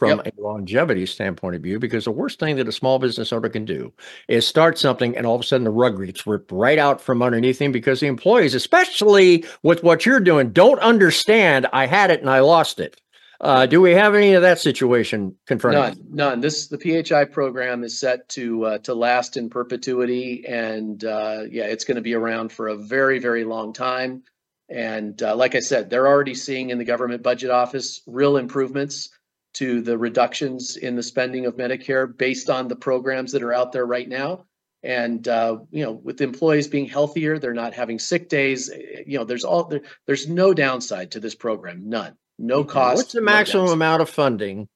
from 0.03 0.21
yep. 0.25 0.35
a 0.37 0.41
longevity 0.41 1.07
standpoint 1.07 1.55
of 1.55 1.63
view, 1.63 1.79
because 1.79 2.07
the 2.07 2.11
worst 2.11 2.41
thing 2.41 2.57
that 2.57 2.67
a 2.67 2.73
small 2.73 2.99
business 2.99 3.33
owner 3.33 3.49
can 3.49 3.65
do 3.65 3.93
is 4.27 4.45
start 4.45 4.77
something 4.77 5.17
and 5.17 5.25
all 5.25 5.37
of 5.37 5.41
a 5.41 5.45
sudden 5.45 5.63
the 5.63 5.71
rug 5.71 6.05
gets 6.05 6.27
ripped 6.27 6.51
right 6.51 6.79
out 6.79 7.01
from 7.01 7.23
underneath 7.23 7.61
him 7.61 7.71
because 7.71 8.01
the 8.01 8.09
employees, 8.09 8.53
especially 8.53 9.45
with 9.63 9.85
what 9.85 10.05
you're 10.05 10.19
doing, 10.19 10.51
don't 10.51 10.81
understand 10.81 11.69
I 11.73 11.87
had 11.87 12.11
it 12.11 12.21
and 12.21 12.29
I 12.29 12.41
lost 12.41 12.81
it. 12.81 13.01
Uh, 13.41 13.67
do 13.67 13.81
we 13.81 13.93
have 13.93 14.17
any 14.17 14.33
of 14.33 14.43
that 14.43 14.59
situation 14.59 15.37
confronted? 15.47 15.99
None, 15.99 16.15
none. 16.15 16.41
This 16.41 16.67
the 16.67 16.79
PHI 16.79 17.27
program 17.27 17.85
is 17.85 18.01
set 18.01 18.29
to 18.31 18.65
uh, 18.65 18.79
to 18.79 18.95
last 18.95 19.37
in 19.37 19.51
perpetuity, 19.51 20.45
and 20.49 21.05
uh, 21.05 21.43
yeah, 21.49 21.65
it's 21.65 21.85
going 21.85 21.97
to 21.97 22.03
be 22.03 22.15
around 22.15 22.51
for 22.51 22.69
a 22.69 22.77
very, 22.77 23.21
very 23.21 23.45
long 23.45 23.73
time. 23.73 24.25
And 24.69 25.23
uh, 25.23 25.37
like 25.37 25.55
I 25.55 25.61
said, 25.61 25.91
they're 25.91 26.09
already 26.09 26.35
seeing 26.35 26.71
in 26.71 26.79
the 26.79 26.85
government 26.85 27.23
budget 27.23 27.51
office 27.51 28.01
real 28.07 28.37
improvements 28.37 29.11
to 29.55 29.81
the 29.81 29.99
reductions 29.99 30.77
in 30.77 30.97
the 30.97 31.03
spending 31.03 31.47
of 31.47 31.57
Medicare 31.57 32.17
based 32.17 32.49
on 32.49 32.69
the 32.69 32.77
programs 32.77 33.33
that 33.33 33.43
are 33.43 33.53
out 33.53 33.73
there 33.73 33.87
right 33.87 34.09
now. 34.09 34.45
And 34.83 35.27
uh, 35.29 35.59
you 35.71 35.85
know, 35.85 35.93
with 35.93 36.21
employees 36.21 36.67
being 36.67 36.87
healthier, 36.87 37.39
they're 37.39 37.55
not 37.55 37.73
having 37.73 37.99
sick 37.99 38.29
days. 38.29 38.69
Eh, 38.71 39.03
you 39.07 39.19
know, 39.19 39.25
there's 39.25 39.45
all 39.45 39.65
there, 39.65 39.83
there's 40.07 40.29
no 40.29 40.53
downside 40.53 41.13
to 41.13 41.21
this 41.21 41.37
program, 41.37 41.89
none, 41.89 42.17
no 42.39 42.65
cost. 42.65 42.97
What's 42.97 43.13
the 43.13 43.21
maximum 43.21 43.67
no 43.67 43.73
amount 43.73 44.03
of 44.03 44.11
funding 44.11 44.69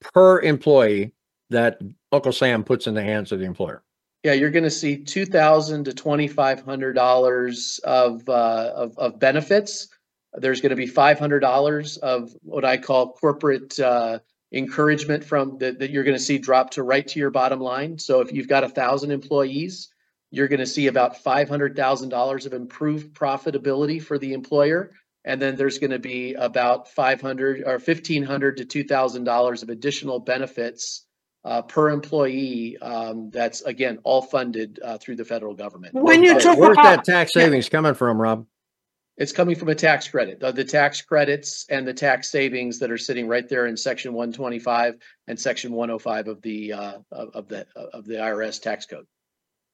per 0.00 0.40
employee 0.40 1.14
that 1.50 1.80
Uncle 2.12 2.32
Sam 2.32 2.62
puts 2.62 2.86
in 2.86 2.94
the 2.94 3.02
hands 3.02 3.32
of 3.32 3.40
the 3.40 3.44
employer? 3.44 3.82
Yeah, 4.22 4.34
you're 4.34 4.50
going 4.50 4.64
to 4.64 4.70
see 4.70 4.98
two 4.98 5.26
thousand 5.26 5.84
to 5.86 5.94
twenty 5.94 6.28
five 6.28 6.62
hundred 6.62 6.92
dollars 6.92 7.80
of, 7.82 8.28
uh, 8.28 8.72
of 8.76 8.96
of 8.98 9.18
benefits 9.18 9.88
there's 10.34 10.60
going 10.60 10.70
to 10.70 10.76
be 10.76 10.88
$500 10.88 11.98
of 11.98 12.32
what 12.42 12.64
I 12.64 12.76
call 12.76 13.12
corporate 13.12 13.78
uh, 13.78 14.20
encouragement 14.52 15.24
from 15.24 15.58
that, 15.58 15.78
that 15.78 15.90
you're 15.90 16.04
going 16.04 16.16
to 16.16 16.22
see 16.22 16.38
drop 16.38 16.70
to 16.72 16.82
right 16.82 17.06
to 17.08 17.18
your 17.18 17.30
bottom 17.30 17.60
line. 17.60 17.98
So 17.98 18.20
if 18.20 18.32
you've 18.32 18.48
got 18.48 18.64
a 18.64 18.68
thousand 18.68 19.10
employees, 19.10 19.88
you're 20.30 20.48
going 20.48 20.60
to 20.60 20.66
see 20.66 20.86
about 20.86 21.22
$500,000 21.22 22.46
of 22.46 22.52
improved 22.52 23.14
profitability 23.14 24.00
for 24.00 24.18
the 24.18 24.32
employer. 24.32 24.92
And 25.24 25.42
then 25.42 25.56
there's 25.56 25.78
going 25.78 25.90
to 25.90 25.98
be 25.98 26.34
about 26.34 26.88
500 26.88 27.62
or 27.66 27.78
1500 27.78 28.56
to 28.68 28.84
$2,000 28.84 29.62
of 29.62 29.68
additional 29.68 30.20
benefits 30.20 31.04
uh, 31.44 31.62
per 31.62 31.90
employee. 31.90 32.78
Um, 32.78 33.30
that's 33.30 33.62
again 33.62 33.98
all 34.02 34.22
funded 34.22 34.78
uh, 34.82 34.98
through 34.98 35.16
the 35.16 35.24
federal 35.24 35.54
government. 35.54 35.94
When 35.94 36.22
you 36.22 36.38
talk 36.38 36.58
where's 36.58 36.72
about, 36.72 37.04
that 37.04 37.04
tax 37.04 37.32
savings 37.32 37.66
yeah. 37.66 37.70
coming 37.70 37.94
from, 37.94 38.20
Rob? 38.20 38.46
It's 39.20 39.32
coming 39.32 39.54
from 39.54 39.68
a 39.68 39.74
tax 39.74 40.08
credit. 40.08 40.40
The, 40.40 40.50
the, 40.50 40.64
tax 40.64 41.02
credits 41.02 41.66
and 41.68 41.86
the 41.86 41.92
tax 41.92 42.30
savings 42.30 42.78
that 42.78 42.90
are 42.90 42.96
sitting 42.96 43.28
right 43.28 43.46
there 43.46 43.66
in 43.66 43.76
Section 43.76 44.14
125 44.14 44.94
and 45.28 45.38
Section 45.38 45.72
105 45.72 46.26
of 46.26 46.40
the 46.40 46.72
uh, 46.72 46.98
of 47.12 47.46
the 47.48 47.66
of 47.92 48.06
the 48.06 48.14
IRS 48.14 48.62
tax 48.62 48.86
code. 48.86 49.04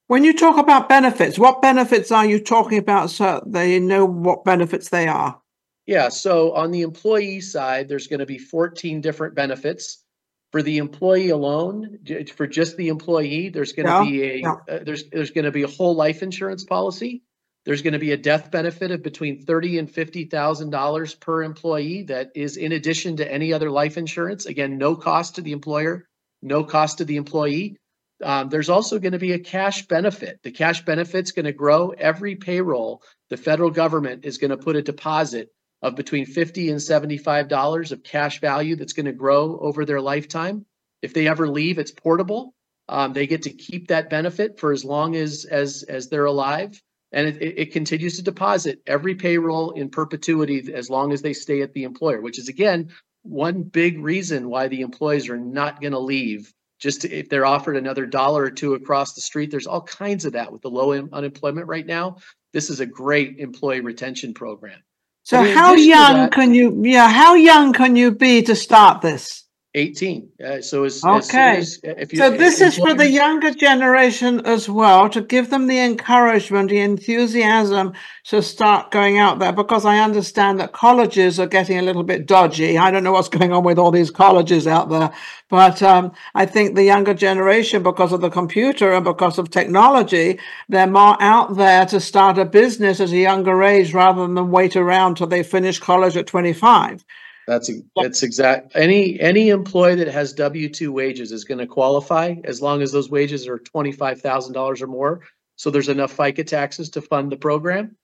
When 0.09 0.25
you 0.25 0.33
talk 0.33 0.59
about 0.59 0.89
benefits, 0.89 1.39
what 1.39 1.63
benefits 1.63 2.11
are 2.11 2.27
you 2.27 2.41
talking 2.43 2.79
about 2.79 3.11
so 3.11 3.41
they 3.47 3.79
know 3.79 4.05
what 4.05 4.45
benefits 4.45 4.89
they 4.89 5.07
are? 5.07 5.41
Yeah, 5.87 6.09
so 6.09 6.53
on 6.53 6.73
the 6.73 6.83
employee 6.83 7.41
side, 7.41 7.89
there's 7.89 8.09
going 8.09 8.19
to 8.19 8.27
be 8.27 8.39
14 8.39 9.01
different 9.01 9.37
benefits. 9.37 10.03
For 10.51 10.63
the 10.63 10.79
employee 10.79 11.31
alone, 11.31 11.99
for 12.35 12.47
just 12.47 12.77
the 12.77 12.89
employee, 12.89 13.51
there's 13.51 13.73
going 13.73 13.87
to 13.87 13.93
yeah, 13.93 14.05
be 14.05 14.23
a 14.23 14.37
yeah. 14.39 14.55
uh, 14.69 14.79
there's 14.83 15.09
there's 15.11 15.31
going 15.31 15.45
to 15.45 15.53
be 15.53 15.63
a 15.63 15.69
whole 15.69 15.95
life 15.95 16.23
insurance 16.23 16.65
policy 16.65 17.23
there's 17.67 17.83
going 17.83 17.95
to 17.95 17.99
be 17.99 18.13
a 18.13 18.17
death 18.17 18.51
benefit 18.53 18.93
of 18.93 19.03
between 19.03 19.43
thirty 19.43 19.79
and 19.79 19.91
fifty 19.91 20.25
thousand 20.25 20.71
dollars 20.71 21.15
per 21.15 21.43
employee. 21.43 22.05
That 22.05 22.31
is 22.35 22.57
in 22.57 22.73
addition 22.73 23.17
to 23.17 23.31
any 23.31 23.53
other 23.53 23.71
life 23.71 23.99
insurance. 23.99 24.47
Again, 24.47 24.79
no 24.79 24.95
cost 24.95 25.35
to 25.35 25.43
the 25.43 25.53
employer, 25.53 26.09
no 26.41 26.63
cost 26.65 26.99
to 26.99 27.05
the 27.05 27.17
employee. 27.17 27.77
Um, 28.23 28.49
there's 28.49 28.71
also 28.71 28.99
going 28.99 29.13
to 29.13 29.19
be 29.19 29.33
a 29.33 29.39
cash 29.39 29.87
benefit. 29.89 30.41
The 30.43 30.53
cash 30.53 30.85
benefit's 30.85 31.33
going 31.33 31.45
to 31.45 31.53
grow 31.53 31.91
every 31.91 32.37
payroll. 32.37 33.03
The 33.29 33.37
federal 33.37 33.71
government 33.71 34.25
is 34.25 34.39
going 34.39 34.53
to 34.53 34.57
put 34.57 34.77
a 34.77 34.83
deposit 34.83 35.51
of 35.83 35.97
between 35.97 36.25
50 36.25 36.71
and 36.71 36.81
75 36.81 37.49
dollars 37.49 37.93
of 37.93 38.03
cash 38.03 38.41
value 38.41 38.77
that's 38.77 38.93
going 38.93 39.07
to 39.07 39.13
grow 39.13 39.59
over 39.59 39.85
their 39.85 40.01
lifetime 40.01 40.65
if 41.03 41.13
they 41.13 41.29
ever 41.29 41.49
leave 41.49 41.79
it's 41.79 41.91
portable 41.91 42.55
um, 42.89 43.13
they 43.13 43.27
get 43.27 43.43
to 43.43 43.51
keep 43.51 43.89
that 43.89 44.09
benefit 44.09 44.59
for 44.59 44.73
as 44.73 44.85
long 44.85 45.17
as 45.17 45.45
as 45.45 45.85
as 45.89 46.09
they're 46.09 46.25
alive 46.25 46.81
and 47.13 47.29
it, 47.29 47.41
it 47.41 47.73
continues 47.73 48.17
to 48.17 48.23
deposit 48.23 48.81
every 48.87 49.15
payroll 49.15 49.73
in 49.73 49.89
perpetuity 49.89 50.73
as 50.73 50.91
long 50.91 51.13
as 51.13 51.23
they 51.23 51.33
stay 51.33 51.63
at 51.63 51.73
the 51.73 51.85
employer 51.85 52.21
which 52.21 52.39
is 52.39 52.49
again 52.49 52.91
one 53.27 53.63
big 53.63 53.99
reason 53.99 54.49
why 54.49 54.69
the 54.69 54.81
employees 54.81 55.29
are 55.29 55.37
not 55.37 55.81
going 55.81 55.93
to 55.93 55.99
leave. 55.99 56.53
Just 56.79 57.03
to, 57.03 57.11
if 57.11 57.31
they're 57.31 57.47
offered 57.47 57.77
another 57.77 58.05
dollar 58.05 58.45
or 58.45 58.51
two 58.51 58.75
across 58.75 59.15
the 59.15 59.23
street 59.23 59.51
there's 59.51 59.67
all 59.67 59.83
kinds 59.83 60.27
of 60.27 60.35
that 60.35 60.53
with 60.53 60.63
the 60.63 60.71
low 60.71 60.93
unemployment 60.93 61.69
right 61.69 61.87
now. 61.87 62.19
This 62.53 62.71
is 62.71 62.81
a 62.81 62.87
great 62.87 63.39
employee 63.39 63.81
retention 63.81 64.35
program. 64.35 64.83
So 65.23 65.43
how 65.43 65.75
young 65.75 66.15
that, 66.15 66.33
can 66.33 66.55
you 66.55 66.83
yeah 66.85 67.09
how 67.09 67.35
young 67.35 67.73
can 67.73 67.97
you 67.97 68.13
be 68.13 68.43
to 68.43 68.55
start 68.55 69.01
this 69.01 69.46
18. 69.77 70.29
Uh, 70.43 70.61
so 70.63 70.85
as, 70.85 71.05
okay. 71.05 71.59
As 71.59 71.79
as, 71.85 71.97
if 71.99 72.13
you, 72.13 72.19
so 72.19 72.31
this 72.31 72.63
is 72.63 72.79
for 72.79 72.95
the 72.95 73.09
younger 73.09 73.53
generation 73.53 74.45
as 74.47 74.71
well 74.71 75.09
to 75.11 75.21
give 75.21 75.51
them 75.51 75.67
the 75.67 75.79
encouragement, 75.79 76.71
the 76.71 76.81
enthusiasm 76.81 77.93
to 78.25 78.43
start 78.43 78.91
going 78.91 79.19
out 79.19 79.39
there 79.39 79.53
because 79.53 79.85
I 79.85 79.99
understand 79.99 80.59
that 80.61 80.73
colleges 80.73 81.39
are 81.39 81.47
getting 81.47 81.79
a 81.79 81.83
little 81.83 82.05
bit 82.05 82.27
dodgy. 82.27 82.79
I 82.79 82.91
don't 82.91 83.05
know 83.05 83.13
what's 83.13 83.29
going 83.29 83.53
on 83.53 83.65
with 83.65 83.79
all 83.79 83.91
these 83.91 84.11
colleges 84.11 84.67
out 84.67 84.89
there, 84.89 85.13
but 85.51 85.83
um, 85.83 86.13
I 86.35 86.47
think 86.47 86.75
the 86.75 86.85
younger 86.85 87.13
generation, 87.13 87.83
because 87.83 88.13
of 88.13 88.23
the 88.23 88.31
computer 88.31 88.93
and 88.93 89.05
because 89.05 89.39
of 89.39 89.51
technology, 89.51 90.41
they're 90.71 90.87
more 90.87 91.17
out 91.21 91.57
there 91.57 91.85
to 91.87 92.01
start 92.01 92.39
a 92.39 92.47
business 92.47 92.99
at 92.99 93.11
a 93.11 93.17
younger 93.17 93.63
age 93.63 93.93
rather 93.93 94.23
than 94.23 94.51
wait 94.51 94.75
around 94.75 95.17
till 95.17 95.27
they 95.27 95.43
finish 95.43 95.79
college 95.79 96.17
at 96.17 96.27
25. 96.27 97.05
That's 97.47 97.71
that's 97.95 98.23
exact. 98.23 98.73
Any 98.75 99.21
any 99.21 99.51
employee 99.51 99.97
that 99.97 100.09
has 100.09 100.33
W 100.33 100.69
two 100.69 100.93
wages 100.93 101.31
is 101.31 101.45
going 101.45 101.59
to 101.59 101.67
qualify 101.67 102.35
as 102.45 102.61
long 102.61 102.83
as 102.83 102.91
those 102.91 103.09
wages 103.09 103.47
are 103.47 103.59
twenty 103.59 103.93
five 103.93 104.21
thousand 104.21 104.55
dollars 104.55 104.83
or 104.83 104.89
more. 104.89 105.23
So 105.55 105.71
there's 105.71 105.89
enough 105.89 106.17
FICA 106.17 106.47
taxes 106.47 106.91
to 106.91 107.03
fund 107.03 107.31
the 107.31 107.37
program. 107.37 107.97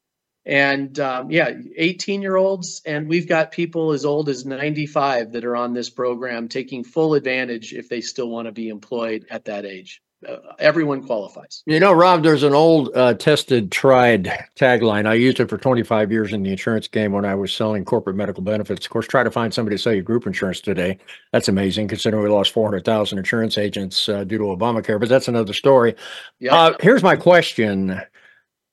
And 0.45 0.99
um, 0.99 1.31
yeah, 1.31 1.53
18 1.77 2.21
year 2.21 2.35
olds, 2.35 2.83
and 2.85 3.09
we've 3.09 3.29
got 3.29 3.53
people 3.53 3.93
as 3.93 4.05
old 4.05 4.29
as 4.29 4.45
95 4.45 5.33
that 5.33 5.45
are 5.45 5.55
on 5.55 5.73
this 5.73 5.89
program 5.89 6.49
taking 6.49 6.83
full 6.83 7.15
advantage 7.15 7.73
if 7.73 7.89
they 7.89 8.01
still 8.01 8.29
want 8.29 8.47
to 8.47 8.53
be 8.53 8.69
employed 8.69 9.27
at 9.31 9.45
that 9.45 9.65
age 9.65 10.02
uh, 10.29 10.37
everyone 10.59 11.03
qualifies. 11.05 11.63
You 11.67 11.81
know, 11.81 11.93
Rob, 11.93 12.23
there's 12.23 12.43
an 12.43 12.55
old 12.55 12.91
uh, 12.95 13.15
tested, 13.15 13.73
tried 13.73 14.33
tagline. 14.57 15.07
I 15.07 15.15
used 15.15 15.41
it 15.41 15.49
for 15.49 15.59
25 15.59 16.13
years 16.13 16.33
in 16.33 16.43
the 16.43 16.51
insurance 16.51 16.89
game 16.89 17.13
when 17.13 17.25
I 17.25 17.35
was 17.35 17.53
selling 17.53 17.85
corporate 17.85 18.17
medical 18.17 18.43
benefits. 18.43 18.87
Of 18.87 18.91
course, 18.91 19.07
try 19.07 19.23
to 19.23 19.31
find 19.31 19.53
somebody 19.53 19.77
to 19.77 19.83
sell 19.83 19.93
you 19.93 20.03
group 20.03 20.27
insurance 20.27 20.61
today. 20.61 20.99
That's 21.33 21.49
amazing 21.49 21.89
considering 21.89 22.23
we 22.23 22.29
lost 22.29 22.53
400,000 22.53 23.19
insurance 23.19 23.59
agents 23.59 24.09
uh, 24.09 24.25
due 24.25 24.39
to 24.39 24.45
Obamacare, 24.45 25.01
but 25.01 25.09
that's 25.09 25.29
another 25.29 25.53
story. 25.53 25.95
Yep. 26.41 26.53
Uh, 26.53 26.73
here's 26.81 27.03
my 27.03 27.17
question. 27.17 28.01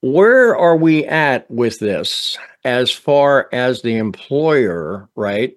Where 0.02 0.56
are 0.56 0.78
we 0.78 1.06
at 1.06 1.50
with 1.52 1.80
this 1.80 2.38
as 2.64 2.92
far 2.92 3.50
as 3.52 3.82
the 3.82 3.98
employer, 3.98 5.10
right? 5.16 5.56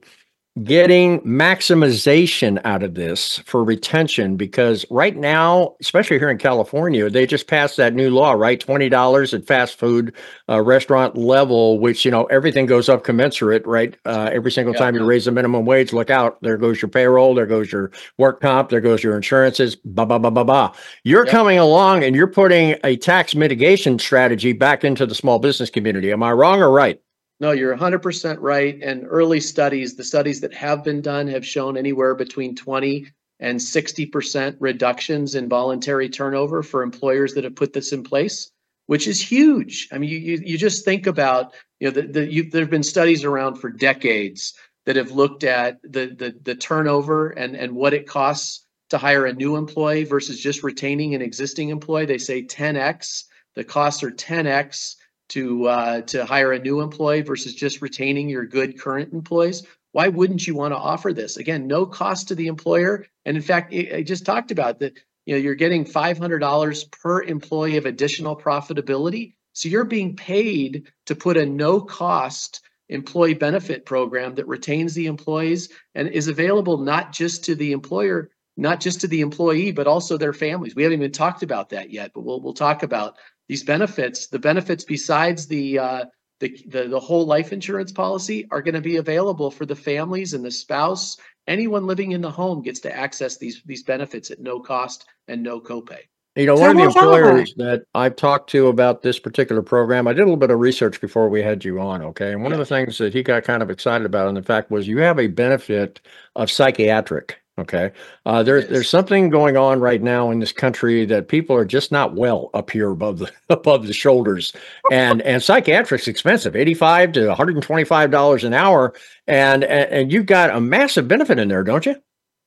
Getting 0.62 1.18
maximization 1.20 2.60
out 2.66 2.82
of 2.82 2.94
this 2.94 3.38
for 3.38 3.64
retention 3.64 4.36
because 4.36 4.84
right 4.90 5.16
now 5.16 5.74
especially 5.80 6.18
here 6.18 6.28
in 6.28 6.36
california 6.36 7.08
they 7.08 7.26
just 7.26 7.46
passed 7.46 7.78
that 7.78 7.94
new 7.94 8.10
law 8.10 8.32
right? 8.32 8.60
$20 8.60 9.32
at 9.32 9.46
fast 9.46 9.78
food 9.78 10.14
uh, 10.50 10.60
restaurant 10.60 11.16
level 11.16 11.78
which 11.78 12.04
you 12.04 12.10
know 12.10 12.24
everything 12.24 12.66
goes 12.66 12.90
up 12.90 13.02
commensurate 13.02 13.66
right? 13.66 13.96
Uh, 14.04 14.28
every 14.30 14.52
single 14.52 14.74
yeah. 14.74 14.80
time 14.80 14.94
you 14.94 15.02
raise 15.02 15.24
the 15.24 15.32
minimum 15.32 15.64
wage 15.64 15.90
look 15.94 16.10
out 16.10 16.36
there 16.42 16.58
goes 16.58 16.82
your 16.82 16.90
payroll 16.90 17.34
there 17.34 17.46
goes 17.46 17.72
your 17.72 17.90
work 18.18 18.42
comp 18.42 18.68
there 18.68 18.82
goes 18.82 19.02
your 19.02 19.16
insurances 19.16 19.74
ba 19.74 20.04
ba 20.04 20.18
ba 20.18 20.30
ba 20.30 20.44
ba. 20.44 20.72
You're 21.02 21.24
coming 21.24 21.58
along 21.58 22.04
and 22.04 22.14
you're 22.14 22.26
putting 22.26 22.76
a 22.84 22.96
tax 22.98 23.34
mitigation 23.34 23.98
strategy 23.98 24.52
back 24.52 24.84
into 24.84 25.06
the 25.06 25.14
small 25.14 25.38
business 25.38 25.70
community. 25.70 26.12
Am 26.12 26.22
i 26.22 26.30
wrong 26.30 26.60
or 26.60 26.70
right 26.70 27.00
no, 27.42 27.50
you're 27.50 27.76
100% 27.76 28.36
right. 28.38 28.78
And 28.80 29.04
early 29.08 29.40
studies, 29.40 29.96
the 29.96 30.04
studies 30.04 30.42
that 30.42 30.54
have 30.54 30.84
been 30.84 31.00
done 31.02 31.26
have 31.26 31.44
shown 31.44 31.76
anywhere 31.76 32.14
between 32.14 32.54
20 32.54 33.08
and 33.40 33.58
60% 33.58 34.56
reductions 34.60 35.34
in 35.34 35.48
voluntary 35.48 36.08
turnover 36.08 36.62
for 36.62 36.84
employers 36.84 37.34
that 37.34 37.42
have 37.42 37.56
put 37.56 37.72
this 37.72 37.92
in 37.92 38.04
place, 38.04 38.52
which 38.86 39.08
is 39.08 39.20
huge. 39.20 39.88
I 39.90 39.98
mean, 39.98 40.08
you, 40.08 40.18
you, 40.18 40.42
you 40.44 40.56
just 40.56 40.84
think 40.84 41.08
about, 41.08 41.52
you 41.80 41.88
know, 41.88 42.00
the, 42.00 42.02
the, 42.02 42.32
you, 42.32 42.48
there 42.48 42.60
have 42.60 42.70
been 42.70 42.84
studies 42.84 43.24
around 43.24 43.56
for 43.56 43.70
decades 43.70 44.54
that 44.86 44.94
have 44.94 45.10
looked 45.10 45.42
at 45.42 45.82
the, 45.82 46.14
the, 46.16 46.36
the 46.40 46.54
turnover 46.54 47.30
and, 47.30 47.56
and 47.56 47.74
what 47.74 47.92
it 47.92 48.06
costs 48.06 48.64
to 48.90 48.98
hire 48.98 49.26
a 49.26 49.32
new 49.32 49.56
employee 49.56 50.04
versus 50.04 50.38
just 50.38 50.62
retaining 50.62 51.16
an 51.16 51.22
existing 51.22 51.70
employee. 51.70 52.06
They 52.06 52.18
say 52.18 52.44
10x, 52.44 53.24
the 53.56 53.64
costs 53.64 54.04
are 54.04 54.12
10x 54.12 54.94
to 55.32 55.66
uh, 55.66 56.00
to 56.02 56.24
hire 56.24 56.52
a 56.52 56.58
new 56.58 56.80
employee 56.80 57.22
versus 57.22 57.54
just 57.54 57.82
retaining 57.82 58.28
your 58.28 58.46
good 58.46 58.80
current 58.80 59.12
employees? 59.12 59.66
Why 59.92 60.08
wouldn't 60.08 60.46
you 60.46 60.54
want 60.54 60.72
to 60.72 60.78
offer 60.78 61.12
this? 61.12 61.36
Again 61.36 61.66
no 61.66 61.86
cost 61.86 62.28
to 62.28 62.34
the 62.34 62.46
employer. 62.46 63.06
And 63.24 63.36
in 63.36 63.42
fact 63.42 63.74
i 63.74 64.02
just 64.02 64.26
talked 64.26 64.50
about 64.50 64.80
that 64.80 64.98
you 65.26 65.34
know 65.34 65.40
you're 65.40 65.54
getting 65.54 65.84
$500 65.84 66.90
per 66.90 67.22
employee 67.22 67.76
of 67.76 67.86
additional 67.86 68.36
profitability. 68.36 69.34
So 69.52 69.68
you're 69.68 69.84
being 69.84 70.16
paid 70.16 70.90
to 71.06 71.14
put 71.14 71.36
a 71.36 71.46
no 71.46 71.80
cost 71.80 72.60
employee 72.88 73.34
benefit 73.34 73.86
program 73.86 74.34
that 74.34 74.46
retains 74.46 74.94
the 74.94 75.06
employees 75.06 75.68
and 75.94 76.08
is 76.08 76.28
available 76.28 76.78
not 76.78 77.12
just 77.12 77.44
to 77.44 77.54
the 77.54 77.72
employer 77.72 78.30
not 78.58 78.80
just 78.80 79.00
to 79.00 79.08
the 79.08 79.22
employee 79.22 79.72
but 79.72 79.86
also 79.86 80.18
their 80.18 80.34
families. 80.34 80.74
We 80.74 80.82
haven't 80.82 80.98
even 80.98 81.12
talked 81.12 81.42
about 81.42 81.70
that 81.70 81.90
yet 81.90 82.12
but 82.14 82.22
we'll, 82.22 82.40
we'll 82.40 82.52
talk 82.52 82.82
about 82.82 83.16
these 83.52 83.62
benefits, 83.62 84.28
the 84.28 84.38
benefits 84.38 84.82
besides 84.82 85.46
the 85.46 85.78
uh, 85.78 86.04
the, 86.40 86.58
the, 86.68 86.88
the 86.88 86.98
whole 86.98 87.26
life 87.26 87.52
insurance 87.52 87.92
policy 87.92 88.48
are 88.50 88.62
going 88.62 88.74
to 88.74 88.80
be 88.80 88.96
available 88.96 89.50
for 89.50 89.66
the 89.66 89.76
families 89.76 90.32
and 90.32 90.42
the 90.42 90.50
spouse. 90.50 91.18
Anyone 91.46 91.86
living 91.86 92.12
in 92.12 92.22
the 92.22 92.30
home 92.30 92.62
gets 92.62 92.80
to 92.80 92.96
access 92.96 93.36
these 93.36 93.60
these 93.66 93.82
benefits 93.82 94.30
at 94.30 94.40
no 94.40 94.58
cost 94.58 95.04
and 95.28 95.42
no 95.42 95.60
copay. 95.60 95.98
You 96.34 96.46
know, 96.46 96.54
one 96.54 96.70
of 96.70 96.76
the 96.78 96.84
employers 96.84 97.52
that 97.58 97.84
I've 97.94 98.16
talked 98.16 98.48
to 98.50 98.68
about 98.68 99.02
this 99.02 99.18
particular 99.18 99.60
program, 99.60 100.08
I 100.08 100.14
did 100.14 100.22
a 100.22 100.24
little 100.24 100.38
bit 100.38 100.50
of 100.50 100.58
research 100.58 100.98
before 100.98 101.28
we 101.28 101.42
had 101.42 101.62
you 101.62 101.78
on. 101.78 102.00
Okay. 102.00 102.32
And 102.32 102.42
one 102.42 102.52
yeah. 102.52 102.54
of 102.54 102.66
the 102.66 102.74
things 102.74 102.96
that 102.96 103.12
he 103.12 103.22
got 103.22 103.44
kind 103.44 103.62
of 103.62 103.68
excited 103.68 104.06
about, 104.06 104.28
and 104.28 104.36
the 104.38 104.42
fact 104.42 104.70
was 104.70 104.88
you 104.88 104.96
have 105.00 105.18
a 105.18 105.26
benefit 105.26 106.00
of 106.36 106.50
psychiatric 106.50 107.41
Okay. 107.58 107.92
Uh, 108.24 108.42
there's 108.42 108.66
there's 108.68 108.88
something 108.88 109.28
going 109.28 109.58
on 109.58 109.78
right 109.78 110.00
now 110.00 110.30
in 110.30 110.38
this 110.38 110.52
country 110.52 111.04
that 111.04 111.28
people 111.28 111.54
are 111.54 111.66
just 111.66 111.92
not 111.92 112.14
well 112.14 112.48
up 112.54 112.70
here 112.70 112.90
above 112.90 113.18
the 113.18 113.30
above 113.50 113.86
the 113.86 113.92
shoulders, 113.92 114.54
and 114.90 115.20
and 115.22 115.42
psychiatric's 115.42 116.08
expensive, 116.08 116.56
eighty 116.56 116.72
five 116.72 117.12
to 117.12 117.26
one 117.26 117.36
hundred 117.36 117.56
and 117.56 117.62
twenty 117.62 117.84
five 117.84 118.10
dollars 118.10 118.44
an 118.44 118.54
hour, 118.54 118.94
and, 119.26 119.64
and 119.64 119.90
and 119.90 120.12
you've 120.12 120.26
got 120.26 120.48
a 120.48 120.60
massive 120.62 121.06
benefit 121.06 121.38
in 121.38 121.48
there, 121.48 121.62
don't 121.62 121.84
you? 121.84 121.96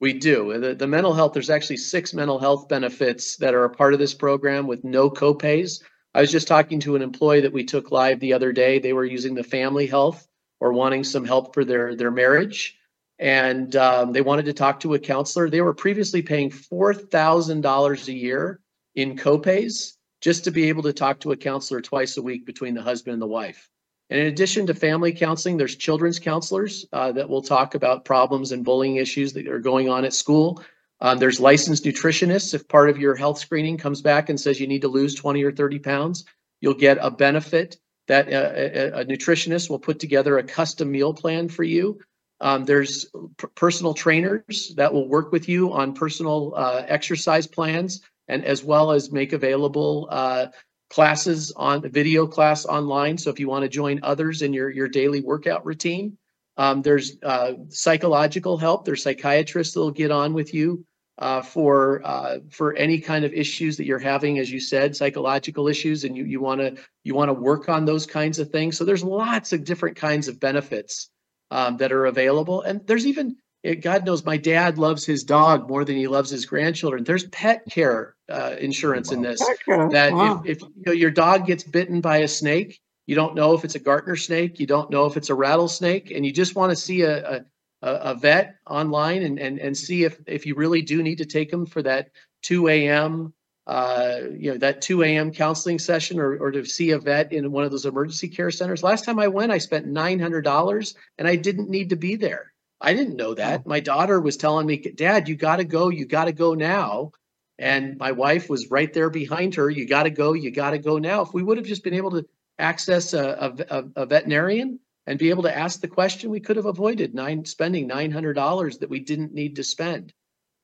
We 0.01 0.13
do. 0.13 0.59
The, 0.59 0.73
the 0.73 0.87
mental 0.87 1.13
health. 1.13 1.33
There's 1.33 1.51
actually 1.51 1.77
six 1.77 2.13
mental 2.13 2.39
health 2.39 2.67
benefits 2.67 3.37
that 3.37 3.53
are 3.53 3.63
a 3.63 3.69
part 3.69 3.93
of 3.93 3.99
this 3.99 4.15
program 4.15 4.65
with 4.65 4.83
no 4.83 5.11
copays. 5.11 5.83
I 6.15 6.21
was 6.21 6.31
just 6.31 6.47
talking 6.47 6.79
to 6.79 6.95
an 6.95 7.03
employee 7.03 7.41
that 7.41 7.53
we 7.53 7.63
took 7.63 7.91
live 7.91 8.19
the 8.19 8.33
other 8.33 8.51
day. 8.51 8.79
They 8.79 8.93
were 8.93 9.05
using 9.05 9.35
the 9.35 9.43
family 9.43 9.85
health 9.85 10.27
or 10.59 10.73
wanting 10.73 11.03
some 11.03 11.25
help 11.25 11.53
for 11.53 11.63
their 11.63 11.95
their 11.95 12.11
marriage 12.11 12.75
and 13.17 13.75
um, 13.75 14.11
they 14.11 14.21
wanted 14.21 14.45
to 14.45 14.53
talk 14.53 14.79
to 14.81 14.93
a 14.93 14.99
counselor. 14.99 15.49
They 15.49 15.61
were 15.61 15.73
previously 15.73 16.21
paying 16.21 16.49
$4,000 16.49 18.07
a 18.07 18.13
year 18.13 18.59
in 18.95 19.17
copays 19.17 19.93
just 20.21 20.43
to 20.45 20.51
be 20.51 20.69
able 20.69 20.83
to 20.83 20.93
talk 20.93 21.19
to 21.21 21.31
a 21.31 21.37
counselor 21.37 21.81
twice 21.81 22.17
a 22.17 22.21
week 22.21 22.45
between 22.45 22.73
the 22.73 22.81
husband 22.81 23.13
and 23.13 23.21
the 23.21 23.27
wife. 23.27 23.69
And 24.09 24.19
in 24.19 24.27
addition 24.27 24.67
to 24.67 24.73
family 24.73 25.13
counseling, 25.13 25.57
there's 25.57 25.75
children's 25.75 26.19
counselors 26.19 26.85
uh, 26.93 27.11
that 27.13 27.29
will 27.29 27.41
talk 27.41 27.73
about 27.73 28.05
problems 28.05 28.51
and 28.51 28.63
bullying 28.63 28.97
issues 28.97 29.33
that 29.33 29.47
are 29.47 29.59
going 29.59 29.89
on 29.89 30.05
at 30.05 30.13
school. 30.13 30.63
Um, 31.01 31.17
there's 31.17 31.39
licensed 31.39 31.83
nutritionists. 31.83 32.53
If 32.53 32.67
part 32.67 32.89
of 32.89 32.97
your 32.97 33.15
health 33.15 33.39
screening 33.39 33.77
comes 33.77 34.01
back 34.01 34.29
and 34.29 34.39
says 34.39 34.59
you 34.59 34.67
need 34.67 34.81
to 34.81 34.87
lose 34.87 35.15
20 35.15 35.43
or 35.43 35.51
30 35.51 35.79
pounds, 35.79 36.25
you'll 36.61 36.75
get 36.75 36.97
a 37.01 37.09
benefit 37.09 37.77
that 38.07 38.31
uh, 38.31 38.51
a, 38.55 39.01
a 39.01 39.05
nutritionist 39.05 39.69
will 39.69 39.79
put 39.79 39.99
together 39.99 40.37
a 40.37 40.43
custom 40.43 40.91
meal 40.91 41.13
plan 41.13 41.49
for 41.49 41.63
you 41.63 41.99
um, 42.41 42.65
there's 42.65 43.05
p- 43.37 43.47
personal 43.55 43.93
trainers 43.93 44.73
that 44.75 44.93
will 44.93 45.07
work 45.07 45.31
with 45.31 45.47
you 45.47 45.71
on 45.73 45.93
personal 45.93 46.53
uh, 46.55 46.83
exercise 46.87 47.47
plans 47.47 48.01
and 48.27 48.43
as 48.43 48.63
well 48.63 48.91
as 48.91 49.11
make 49.11 49.33
available 49.33 50.07
uh, 50.11 50.47
classes 50.89 51.51
on 51.55 51.89
video 51.89 52.27
class 52.27 52.65
online. 52.65 53.17
So 53.17 53.29
if 53.29 53.39
you 53.39 53.47
want 53.47 53.63
to 53.63 53.69
join 53.69 53.99
others 54.03 54.41
in 54.41 54.53
your, 54.53 54.69
your 54.69 54.87
daily 54.87 55.21
workout 55.21 55.65
routine, 55.65 56.17
um, 56.57 56.81
there's 56.81 57.17
uh, 57.21 57.53
psychological 57.69 58.57
help. 58.57 58.85
There's 58.85 59.03
psychiatrists 59.03 59.73
that 59.73 59.79
will 59.79 59.91
get 59.91 60.11
on 60.11 60.33
with 60.33 60.53
you 60.53 60.85
uh, 61.17 61.41
for 61.41 62.01
uh, 62.05 62.39
for 62.49 62.75
any 62.75 62.99
kind 62.99 63.25
of 63.25 63.33
issues 63.33 63.77
that 63.77 63.85
you're 63.85 63.99
having, 63.99 64.39
as 64.39 64.51
you 64.51 64.59
said, 64.59 64.95
psychological 64.95 65.67
issues, 65.67 66.03
and 66.03 66.15
you 66.15 66.25
you 66.25 66.41
want 66.41 66.61
to 66.61 66.75
you 67.03 67.13
want 67.13 67.29
to 67.29 67.33
work 67.33 67.67
on 67.67 67.85
those 67.85 68.05
kinds 68.05 68.39
of 68.39 68.49
things. 68.51 68.77
So 68.77 68.85
there's 68.85 69.03
lots 69.03 69.53
of 69.53 69.63
different 69.63 69.97
kinds 69.97 70.27
of 70.27 70.39
benefits 70.39 71.09
um, 71.51 71.77
that 71.77 71.91
are 71.91 72.05
available, 72.05 72.61
and 72.61 72.85
there's 72.87 73.05
even 73.05 73.37
eh, 73.63 73.75
God 73.75 74.05
knows 74.05 74.25
my 74.25 74.37
dad 74.37 74.77
loves 74.77 75.05
his 75.05 75.23
dog 75.23 75.67
more 75.69 75.85
than 75.85 75.95
he 75.95 76.07
loves 76.07 76.29
his 76.29 76.45
grandchildren. 76.45 77.03
There's 77.03 77.27
pet 77.27 77.63
care 77.69 78.15
uh, 78.29 78.55
insurance 78.59 79.11
wow. 79.11 79.15
in 79.15 79.21
this 79.21 79.39
that 79.67 80.13
wow. 80.13 80.41
if, 80.45 80.57
if 80.57 80.61
you 80.61 80.83
know, 80.85 80.91
your 80.91 81.11
dog 81.11 81.45
gets 81.45 81.63
bitten 81.63 82.01
by 82.01 82.17
a 82.17 82.27
snake, 82.27 82.79
you 83.07 83.15
don't 83.15 83.35
know 83.35 83.53
if 83.53 83.63
it's 83.63 83.75
a 83.75 83.79
Gartner 83.79 84.15
snake, 84.15 84.59
you 84.59 84.67
don't 84.67 84.89
know 84.89 85.05
if 85.05 85.17
it's 85.17 85.29
a 85.29 85.35
rattlesnake, 85.35 86.11
and 86.11 86.25
you 86.25 86.31
just 86.31 86.55
want 86.55 86.71
to 86.71 86.75
see 86.75 87.01
a, 87.01 87.37
a 87.37 87.45
a, 87.81 87.93
a 87.93 88.15
vet 88.15 88.55
online 88.67 89.23
and, 89.23 89.39
and 89.39 89.59
and 89.59 89.77
see 89.77 90.03
if 90.03 90.19
if 90.27 90.45
you 90.45 90.55
really 90.55 90.81
do 90.81 91.03
need 91.03 91.19
to 91.19 91.25
take 91.25 91.51
them 91.51 91.65
for 91.65 91.81
that 91.83 92.09
2 92.43 92.67
a.m. 92.67 93.33
Uh, 93.67 94.19
you 94.37 94.51
know 94.51 94.57
that 94.57 94.81
2 94.81 95.03
a.m. 95.03 95.31
counseling 95.31 95.79
session 95.79 96.19
or, 96.19 96.37
or 96.37 96.51
to 96.51 96.63
see 96.65 96.91
a 96.91 96.99
vet 96.99 97.33
in 97.33 97.51
one 97.51 97.63
of 97.63 97.71
those 97.71 97.85
emergency 97.85 98.27
care 98.27 98.51
centers. 98.51 98.83
Last 98.83 99.05
time 99.05 99.19
I 99.19 99.27
went, 99.27 99.51
I 99.51 99.57
spent 99.57 99.87
$900 99.87 100.95
and 101.17 101.27
I 101.27 101.35
didn't 101.35 101.69
need 101.69 101.89
to 101.89 101.95
be 101.95 102.15
there. 102.15 102.53
I 102.79 102.93
didn't 102.93 103.15
know 103.15 103.33
that. 103.33 103.61
Oh. 103.65 103.69
My 103.69 103.79
daughter 103.79 104.21
was 104.21 104.37
telling 104.37 104.67
me, 104.67 104.77
Dad, 104.77 105.27
you 105.27 105.35
got 105.35 105.55
to 105.57 105.63
go. 105.63 105.89
You 105.89 106.05
got 106.05 106.25
to 106.25 106.31
go 106.31 106.53
now. 106.53 107.11
And 107.57 107.97
my 107.97 108.11
wife 108.11 108.49
was 108.49 108.69
right 108.69 108.93
there 108.93 109.09
behind 109.09 109.55
her. 109.55 109.69
You 109.69 109.87
got 109.87 110.03
to 110.03 110.09
go. 110.09 110.33
You 110.33 110.51
got 110.51 110.71
to 110.71 110.77
go 110.77 110.99
now. 110.99 111.21
If 111.21 111.33
we 111.33 111.41
would 111.41 111.57
have 111.57 111.65
just 111.65 111.83
been 111.83 111.93
able 111.93 112.11
to 112.11 112.25
access 112.59 113.13
a, 113.13 113.55
a, 113.69 113.85
a 113.95 114.05
veterinarian, 114.05 114.79
and 115.07 115.19
be 115.19 115.29
able 115.29 115.43
to 115.43 115.55
ask 115.55 115.81
the 115.81 115.87
question, 115.87 116.29
we 116.29 116.39
could 116.39 116.55
have 116.55 116.65
avoided 116.65 117.13
nine 117.13 117.45
spending 117.45 117.87
nine 117.87 118.11
hundred 118.11 118.33
dollars 118.33 118.79
that 118.79 118.89
we 118.89 118.99
didn't 118.99 119.33
need 119.33 119.55
to 119.55 119.63
spend. 119.63 120.13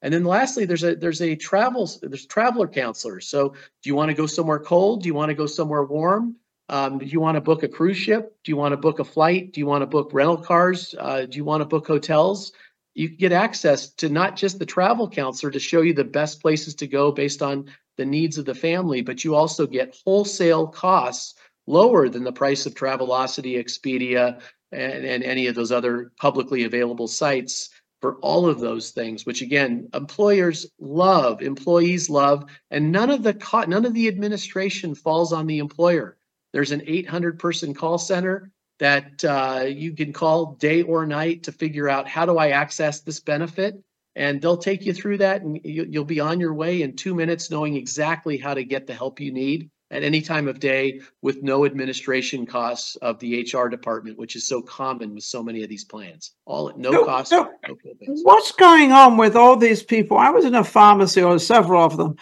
And 0.02 0.14
then 0.14 0.24
lastly, 0.24 0.66
there's 0.66 0.84
a 0.84 0.96
there's 0.96 1.22
a 1.22 1.36
travel 1.36 1.90
there's 2.02 2.26
traveler 2.26 2.68
counselors. 2.68 3.28
So 3.28 3.50
do 3.50 3.90
you 3.90 3.96
want 3.96 4.10
to 4.10 4.16
go 4.16 4.26
somewhere 4.26 4.60
cold? 4.60 5.04
Do 5.04 5.08
you 5.08 5.14
want 5.14 5.30
to 5.30 5.36
go 5.36 5.46
somewhere 5.46 5.84
warm? 5.84 6.36
Um, 6.70 7.00
do 7.00 7.06
you 7.06 7.20
want 7.20 7.36
to 7.36 7.42
book 7.42 7.64
a 7.64 7.68
cruise 7.68 7.98
ship? 7.98 8.36
Do 8.44 8.52
you 8.52 8.56
want 8.56 8.72
to 8.72 8.78
book 8.78 9.00
a 9.00 9.04
flight? 9.04 9.52
Do 9.52 9.60
you 9.60 9.66
want 9.66 9.82
to 9.82 9.88
book 9.88 10.12
rental 10.14 10.38
cars? 10.38 10.96
Uh, 10.98 11.26
do 11.26 11.38
you 11.38 11.44
want 11.44 11.62
to 11.62 11.66
book 11.66 11.86
hotels? 11.86 12.54
You 12.94 13.10
get 13.10 13.32
access 13.32 13.90
to 13.96 14.10
not 14.10 14.36
just 14.36 14.58
the 14.58 14.66
travel 14.66 15.10
counselor 15.10 15.52
to 15.52 15.60
show 15.60 15.82
you 15.82 15.94
the 15.94 16.04
best 16.04 16.42
places 16.42 16.76
to 16.76 16.88
go 16.88 17.12
based 17.12 17.42
on 17.42 17.66
the 17.98 18.06
needs 18.06 18.38
of 18.38 18.46
the 18.46 18.56
family, 18.56 19.02
but 19.02 19.24
you 19.24 19.36
also 19.36 19.68
get 19.68 19.98
wholesale 20.06 20.68
costs 20.68 21.36
lower 21.68 22.10
than 22.10 22.24
the 22.24 22.32
price 22.32 22.66
of 22.66 22.74
Travelocity, 22.74 23.58
Expedia, 23.58 24.42
and, 24.72 25.06
and 25.06 25.24
any 25.24 25.48
of 25.48 25.56
those 25.56 25.72
other 25.72 26.12
publicly 26.18 26.64
available 26.64 27.08
sites 27.08 27.70
for 28.02 28.16
all 28.18 28.48
of 28.48 28.60
those 28.60 28.92
things, 28.92 29.26
which 29.26 29.42
again, 29.42 29.88
employers 29.94 30.66
love, 30.80 31.42
employees 31.42 32.10
love, 32.10 32.46
and 32.72 32.92
none 32.92 33.12
of 33.12 33.24
the 33.24 33.34
co- 33.36 33.64
none 33.64 33.86
of 33.86 33.94
the 33.94 34.08
administration 34.08 34.96
falls 34.96 35.32
on 35.32 35.48
the 35.48 35.60
employer. 35.60 36.18
There's 36.52 36.72
an 36.72 36.82
800 36.86 37.40
person 37.40 37.74
call 37.74 37.98
center 37.98 38.52
that 38.80 39.24
uh, 39.24 39.66
you 39.68 39.94
can 39.94 40.12
call 40.12 40.56
day 40.56 40.82
or 40.82 41.06
night 41.06 41.44
to 41.44 41.52
figure 41.52 41.88
out 41.88 42.08
how 42.08 42.26
do 42.26 42.38
I 42.38 42.50
access 42.50 43.02
this 43.02 43.20
benefit, 43.20 43.76
and 44.16 44.42
they'll 44.42 44.58
take 44.58 44.86
you 44.86 44.94
through 44.94 45.20
that, 45.20 45.44
and 45.44 45.60
you, 45.64 45.86
you'll 45.88 46.04
be 46.04 46.20
on 46.20 46.40
your 46.40 46.56
way 46.56 46.82
in 46.82 46.96
two 46.96 47.14
minutes, 47.14 47.52
knowing 47.52 47.76
exactly 47.76 48.38
how 48.38 48.56
to 48.56 48.64
get 48.64 48.88
the 48.88 48.94
help 48.96 49.20
you 49.20 49.32
need 49.32 49.70
at 49.92 50.04
any 50.04 50.22
time 50.22 50.48
of 50.48 50.60
day 50.60 51.02
with 51.22 51.44
no 51.44 51.66
administration 51.66 52.46
costs 52.46 52.96
of 52.98 53.20
the 53.20 53.42
HR 53.42 53.68
department, 53.68 54.18
which 54.18 54.36
is 54.36 54.48
so 54.48 54.62
common 54.62 55.14
with 55.14 55.24
so 55.24 55.44
many 55.44 55.62
of 55.62 55.70
these 55.70 55.84
plans. 55.84 56.32
All 56.46 56.70
at 56.70 56.78
no, 56.78 56.90
no 56.90 57.06
cost. 57.06 57.32
No 57.32 57.52
what's 58.24 58.54
going 58.54 58.92
on 58.92 59.18
with 59.18 59.36
all 59.36 59.56
these 59.58 59.84
people? 59.84 60.18
I 60.18 60.30
was 60.30 60.46
in 60.46 60.56
a 60.56 60.64
pharmacy 60.64 61.22
or 61.22 61.38
several 61.38 61.84
of 61.84 61.98
them, 61.98 62.16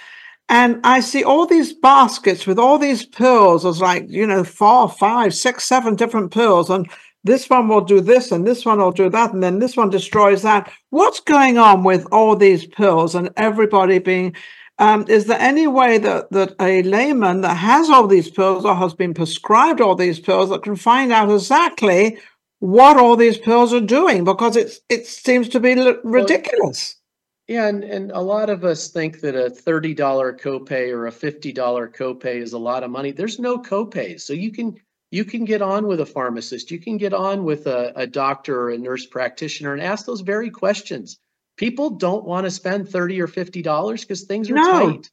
and 0.50 0.82
I 0.84 1.00
see 1.00 1.24
all 1.24 1.46
these 1.46 1.74
baskets 1.74 2.48
with 2.48 2.58
all 2.58 2.80
these 2.80 3.06
pills. 3.06 3.64
It's 3.64 3.80
like, 3.80 4.06
you 4.10 4.26
know, 4.26 4.44
four, 4.44 4.90
five, 4.90 5.36
six, 5.36 5.64
seven 5.64 5.96
different 5.96 6.32
pills. 6.32 6.72
And 6.72 6.90
this 7.24 7.50
one 7.50 7.68
will 7.68 7.82
do 7.82 8.02
this 8.02 8.32
and 8.32 8.48
this 8.48 8.66
one 8.66 8.80
will 8.80 8.92
do 8.92 9.10
that. 9.10 9.32
And 9.32 9.44
then 9.44 9.60
this 9.60 9.78
one 9.78 9.92
destroys 9.92 10.42
that. 10.42 10.72
What's 10.90 11.20
going 11.20 11.60
on 11.60 11.84
with 11.84 12.08
all 12.12 12.36
these 12.36 12.66
pills 12.66 13.14
and 13.14 13.30
everybody 13.38 14.00
being 14.00 14.36
um, 14.80 15.06
is 15.10 15.26
there 15.26 15.39
any 15.39 15.68
way 15.68 15.98
that, 15.98 16.32
that 16.32 16.56
a 16.60 16.82
layman 16.84 17.42
that 17.42 17.56
has 17.56 17.89
all 17.89 18.08
these 18.08 18.30
pills 18.30 18.63
or 18.63 18.76
has 18.76 18.94
been 18.94 19.13
prescribed 19.13 19.82
all 19.82 19.96
these 19.96 20.20
pills 20.20 20.50
that 20.50 20.63
can 20.63 20.78
find 20.78 21.12
out 21.12 21.30
exactly 21.30 22.18
what 22.60 22.98
all 22.98 23.18
these 23.18 23.38
pills 23.38 23.74
are 23.74 23.82
doing? 23.82 24.24
Because 24.24 24.56
it's 24.56 24.80
it 24.88 25.06
seems 25.06 25.50
to 25.50 25.60
be 25.60 25.76
ridiculous. 26.04 26.96
Well, 26.96 27.56
yeah, 27.56 27.68
and, 27.68 27.84
and 27.84 28.12
a 28.12 28.22
lot 28.22 28.50
of 28.50 28.63
us 28.63 28.89
think 28.89 29.20
that 29.22 29.36
a 29.36 29.50
$30 29.50 29.96
copay 30.39 30.94
or 30.94 31.08
a 31.08 31.12
$50 31.12 31.54
copay 31.94 32.36
is 32.36 32.54
a 32.54 32.60
lot 32.60 32.84
of 32.84 32.92
money. 32.92 33.12
There's 33.12 33.39
no 33.39 33.58
copay. 33.58 34.22
So 34.22 34.34
you 34.34 34.52
can 34.52 34.76
you 35.12 35.26
can 35.26 35.44
get 35.44 35.62
on 35.62 35.88
with 35.88 36.00
a 36.00 36.06
pharmacist, 36.06 36.72
you 36.72 36.80
can 36.80 36.98
get 36.98 37.13
on 37.13 37.44
with 37.44 37.68
a, 37.68 37.92
a 37.96 38.08
doctor 38.08 38.62
or 38.62 38.70
a 38.70 38.78
nurse 38.78 39.08
practitioner 39.08 39.74
and 39.74 39.82
ask 39.82 40.06
those 40.06 40.22
very 40.22 40.52
questions 40.52 41.18
people 41.60 41.89
don't 41.89 42.24
want 42.24 42.45
to 42.45 42.52
spend 42.52 42.88
30 42.88 43.22
or 43.22 43.28
50 43.28 43.62
dollars 43.62 44.02
because 44.02 44.24
things 44.24 44.50
are 44.50 44.56
no. 44.56 44.91
tight. 44.91 45.12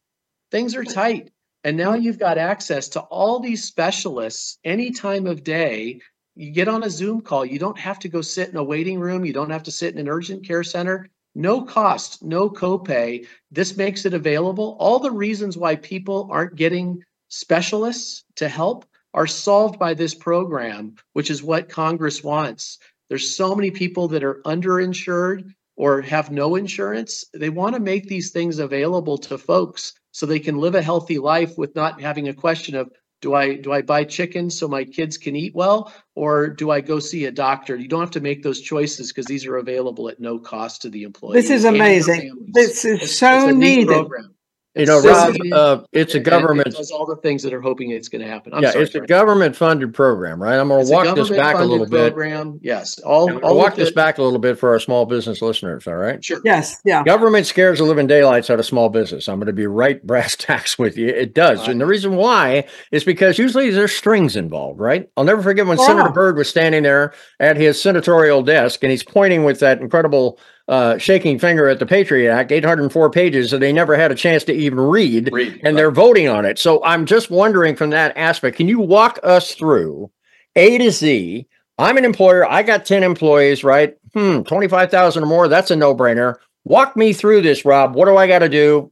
Things 0.49 0.75
are 0.75 0.85
tight. 0.85 1.29
And 1.65 1.75
now 1.75 1.93
you've 1.93 2.19
got 2.19 2.37
access 2.37 2.87
to 2.89 3.01
all 3.01 3.41
these 3.41 3.65
specialists 3.65 4.57
any 4.63 4.91
time 4.91 5.27
of 5.27 5.43
day. 5.43 5.99
You 6.35 6.51
get 6.51 6.69
on 6.69 6.83
a 6.83 6.89
zoom 6.89 7.19
call. 7.19 7.45
You 7.45 7.59
don't 7.59 7.77
have 7.77 7.99
to 7.99 8.07
go 8.07 8.21
sit 8.21 8.47
in 8.47 8.55
a 8.55 8.63
waiting 8.63 8.97
room. 8.97 9.25
You 9.25 9.33
don't 9.33 9.49
have 9.49 9.63
to 9.63 9.71
sit 9.71 9.93
in 9.93 9.99
an 9.99 10.07
urgent 10.07 10.47
care 10.47 10.63
center. 10.63 11.09
No 11.35 11.63
cost 11.63 12.23
no 12.23 12.49
copay. 12.49 13.27
This 13.51 13.75
makes 13.75 14.05
it 14.05 14.13
available. 14.13 14.77
All 14.79 14.99
the 14.99 15.11
reasons 15.11 15.57
why 15.57 15.75
people 15.75 16.29
aren't 16.31 16.55
getting 16.55 17.03
specialists 17.27 18.23
to 18.37 18.47
help 18.47 18.85
are 19.13 19.27
solved 19.27 19.77
by 19.77 19.93
this 19.93 20.15
program 20.15 20.95
which 21.11 21.29
is 21.29 21.43
what 21.43 21.67
congress 21.67 22.23
wants. 22.23 22.79
There's 23.09 23.35
so 23.35 23.53
many 23.53 23.71
people 23.71 24.07
that 24.09 24.23
are 24.23 24.41
underinsured 24.45 25.53
or 25.77 26.01
have 26.01 26.31
no 26.31 26.55
insurance, 26.55 27.23
they 27.33 27.49
want 27.49 27.75
to 27.75 27.79
make 27.79 28.07
these 28.07 28.31
things 28.31 28.59
available 28.59 29.17
to 29.17 29.37
folks 29.37 29.93
so 30.11 30.25
they 30.25 30.39
can 30.39 30.57
live 30.57 30.75
a 30.75 30.81
healthy 30.81 31.19
life 31.19 31.57
with 31.57 31.75
not 31.75 32.01
having 32.01 32.27
a 32.27 32.33
question 32.33 32.75
of 32.75 32.91
do 33.21 33.33
I 33.33 33.55
do 33.55 33.71
I 33.71 33.81
buy 33.81 34.03
chicken 34.03 34.49
so 34.49 34.67
my 34.67 34.83
kids 34.83 35.17
can 35.17 35.35
eat 35.35 35.55
well 35.55 35.91
or 36.15 36.49
do 36.49 36.69
I 36.71 36.81
go 36.81 36.99
see 36.99 37.25
a 37.25 37.31
doctor? 37.31 37.75
You 37.75 37.87
don't 37.87 38.01
have 38.01 38.11
to 38.11 38.19
make 38.19 38.43
those 38.43 38.61
choices 38.61 39.11
because 39.11 39.25
these 39.25 39.45
are 39.45 39.57
available 39.57 40.09
at 40.09 40.19
no 40.19 40.37
cost 40.37 40.81
to 40.83 40.89
the 40.89 41.03
employee. 41.03 41.33
This 41.33 41.49
is 41.49 41.65
amazing. 41.65 42.51
This 42.53 42.85
is 42.85 43.17
so 43.17 43.49
it's 43.49 43.57
needed. 43.57 43.87
Program. 43.87 44.35
You 44.79 44.85
know, 44.85 45.01
Rob, 45.01 45.35
uh, 45.51 45.83
it's 45.91 46.15
a 46.15 46.19
government. 46.19 46.67
It 46.67 46.75
does 46.75 46.91
all 46.91 47.05
the 47.05 47.15
things 47.17 47.43
that 47.43 47.53
are 47.53 47.61
hoping 47.61 47.91
it's 47.91 48.09
going 48.09 48.21
to 48.21 48.27
happen. 48.27 48.53
I'm 48.53 48.63
yeah, 48.63 48.71
sorry, 48.71 48.83
it's 48.85 48.95
a 48.95 49.01
government-funded 49.01 49.93
program, 49.93 50.41
right? 50.41 50.59
I'm 50.59 50.67
going 50.67 50.85
to 50.85 50.91
walk 50.91 51.15
this 51.15 51.29
back 51.29 51.57
a 51.57 51.63
little 51.63 51.85
bit. 51.85 52.13
Program, 52.13 52.59
yes. 52.61 52.99
All, 52.99 53.43
all 53.43 53.55
walk 53.57 53.75
this 53.75 53.91
back 53.91 54.17
a 54.17 54.23
little 54.23 54.39
bit 54.39 54.59
for 54.59 54.69
our 54.69 54.79
small 54.79 55.05
business 55.05 55.41
listeners. 55.41 55.87
All 55.87 55.95
right. 55.95 56.23
Sure. 56.23 56.39
Yes. 56.43 56.81
Yeah. 56.85 57.03
Government 57.03 57.45
scares 57.45 57.79
the 57.79 57.85
living 57.85 58.07
daylights 58.07 58.49
out 58.49 58.59
of 58.59 58.65
small 58.65 58.89
business. 58.89 59.27
I'm 59.27 59.39
going 59.39 59.47
to 59.47 59.53
be 59.53 59.67
right 59.67 60.05
brass 60.07 60.35
tacks 60.35 60.77
with 60.77 60.97
you. 60.97 61.07
It 61.07 61.33
does, 61.33 61.59
right. 61.59 61.69
and 61.69 61.81
the 61.81 61.85
reason 61.85 62.15
why 62.15 62.65
is 62.91 63.03
because 63.03 63.37
usually 63.37 63.69
there's 63.69 63.95
strings 63.95 64.35
involved, 64.35 64.79
right? 64.79 65.09
I'll 65.17 65.23
never 65.23 65.41
forget 65.41 65.65
when 65.65 65.77
Senator 65.77 66.09
Byrd 66.09 66.37
was 66.37 66.49
standing 66.49 66.83
there 66.83 67.13
at 67.39 67.57
his 67.57 67.81
senatorial 67.81 68.43
desk 68.43 68.83
and 68.83 68.91
he's 68.91 69.03
pointing 69.03 69.43
with 69.43 69.59
that 69.59 69.81
incredible 69.81 70.39
uh, 70.67 70.97
shaking 70.97 71.39
finger 71.39 71.69
at 71.69 71.79
the 71.79 71.85
Patriot 71.85 72.31
Act, 72.31 72.51
804 72.51 73.09
pages 73.09 73.51
that 73.51 73.59
they 73.59 73.71
never 73.71 73.95
had 73.95 74.11
a 74.11 74.15
chance 74.15 74.43
to 74.45 74.53
even 74.53 74.79
read, 74.79 75.29
read 75.31 75.53
and 75.53 75.63
right. 75.63 75.75
they're 75.75 75.91
voting 75.91 76.27
on 76.27 76.45
it. 76.45 76.59
So 76.59 76.83
I'm 76.83 77.05
just 77.05 77.29
wondering 77.29 77.75
from 77.75 77.89
that 77.91 78.15
aspect, 78.17 78.57
can 78.57 78.67
you 78.67 78.79
walk 78.79 79.19
us 79.23 79.55
through 79.55 80.11
A 80.55 80.77
to 80.77 80.91
Z? 80.91 81.47
I'm 81.77 81.97
an 81.97 82.05
employer. 82.05 82.49
I 82.49 82.63
got 82.63 82.85
10 82.85 83.03
employees, 83.03 83.63
right? 83.63 83.95
Hmm, 84.13 84.41
25,000 84.41 85.23
or 85.23 85.25
more. 85.25 85.47
That's 85.47 85.71
a 85.71 85.75
no 85.75 85.95
brainer. 85.95 86.35
Walk 86.65 86.97
me 86.97 87.13
through 87.13 87.41
this, 87.41 87.63
Rob. 87.63 87.95
What 87.95 88.05
do 88.05 88.17
I 88.17 88.27
got 88.27 88.39
to 88.39 88.49
do? 88.49 88.91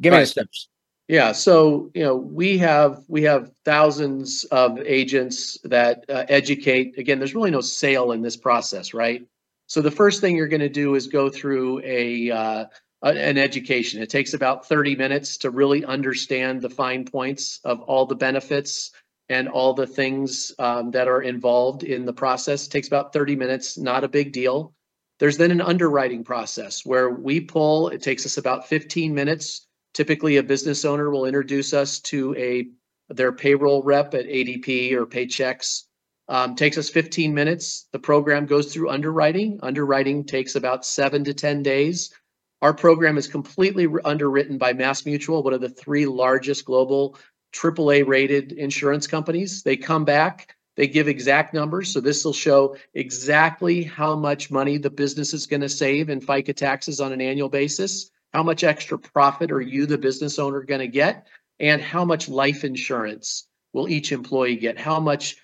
Give 0.00 0.12
right. 0.12 0.18
me 0.18 0.22
the 0.24 0.26
steps. 0.26 0.68
Yeah, 1.08 1.32
so 1.32 1.90
you 1.94 2.04
know 2.04 2.16
we 2.16 2.58
have 2.58 3.02
we 3.08 3.22
have 3.22 3.50
thousands 3.64 4.44
of 4.50 4.78
agents 4.80 5.56
that 5.64 6.04
uh, 6.10 6.26
educate. 6.28 6.98
Again, 6.98 7.18
there's 7.18 7.34
really 7.34 7.50
no 7.50 7.62
sale 7.62 8.12
in 8.12 8.20
this 8.20 8.36
process, 8.36 8.92
right? 8.92 9.26
So 9.68 9.82
the 9.82 9.90
first 9.90 10.20
thing 10.20 10.34
you're 10.34 10.48
going 10.48 10.60
to 10.60 10.68
do 10.68 10.94
is 10.94 11.06
go 11.06 11.28
through 11.28 11.82
a 11.84 12.30
uh, 12.30 12.64
an 13.02 13.38
education. 13.38 14.02
It 14.02 14.10
takes 14.10 14.34
about 14.34 14.66
30 14.66 14.96
minutes 14.96 15.36
to 15.38 15.50
really 15.50 15.84
understand 15.84 16.60
the 16.60 16.70
fine 16.70 17.04
points 17.04 17.60
of 17.64 17.80
all 17.82 18.06
the 18.06 18.16
benefits 18.16 18.90
and 19.28 19.48
all 19.48 19.74
the 19.74 19.86
things 19.86 20.52
um, 20.58 20.90
that 20.92 21.06
are 21.06 21.22
involved 21.22 21.84
in 21.84 22.06
the 22.06 22.12
process. 22.12 22.66
It 22.66 22.70
takes 22.70 22.88
about 22.88 23.12
30 23.12 23.36
minutes, 23.36 23.78
not 23.78 24.02
a 24.02 24.08
big 24.08 24.32
deal. 24.32 24.74
There's 25.20 25.36
then 25.36 25.50
an 25.50 25.60
underwriting 25.60 26.24
process 26.24 26.84
where 26.84 27.10
we 27.10 27.40
pull, 27.40 27.88
it 27.88 28.02
takes 28.02 28.24
us 28.24 28.38
about 28.38 28.66
15 28.66 29.14
minutes. 29.14 29.66
Typically, 29.92 30.36
a 30.36 30.42
business 30.42 30.84
owner 30.84 31.10
will 31.10 31.26
introduce 31.26 31.74
us 31.74 32.00
to 32.00 32.34
a 32.36 32.68
their 33.10 33.32
payroll 33.32 33.82
rep 33.82 34.14
at 34.14 34.26
ADP 34.26 34.92
or 34.92 35.06
Paychex 35.06 35.84
um, 36.28 36.54
takes 36.54 36.76
us 36.76 36.90
15 36.90 37.32
minutes. 37.32 37.86
The 37.92 37.98
program 37.98 38.46
goes 38.46 38.72
through 38.72 38.90
underwriting. 38.90 39.58
Underwriting 39.62 40.24
takes 40.24 40.56
about 40.56 40.84
seven 40.84 41.24
to 41.24 41.34
10 41.34 41.62
days. 41.62 42.14
Our 42.60 42.74
program 42.74 43.16
is 43.16 43.28
completely 43.28 43.86
underwritten 44.04 44.58
by 44.58 44.72
Mass 44.72 45.06
Mutual, 45.06 45.42
one 45.42 45.54
of 45.54 45.60
the 45.60 45.68
three 45.68 46.06
largest 46.06 46.64
global 46.64 47.16
AAA 47.52 48.06
rated 48.06 48.52
insurance 48.52 49.06
companies. 49.06 49.62
They 49.62 49.76
come 49.76 50.04
back, 50.04 50.56
they 50.76 50.86
give 50.86 51.08
exact 51.08 51.54
numbers. 51.54 51.92
So 51.92 52.00
this 52.00 52.24
will 52.24 52.32
show 52.32 52.76
exactly 52.94 53.82
how 53.82 54.16
much 54.16 54.50
money 54.50 54.76
the 54.76 54.90
business 54.90 55.32
is 55.32 55.46
going 55.46 55.60
to 55.62 55.68
save 55.68 56.10
in 56.10 56.20
FICA 56.20 56.54
taxes 56.54 57.00
on 57.00 57.12
an 57.12 57.20
annual 57.20 57.48
basis, 57.48 58.10
how 58.32 58.42
much 58.42 58.64
extra 58.64 58.98
profit 58.98 59.50
are 59.50 59.60
you, 59.60 59.86
the 59.86 59.96
business 59.96 60.38
owner, 60.38 60.62
going 60.62 60.80
to 60.80 60.88
get, 60.88 61.26
and 61.60 61.80
how 61.80 62.04
much 62.04 62.28
life 62.28 62.64
insurance 62.64 63.46
will 63.72 63.88
each 63.88 64.12
employee 64.12 64.56
get, 64.56 64.78
how 64.78 65.00
much 65.00 65.36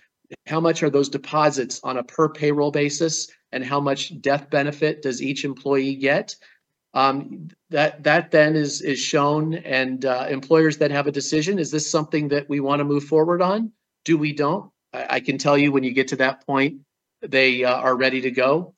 how 0.46 0.60
much 0.60 0.82
are 0.82 0.90
those 0.90 1.08
deposits 1.08 1.80
on 1.84 1.98
a 1.98 2.04
per 2.04 2.28
payroll 2.28 2.70
basis 2.70 3.28
and 3.52 3.64
how 3.64 3.80
much 3.80 4.20
death 4.20 4.50
benefit 4.50 5.02
does 5.02 5.22
each 5.22 5.44
employee 5.44 5.96
get? 5.96 6.34
Um, 6.94 7.48
that 7.70 8.04
that 8.04 8.30
then 8.30 8.54
is 8.54 8.80
is 8.80 9.00
shown 9.00 9.54
and 9.54 10.04
uh, 10.04 10.26
employers 10.30 10.78
that 10.78 10.92
have 10.92 11.08
a 11.08 11.12
decision 11.12 11.58
is 11.58 11.72
this 11.72 11.90
something 11.90 12.28
that 12.28 12.48
we 12.48 12.60
want 12.60 12.80
to 12.80 12.84
move 12.84 13.04
forward 13.04 13.42
on? 13.42 13.72
Do 14.04 14.16
we 14.16 14.32
don't? 14.32 14.70
I, 14.92 15.06
I, 15.16 15.20
can 15.20 15.36
tell 15.36 15.58
you 15.58 15.72
when 15.72 15.82
you 15.82 15.92
get 15.92 16.06
to 16.08 16.16
that 16.16 16.46
point 16.46 16.82
they 17.20 17.64
uh, 17.64 17.74
are 17.74 17.96
ready 17.96 18.20
to 18.20 18.30
go. 18.30 18.74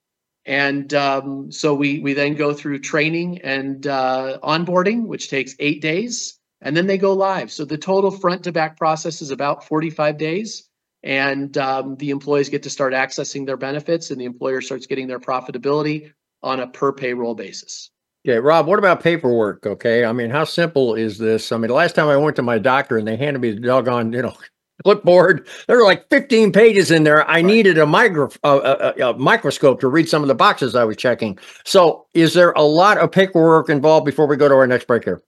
And 0.47 0.95
um, 0.95 1.53
so 1.53 1.75
we 1.75 1.99
we 1.99 2.15
then 2.15 2.35
go 2.37 2.55
through 2.55 2.79
training 2.79 3.43
and 3.43 3.87
uh, 3.87 4.39
onboarding 4.43 5.07
which 5.07 5.29
takes 5.29 5.55
eight 5.59 5.83
days 5.83 6.39
and 6.63 6.75
then 6.75 6.87
they 6.87 6.97
go 6.97 7.13
live. 7.13 7.53
So 7.53 7.67
the 7.67 7.77
total 7.77 8.11
front 8.11 8.45
to 8.45 8.53
back 8.53 8.79
process 8.79 9.21
is 9.21 9.31
about 9.31 9.65
45 9.65 10.17
days 10.17 10.66
and 11.07 11.57
um, 11.57 11.97
the 11.97 12.11
employees 12.11 12.49
get 12.49 12.63
to 12.65 12.71
start 12.71 12.93
accessing 12.93 13.47
their 13.47 13.57
benefits 13.57 14.11
and 14.11 14.21
the 14.21 14.25
employer 14.25 14.61
starts 14.61 14.87
getting 14.87 15.07
their 15.07 15.21
profitability 15.21 16.13
on 16.43 16.61
a 16.61 16.67
per 16.67 16.93
payroll 16.93 17.35
basis 17.35 17.91
Okay, 18.27 18.41
Rob, 18.41 18.67
what 18.67 18.81
about 18.81 19.05
paperwork? 19.05 19.65
Okay. 19.65 20.05
I 20.05 20.11
mean, 20.13 20.31
how 20.31 20.43
simple 20.43 20.97
is 20.97 21.17
this? 21.17 21.53
I 21.53 21.59
mean, 21.59 21.69
the 21.69 21.75
last 21.75 21.95
time 21.95 22.09
I 22.09 22.17
went 22.17 22.35
to 22.37 22.43
my 22.43 22.59
doctor 22.59 22.99
and 22.99 23.07
they 23.07 23.17
handed 23.17 23.39
me 23.39 23.53
the 23.53 23.61
doggone, 23.61 24.13
you 24.13 24.21
know, 24.21 24.35
clipboard, 24.85 25.47
there 25.69 25.77
were 25.77 25.85
like 25.85 26.11
15 26.11 26.51
pages 26.51 26.91
in 26.91 27.05
there. 27.05 27.23
I 27.29 27.35
right. 27.35 27.45
needed 27.45 27.79
a, 27.79 27.87
micro, 27.87 28.29
uh, 28.43 28.93
a, 28.99 29.11
a, 29.11 29.17
microscope 29.17 29.79
to 29.79 29.87
read 29.87 30.09
some 30.09 30.23
of 30.23 30.29
the 30.29 30.35
boxes 30.35 30.75
I 30.75 30.83
was 30.83 30.97
checking. 30.97 31.39
So, 31.65 32.07
is 32.15 32.35
there 32.35 32.51
a 32.53 32.63
lot 32.63 32.99
of 32.99 33.13
paperwork 33.13 33.69
involved 33.69 34.05
before 34.05 34.27
we 34.27 34.37
go 34.37 34.49
to 34.49 34.57
our 34.57 34.67
next 34.67 34.89
break 34.89 35.05
here? 35.05 35.23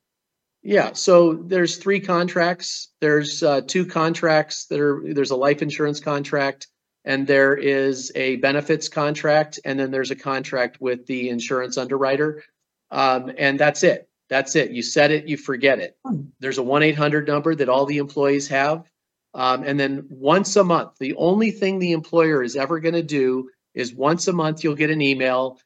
Yeah, 0.62 0.92
so 0.92 1.34
there's 1.34 1.76
three 1.76 2.00
contracts. 2.00 2.88
There's 3.00 3.42
uh, 3.42 3.62
two 3.62 3.86
contracts 3.86 4.66
that 4.66 4.80
are 4.80 5.02
there's 5.04 5.30
a 5.30 5.36
life 5.36 5.62
insurance 5.62 6.00
contract 6.00 6.66
and 7.04 7.26
there 7.26 7.54
is 7.54 8.12
a 8.14 8.36
benefits 8.36 8.88
contract 8.88 9.60
and 9.64 9.78
then 9.78 9.90
there's 9.90 10.10
a 10.10 10.16
contract 10.16 10.80
with 10.80 11.06
the 11.06 11.30
insurance 11.30 11.78
underwriter 11.78 12.42
um, 12.90 13.32
and 13.38 13.58
that's 13.58 13.82
it. 13.82 14.08
That's 14.28 14.56
it. 14.56 14.70
You 14.72 14.82
set 14.82 15.10
it, 15.10 15.26
you 15.26 15.36
forget 15.36 15.78
it. 15.78 15.96
Hmm. 16.04 16.22
There's 16.40 16.58
a 16.58 16.62
1 16.62 16.82
800 16.82 17.26
number 17.26 17.54
that 17.54 17.68
all 17.68 17.86
the 17.86 17.98
employees 17.98 18.48
have. 18.48 18.90
Um, 19.34 19.62
and 19.64 19.78
then 19.78 20.06
once 20.08 20.56
a 20.56 20.64
month, 20.64 20.98
the 20.98 21.14
only 21.14 21.50
thing 21.50 21.78
the 21.78 21.92
employer 21.92 22.42
is 22.42 22.56
ever 22.56 22.80
going 22.80 22.94
to 22.94 23.02
do 23.02 23.50
is 23.74 23.94
once 23.94 24.26
a 24.26 24.32
month, 24.32 24.64
you'll 24.64 24.74
get 24.74 24.90
an 24.90 25.02
email. 25.02 25.60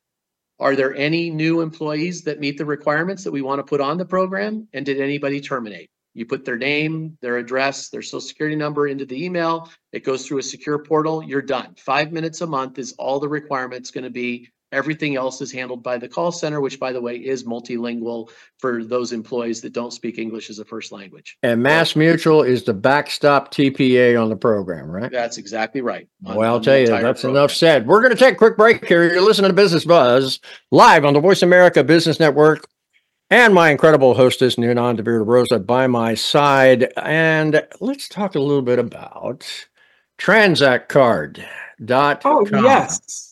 Are 0.62 0.76
there 0.76 0.94
any 0.94 1.28
new 1.28 1.60
employees 1.60 2.22
that 2.22 2.38
meet 2.38 2.56
the 2.56 2.64
requirements 2.64 3.24
that 3.24 3.32
we 3.32 3.42
want 3.42 3.58
to 3.58 3.64
put 3.64 3.80
on 3.80 3.98
the 3.98 4.04
program? 4.04 4.68
And 4.72 4.86
did 4.86 5.00
anybody 5.00 5.40
terminate? 5.40 5.90
You 6.14 6.24
put 6.24 6.44
their 6.44 6.56
name, 6.56 7.18
their 7.20 7.36
address, 7.38 7.88
their 7.88 8.00
social 8.00 8.20
security 8.20 8.54
number 8.54 8.86
into 8.86 9.04
the 9.04 9.24
email. 9.24 9.68
It 9.90 10.04
goes 10.04 10.24
through 10.24 10.38
a 10.38 10.42
secure 10.44 10.78
portal. 10.78 11.20
You're 11.20 11.42
done. 11.42 11.74
Five 11.76 12.12
minutes 12.12 12.42
a 12.42 12.46
month 12.46 12.78
is 12.78 12.94
all 12.96 13.18
the 13.18 13.28
requirements 13.28 13.90
going 13.90 14.04
to 14.04 14.10
be 14.10 14.50
Everything 14.73 15.16
else 15.16 15.41
is 15.41 15.53
handled 15.53 15.83
by 15.83 15.99
the 15.99 16.09
call 16.09 16.33
center, 16.33 16.61
which, 16.61 16.81
by 16.81 16.93
the 16.93 17.01
way, 17.01 17.16
is 17.16 17.45
multilingual 17.45 18.31
for 18.59 18.83
those 18.83 19.12
employees 19.12 19.61
that 19.61 19.75
don't 19.75 19.93
speak 19.93 20.18
English 20.18 20.49
as 20.49 20.59
a 20.59 20.64
first 20.64 20.93
language. 20.93 21.37
And 21.43 21.62
Mass 21.62 21.95
Mutual 21.95 22.43
is 22.43 22.64
the 22.64 22.73
backstop 22.73 23.53
TPA 23.53 24.20
on 24.20 24.31
the 24.31 24.37
program, 24.37 24.91
right? 24.91 25.12
That's 25.12 25.37
exactly 25.37 25.83
right. 25.83 26.09
On, 26.25 26.37
well, 26.37 26.55
I'll 26.55 26.61
tell 26.61 26.79
you, 26.79 26.87
that's 26.87 27.20
program. 27.20 27.37
enough 27.37 27.53
said. 27.53 27.87
We're 27.87 28.01
going 28.01 28.12
to 28.12 28.18
take 28.18 28.35
a 28.35 28.39
quick 28.39 28.57
break 28.57 28.87
here. 28.87 29.12
You're 29.12 29.20
listening 29.20 29.51
to 29.51 29.55
Business 29.55 29.85
Buzz 29.85 30.41
live 30.70 31.05
on 31.05 31.12
the 31.12 31.20
Voice 31.20 31.43
America 31.43 31.85
Business 31.85 32.18
Network. 32.18 32.66
And 33.29 33.53
my 33.55 33.70
incredible 33.70 34.14
hostess, 34.14 34.59
Ninon 34.59 34.97
de 34.97 35.03
Vera 35.03 35.23
Rosa, 35.23 35.59
by 35.59 35.87
my 35.87 36.14
side. 36.14 36.91
And 36.97 37.62
let's 37.81 38.09
talk 38.09 38.35
a 38.35 38.41
little 38.41 38.62
bit 38.62 38.79
about 38.79 39.47
TransactCard.com. 40.18 42.18
Oh, 42.25 42.47
yes. 42.62 43.32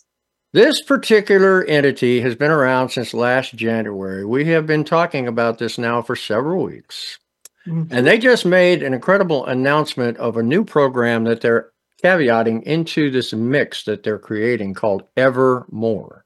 This 0.53 0.83
particular 0.83 1.65
entity 1.65 2.21
has 2.23 2.35
been 2.35 2.51
around 2.51 2.89
since 2.89 3.15
last 3.15 3.55
January. 3.55 4.25
We 4.25 4.47
have 4.47 4.67
been 4.67 4.83
talking 4.83 5.29
about 5.29 5.59
this 5.59 5.79
now 5.79 6.03
for 6.03 6.17
several 6.17 6.65
weeks. 6.65 7.21
Mm-hmm. 7.69 7.95
And 7.95 8.07
they 8.07 8.19
just 8.19 8.45
made 8.45 8.83
an 8.83 8.93
incredible 8.93 9.47
announcement 9.47 10.17
of 10.17 10.37
a 10.37 10.43
new 10.43 10.65
program 10.65 11.23
that 11.25 11.41
they're 11.41 11.71
caveating 12.03 12.65
into 12.65 13.11
this 13.11 13.33
mix 13.33 13.85
that 13.85 14.03
they're 14.03 14.19
creating 14.19 14.75
called 14.75 15.05
Evermore. 15.17 16.25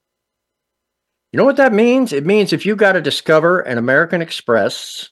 You 1.33 1.39
know 1.39 1.45
what 1.45 1.57
that 1.57 1.75
means? 1.75 2.13
It 2.13 2.25
means 2.25 2.53
if 2.53 2.65
you 2.65 2.77
got 2.77 2.93
to 2.93 3.03
discover 3.03 3.61
an 3.61 3.77
American 3.77 4.23
Express, 4.23 5.11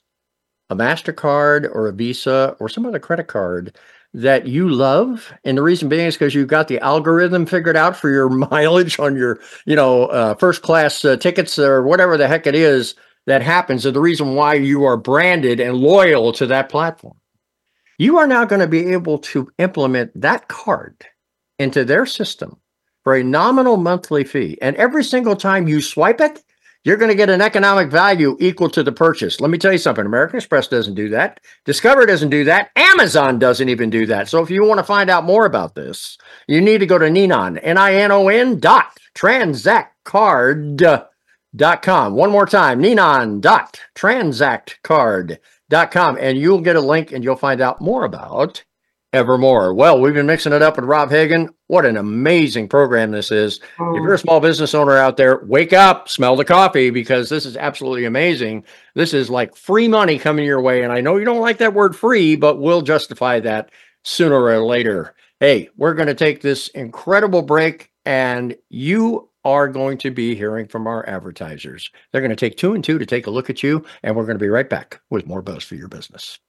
a 0.69 0.75
MasterCard, 0.75 1.69
or 1.71 1.87
a 1.87 1.93
Visa, 1.93 2.55
or 2.59 2.69
some 2.69 2.85
other 2.85 2.99
credit 2.99 3.27
card 3.27 3.77
that 4.13 4.47
you 4.47 4.69
love. 4.69 5.33
And 5.43 5.57
the 5.57 5.63
reason 5.63 5.89
being 5.89 6.07
is 6.07 6.15
because 6.15 6.35
you've 6.35 6.47
got 6.47 6.67
the 6.67 6.79
algorithm 6.79 7.45
figured 7.45 7.75
out 7.75 7.95
for 7.95 8.09
your 8.09 8.29
mileage 8.51 8.99
on 8.99 9.15
your 9.15 9.39
you 9.65 9.75
know 9.75 10.05
uh, 10.07 10.35
first 10.35 10.61
class 10.61 11.03
uh, 11.03 11.17
tickets 11.17 11.57
or 11.57 11.83
whatever 11.83 12.17
the 12.17 12.27
heck 12.27 12.47
it 12.47 12.55
is 12.55 12.95
that 13.25 13.41
happens 13.41 13.85
and 13.85 13.95
the 13.95 14.01
reason 14.01 14.35
why 14.35 14.53
you 14.53 14.83
are 14.83 14.97
branded 14.97 15.59
and 15.59 15.77
loyal 15.77 16.31
to 16.33 16.45
that 16.47 16.69
platform. 16.69 17.15
You 17.97 18.17
are 18.17 18.27
now 18.27 18.43
going 18.45 18.59
to 18.59 18.67
be 18.67 18.91
able 18.91 19.19
to 19.19 19.49
implement 19.59 20.19
that 20.19 20.47
card 20.47 21.05
into 21.59 21.85
their 21.85 22.05
system 22.05 22.57
for 23.03 23.15
a 23.15 23.23
nominal 23.23 23.77
monthly 23.77 24.23
fee. 24.23 24.57
And 24.61 24.75
every 24.75 25.03
single 25.03 25.35
time 25.35 25.67
you 25.67 25.81
swipe 25.81 26.19
it 26.19 26.43
you're 26.83 26.97
going 26.97 27.11
to 27.11 27.15
get 27.15 27.29
an 27.29 27.41
economic 27.41 27.89
value 27.89 28.35
equal 28.39 28.69
to 28.69 28.83
the 28.83 28.91
purchase. 28.91 29.39
Let 29.39 29.49
me 29.49 29.57
tell 29.57 29.71
you 29.71 29.77
something 29.77 30.05
American 30.05 30.35
Express 30.37 30.67
doesn't 30.67 30.95
do 30.95 31.07
that. 31.09 31.39
Discover 31.65 32.05
doesn't 32.05 32.29
do 32.29 32.43
that. 32.43 32.71
Amazon 32.75 33.39
doesn't 33.39 33.69
even 33.69 33.89
do 33.89 34.05
that. 34.07 34.27
So 34.27 34.43
if 34.43 34.49
you 34.49 34.65
want 34.65 34.79
to 34.79 34.83
find 34.83 35.09
out 35.09 35.23
more 35.23 35.45
about 35.45 35.75
this, 35.75 36.17
you 36.47 36.59
need 36.59 36.79
to 36.79 36.85
go 36.85 36.97
to 36.97 37.09
Ninon, 37.09 37.57
N 37.57 37.77
I 37.77 37.93
N 37.95 38.11
O 38.11 38.27
N 38.27 38.59
dot 38.59 38.97
transactcard.com. 39.15 42.13
One 42.13 42.31
more 42.31 42.45
time, 42.45 42.81
Ninon 42.81 43.39
dot 43.41 43.79
transactcard.com. 43.95 46.17
And 46.19 46.37
you'll 46.37 46.61
get 46.61 46.75
a 46.75 46.81
link 46.81 47.11
and 47.11 47.23
you'll 47.23 47.35
find 47.35 47.61
out 47.61 47.81
more 47.81 48.03
about 48.03 48.63
evermore. 49.13 49.73
Well, 49.73 50.01
we've 50.01 50.13
been 50.13 50.25
mixing 50.25 50.53
it 50.53 50.61
up 50.61 50.75
with 50.75 50.85
Rob 50.85 51.11
Hagen. 51.11 51.49
What 51.67 51.85
an 51.85 51.97
amazing 51.97 52.67
program 52.67 53.11
this 53.11 53.31
is. 53.31 53.59
If 53.79 54.03
you're 54.03 54.15
a 54.15 54.19
small 54.19 54.39
business 54.39 54.73
owner 54.73 54.97
out 54.97 55.17
there, 55.17 55.45
wake 55.45 55.71
up, 55.71 56.09
smell 56.09 56.35
the 56.35 56.43
coffee 56.43 56.89
because 56.89 57.29
this 57.29 57.45
is 57.45 57.55
absolutely 57.55 58.05
amazing. 58.05 58.65
This 58.95 59.13
is 59.13 59.29
like 59.29 59.55
free 59.55 59.87
money 59.87 60.17
coming 60.17 60.45
your 60.45 60.61
way. 60.61 60.81
And 60.81 60.91
I 60.91 61.01
know 61.01 61.17
you 61.17 61.25
don't 61.25 61.39
like 61.39 61.59
that 61.59 61.73
word 61.73 61.95
free, 61.95 62.35
but 62.35 62.59
we'll 62.59 62.81
justify 62.81 63.39
that 63.41 63.69
sooner 64.03 64.41
or 64.41 64.65
later. 64.65 65.15
Hey, 65.39 65.69
we're 65.77 65.93
going 65.93 66.07
to 66.07 66.15
take 66.15 66.41
this 66.41 66.67
incredible 66.69 67.43
break 67.43 67.91
and 68.05 68.55
you 68.69 69.29
are 69.45 69.67
going 69.67 69.97
to 69.99 70.11
be 70.11 70.35
hearing 70.35 70.67
from 70.67 70.87
our 70.87 71.07
advertisers. 71.07 71.89
They're 72.11 72.21
going 72.21 72.29
to 72.29 72.35
take 72.35 72.57
two 72.57 72.73
and 72.73 72.83
two 72.83 72.97
to 72.97 73.05
take 73.05 73.27
a 73.27 73.31
look 73.31 73.49
at 73.49 73.61
you, 73.61 73.85
and 74.01 74.15
we're 74.15 74.25
going 74.25 74.37
to 74.37 74.43
be 74.43 74.49
right 74.49 74.69
back 74.69 75.01
with 75.09 75.27
more 75.27 75.41
buzz 75.41 75.63
for 75.63 75.75
your 75.75 75.89
business. 75.89 76.39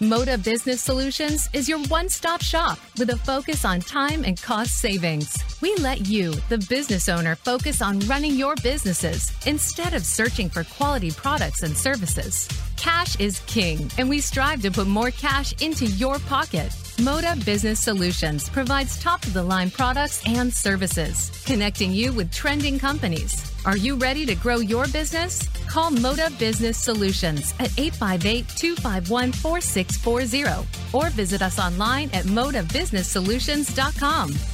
Moda 0.00 0.42
Business 0.42 0.82
Solutions 0.82 1.48
is 1.52 1.68
your 1.68 1.78
one 1.84 2.08
stop 2.08 2.42
shop 2.42 2.78
with 2.98 3.10
a 3.10 3.16
focus 3.18 3.64
on 3.64 3.78
time 3.78 4.24
and 4.24 4.40
cost 4.40 4.80
savings. 4.80 5.38
We 5.60 5.72
let 5.76 6.06
you, 6.08 6.32
the 6.48 6.58
business 6.68 7.08
owner, 7.08 7.36
focus 7.36 7.80
on 7.80 8.00
running 8.00 8.34
your 8.34 8.56
businesses 8.56 9.30
instead 9.46 9.94
of 9.94 10.04
searching 10.04 10.48
for 10.48 10.64
quality 10.64 11.12
products 11.12 11.62
and 11.62 11.76
services. 11.76 12.48
Cash 12.76 13.18
is 13.20 13.40
king, 13.46 13.90
and 13.98 14.08
we 14.08 14.20
strive 14.20 14.62
to 14.62 14.70
put 14.70 14.86
more 14.86 15.10
cash 15.10 15.60
into 15.62 15.86
your 15.86 16.18
pocket. 16.20 16.70
Moda 16.98 17.44
Business 17.44 17.80
Solutions 17.80 18.48
provides 18.48 19.02
top 19.02 19.24
of 19.24 19.32
the 19.32 19.42
line 19.42 19.68
products 19.70 20.22
and 20.26 20.52
services, 20.52 21.30
connecting 21.44 21.90
you 21.92 22.12
with 22.12 22.32
trending 22.32 22.78
companies. 22.78 23.50
Are 23.64 23.76
you 23.76 23.96
ready 23.96 24.24
to 24.26 24.34
grow 24.34 24.56
your 24.58 24.86
business? 24.88 25.46
Call 25.66 25.90
Moda 25.90 26.36
Business 26.38 26.76
Solutions 26.78 27.54
at 27.58 27.70
858 27.78 28.46
251 28.48 29.32
4640 29.32 30.68
or 30.92 31.08
visit 31.10 31.42
us 31.42 31.58
online 31.58 32.10
at 32.12 32.26
modabusinesssolutions.com. 32.26 34.53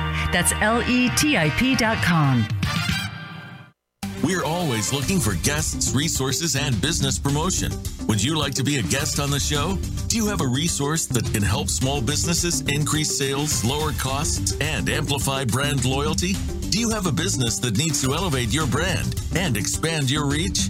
That's 0.31 0.53
L 0.61 0.81
E 0.83 1.09
T 1.17 1.37
I 1.37 1.49
P.com. 1.51 2.47
We're 4.23 4.45
always 4.45 4.93
looking 4.93 5.19
for 5.19 5.33
guests, 5.43 5.95
resources, 5.95 6.55
and 6.55 6.79
business 6.79 7.17
promotion. 7.17 7.71
Would 8.07 8.23
you 8.23 8.37
like 8.37 8.53
to 8.53 8.63
be 8.63 8.77
a 8.77 8.83
guest 8.83 9.19
on 9.19 9.31
the 9.31 9.39
show? 9.39 9.77
Do 10.07 10.17
you 10.17 10.27
have 10.27 10.41
a 10.41 10.47
resource 10.47 11.07
that 11.07 11.25
can 11.33 11.41
help 11.41 11.69
small 11.69 12.01
businesses 12.01 12.61
increase 12.61 13.17
sales, 13.17 13.65
lower 13.65 13.93
costs, 13.93 14.55
and 14.61 14.87
amplify 14.89 15.45
brand 15.45 15.85
loyalty? 15.85 16.33
Do 16.69 16.79
you 16.79 16.89
have 16.89 17.07
a 17.07 17.11
business 17.11 17.57
that 17.59 17.77
needs 17.77 18.01
to 18.03 18.13
elevate 18.13 18.53
your 18.53 18.67
brand 18.67 19.19
and 19.35 19.57
expand 19.57 20.11
your 20.11 20.27
reach? 20.27 20.69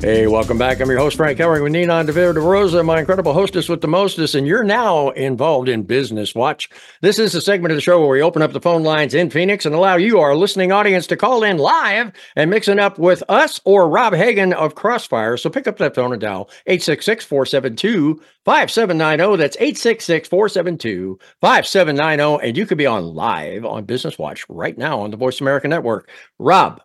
Hey, 0.00 0.28
welcome 0.28 0.58
back. 0.58 0.80
I'm 0.80 0.88
your 0.88 1.00
host, 1.00 1.16
Frank 1.16 1.40
Helring 1.40 1.64
with 1.64 1.72
Ninon 1.72 2.06
de 2.06 2.12
Vera 2.12 2.32
de 2.32 2.38
Rosa, 2.38 2.84
my 2.84 3.00
incredible 3.00 3.32
hostess 3.32 3.68
with 3.68 3.80
the 3.80 3.88
mostest, 3.88 4.36
and 4.36 4.46
you're 4.46 4.62
now 4.62 5.08
involved 5.10 5.68
in 5.68 5.82
Business 5.82 6.36
Watch. 6.36 6.70
This 7.02 7.18
is 7.18 7.34
a 7.34 7.40
segment 7.40 7.72
of 7.72 7.76
the 7.76 7.82
show 7.82 7.98
where 7.98 8.08
we 8.08 8.22
open 8.22 8.40
up 8.40 8.52
the 8.52 8.60
phone 8.60 8.84
lines 8.84 9.12
in 9.12 9.28
Phoenix 9.28 9.66
and 9.66 9.74
allow 9.74 9.96
you, 9.96 10.20
our 10.20 10.36
listening 10.36 10.70
audience, 10.70 11.08
to 11.08 11.16
call 11.16 11.42
in 11.42 11.58
live 11.58 12.12
and 12.36 12.48
mix 12.48 12.68
it 12.68 12.78
up 12.78 12.96
with 12.96 13.24
us 13.28 13.60
or 13.64 13.88
Rob 13.88 14.14
Hagen 14.14 14.52
of 14.52 14.76
Crossfire. 14.76 15.36
So 15.36 15.50
pick 15.50 15.66
up 15.66 15.78
that 15.78 15.96
phone 15.96 16.12
and 16.12 16.20
dial 16.20 16.48
866 16.68 17.24
472 17.24 18.22
5790. 18.44 19.36
That's 19.36 19.56
866 19.56 20.28
472 20.28 21.18
5790. 21.40 22.46
And 22.46 22.56
you 22.56 22.66
could 22.66 22.78
be 22.78 22.86
on 22.86 23.02
live 23.02 23.64
on 23.64 23.84
Business 23.84 24.16
Watch 24.16 24.48
right 24.48 24.78
now 24.78 25.00
on 25.00 25.10
the 25.10 25.16
Voice 25.16 25.40
America 25.40 25.66
Network. 25.66 26.08
Rob, 26.38 26.80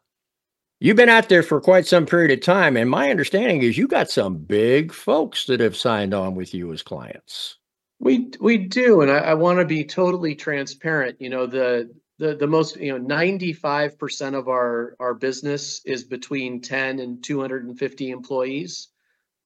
You've 0.83 0.97
been 0.97 1.07
out 1.07 1.29
there 1.29 1.43
for 1.43 1.61
quite 1.61 1.87
some 1.87 2.05
period 2.05 2.31
of 2.31 2.41
time, 2.41 2.75
and 2.75 2.89
my 2.89 3.09
understanding 3.09 3.61
is 3.61 3.77
you 3.77 3.87
got 3.87 4.11
some 4.11 4.35
big 4.35 4.91
folks 4.91 5.45
that 5.45 5.61
have 5.61 5.77
signed 5.77 6.13
on 6.13 6.35
with 6.35 6.53
you 6.53 6.73
as 6.73 6.83
clients. 6.83 7.57
We 7.99 8.31
we 8.41 8.57
do, 8.57 8.99
and 8.99 9.09
I, 9.09 9.19
I 9.19 9.33
want 9.33 9.59
to 9.59 9.65
be 9.65 9.85
totally 9.85 10.35
transparent. 10.35 11.21
You 11.21 11.29
know, 11.29 11.45
the 11.45 11.89
the 12.19 12.35
the 12.35 12.47
most 12.47 12.75
you 12.75 12.91
know 12.91 12.97
ninety 12.97 13.53
five 13.53 13.97
percent 13.97 14.35
of 14.35 14.49
our 14.49 14.97
our 14.99 15.13
business 15.13 15.81
is 15.85 16.03
between 16.03 16.59
ten 16.59 16.99
and 16.99 17.23
two 17.23 17.39
hundred 17.39 17.63
and 17.63 17.79
fifty 17.79 18.11
employees. 18.11 18.89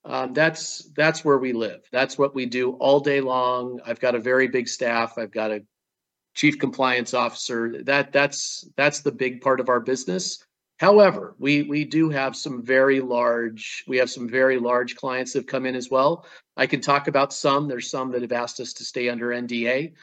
Um, 0.05 0.33
that's 0.33 0.89
that's 0.95 1.23
where 1.23 1.37
we 1.37 1.53
live. 1.53 1.81
That's 1.91 2.17
what 2.17 2.33
we 2.33 2.47
do 2.47 2.71
all 2.77 2.99
day 2.99 3.21
long. 3.21 3.79
I've 3.85 3.99
got 3.99 4.15
a 4.15 4.19
very 4.19 4.47
big 4.47 4.67
staff. 4.67 5.19
I've 5.19 5.29
got 5.29 5.51
a 5.51 5.63
chief 6.33 6.57
compliance 6.57 7.13
officer. 7.13 7.83
That 7.83 8.11
that's 8.11 8.67
that's 8.75 9.01
the 9.01 9.11
big 9.11 9.41
part 9.41 9.59
of 9.59 9.69
our 9.69 9.81
business. 9.81 10.43
However, 10.77 11.35
we 11.39 11.63
we 11.63 11.85
do 11.85 12.09
have 12.09 12.35
some 12.35 12.63
very 12.63 13.01
large 13.01 13.83
we 13.87 13.97
have 13.97 14.09
some 14.09 14.29
very 14.29 14.59
large 14.59 14.95
clients 14.95 15.33
that 15.33 15.39
have 15.39 15.47
come 15.47 15.65
in 15.65 15.75
as 15.75 15.89
well. 15.89 16.25
I 16.55 16.67
can 16.67 16.81
talk 16.81 17.07
about 17.07 17.33
some. 17.33 17.67
There's 17.67 17.89
some 17.89 18.11
that 18.11 18.21
have 18.21 18.31
asked 18.31 18.59
us 18.59 18.73
to 18.73 18.83
stay 18.83 19.09
under 19.09 19.29
NDA. 19.29 19.93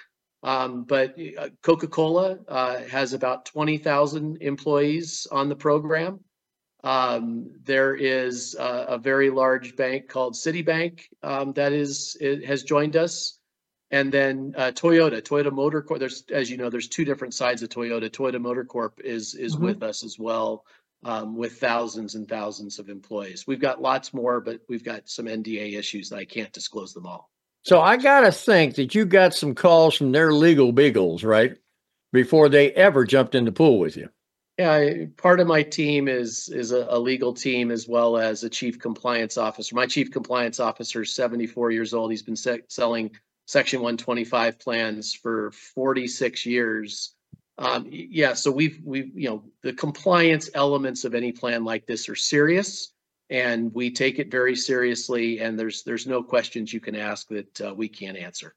Um, 0.43 0.85
but 0.85 1.17
uh, 1.39 1.49
Coca-Cola 1.63 2.39
uh, 2.47 2.81
has 2.83 3.15
about 3.15 3.47
20,000 3.47 4.43
employees 4.43 5.27
on 5.33 5.49
the 5.49 5.57
program. 5.57 6.21
Um, 6.83 7.51
there 7.63 7.95
is 7.95 8.55
a, 8.55 8.85
a, 8.89 8.99
very 8.99 9.31
large 9.31 9.75
bank 9.75 10.07
called 10.07 10.35
Citibank 10.35 11.05
um, 11.23 11.55
that 11.55 11.73
is 11.73 12.19
has 12.47 12.63
joined 12.63 12.95
us, 12.95 13.39
and 13.91 14.13
then 14.13 14.55
uh, 14.57 14.73
Toyota, 14.73 15.21
Toyota 15.23 15.53
Motor 15.53 15.83
Corp. 15.83 16.01
There's, 16.01 16.25
as 16.31 16.51
you 16.51 16.57
know, 16.57 16.71
there's 16.71 16.89
two 16.89 17.05
different 17.05 17.35
sides 17.35 17.63
of 17.63 17.69
Toyota. 17.69 18.11
Toyota 18.11 18.41
Motor 18.41 18.65
Corp 18.65 19.01
is 19.05 19.35
is 19.35 19.55
mm-hmm. 19.55 19.65
with 19.67 19.83
us 19.83 20.05
as 20.05 20.19
well, 20.19 20.65
um, 21.05 21.37
with 21.37 21.59
thousands 21.59 22.15
and 22.15 22.29
thousands 22.29 22.79
of 22.79 22.89
employees. 22.89 23.47
We've 23.47 23.61
got 23.61 23.83
lots 23.83 24.15
more, 24.15 24.41
but 24.41 24.61
we've 24.69 24.85
got 24.85 25.09
some 25.09 25.27
NDA 25.27 25.79
issues 25.79 26.09
that 26.11 26.17
I 26.17 26.25
can't 26.25 26.53
disclose 26.53 26.95
them 26.95 27.07
all. 27.07 27.31
So 27.63 27.81
I 27.81 27.97
gotta 27.97 28.33
think 28.33 28.75
that 28.75 28.95
you 28.95 29.07
got 29.07 29.35
some 29.35 29.55
calls 29.55 29.95
from 29.95 30.13
their 30.13 30.33
legal 30.33 30.73
beagles, 30.73 31.25
right? 31.25 31.57
Before 32.13 32.49
they 32.49 32.73
ever 32.73 33.05
jumped 33.05 33.35
in 33.35 33.45
the 33.45 33.53
pool 33.53 33.79
with 33.79 33.97
you. 33.97 34.09
Yeah, 34.59 35.07
part 35.17 35.41
of 35.41 35.49
my 35.49 35.65
team 35.65 36.07
is 36.07 36.49
is 36.49 36.71
a, 36.71 36.87
a, 36.89 36.99
legal 36.99 37.35
team 37.35 37.73
as 37.73 37.89
well 37.89 38.17
as 38.17 38.45
a 38.45 38.49
chief 38.49 38.79
compliance 38.79 39.37
officer. 39.37 39.75
My 39.75 39.87
chief 39.87 40.13
compliance 40.13 40.61
officer 40.61 41.03
is 41.03 41.13
74 41.13 41.73
years 41.73 41.93
old. 41.93 42.13
He's 42.13 42.23
been 42.23 42.37
se- 42.37 42.63
selling 42.69 43.11
Section 43.47 43.81
125 43.81 44.59
plans 44.59 45.15
for 45.15 45.51
46 45.53 46.47
years. 46.47 47.15
Um, 47.59 47.87
yeah, 47.89 48.35
so 48.35 48.51
we've 48.51 48.81
we've 48.83 49.17
you 49.17 49.29
know 49.29 49.45
the 49.63 49.73
compliance 49.73 50.51
elements 50.55 51.05
of 51.05 51.15
any 51.15 51.31
plan 51.31 51.65
like 51.65 51.87
this 51.87 52.09
are 52.09 52.17
serious, 52.17 52.93
and 53.31 53.73
we 53.75 53.91
take 53.91 54.19
it 54.19 54.31
very 54.31 54.57
seriously. 54.57 55.41
And 55.41 55.59
there's 55.59 55.83
there's 55.85 56.07
no 56.07 56.23
questions 56.23 56.73
you 56.73 56.81
can 56.81 56.97
ask 56.97 57.29
that 57.29 57.61
uh, 57.61 57.75
we 57.75 57.89
can't 57.89 58.17
answer. 58.17 58.55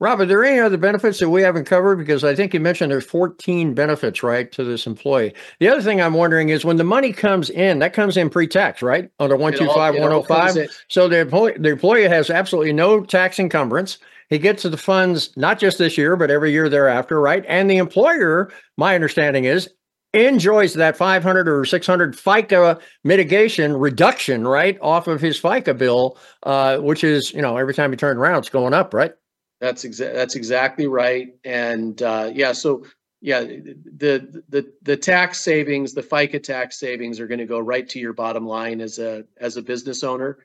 Rob, 0.00 0.20
are 0.20 0.26
there 0.26 0.44
any 0.44 0.58
other 0.58 0.76
benefits 0.76 1.20
that 1.20 1.30
we 1.30 1.42
haven't 1.42 1.66
covered? 1.66 1.96
Because 1.96 2.24
I 2.24 2.34
think 2.34 2.52
you 2.52 2.58
mentioned 2.58 2.90
there's 2.90 3.06
14 3.06 3.74
benefits, 3.74 4.24
right, 4.24 4.50
to 4.52 4.64
this 4.64 4.88
employee. 4.88 5.32
The 5.60 5.68
other 5.68 5.82
thing 5.82 6.00
I'm 6.00 6.14
wondering 6.14 6.48
is 6.48 6.64
when 6.64 6.78
the 6.78 6.84
money 6.84 7.12
comes 7.12 7.48
in, 7.48 7.78
that 7.78 7.92
comes 7.92 8.16
in 8.16 8.28
pre-tax, 8.28 8.82
right? 8.82 9.08
Under 9.20 9.36
125, 9.36 9.94
105. 9.94 10.84
So 10.88 11.08
the 11.08 11.20
employee, 11.20 11.54
the 11.56 11.70
employee 11.70 12.08
has 12.08 12.28
absolutely 12.28 12.72
no 12.72 13.04
tax 13.04 13.38
encumbrance. 13.38 13.98
He 14.34 14.38
gets 14.40 14.64
the 14.64 14.76
funds 14.76 15.30
not 15.36 15.58
just 15.58 15.78
this 15.78 15.96
year, 15.96 16.16
but 16.16 16.30
every 16.30 16.52
year 16.52 16.68
thereafter, 16.68 17.20
right? 17.20 17.44
And 17.48 17.70
the 17.70 17.76
employer, 17.76 18.52
my 18.76 18.94
understanding 18.94 19.44
is, 19.44 19.68
enjoys 20.12 20.74
that 20.74 20.96
500 20.96 21.48
or 21.48 21.64
600 21.64 22.16
FICA 22.16 22.80
mitigation 23.02 23.76
reduction, 23.76 24.46
right, 24.46 24.78
off 24.80 25.08
of 25.08 25.20
his 25.20 25.40
FICA 25.40 25.76
bill, 25.76 26.18
uh, 26.44 26.78
which 26.78 27.04
is, 27.04 27.32
you 27.32 27.42
know, 27.42 27.56
every 27.56 27.74
time 27.74 27.92
you 27.92 27.96
turn 27.96 28.16
around, 28.16 28.38
it's 28.38 28.48
going 28.48 28.74
up, 28.74 28.94
right? 28.94 29.12
That's 29.60 29.84
exactly 29.84 30.16
that's 30.16 30.34
exactly 30.34 30.86
right. 30.86 31.28
And 31.44 32.00
uh, 32.02 32.30
yeah, 32.34 32.52
so 32.52 32.84
yeah, 33.20 33.40
the 33.40 34.42
the 34.48 34.70
the 34.82 34.96
tax 34.96 35.40
savings, 35.40 35.94
the 35.94 36.02
FICA 36.02 36.42
tax 36.42 36.78
savings, 36.78 37.18
are 37.18 37.26
going 37.26 37.38
to 37.38 37.46
go 37.46 37.58
right 37.58 37.88
to 37.88 37.98
your 37.98 38.12
bottom 38.12 38.46
line 38.46 38.80
as 38.80 38.98
a 38.98 39.24
as 39.38 39.56
a 39.56 39.62
business 39.62 40.04
owner. 40.04 40.38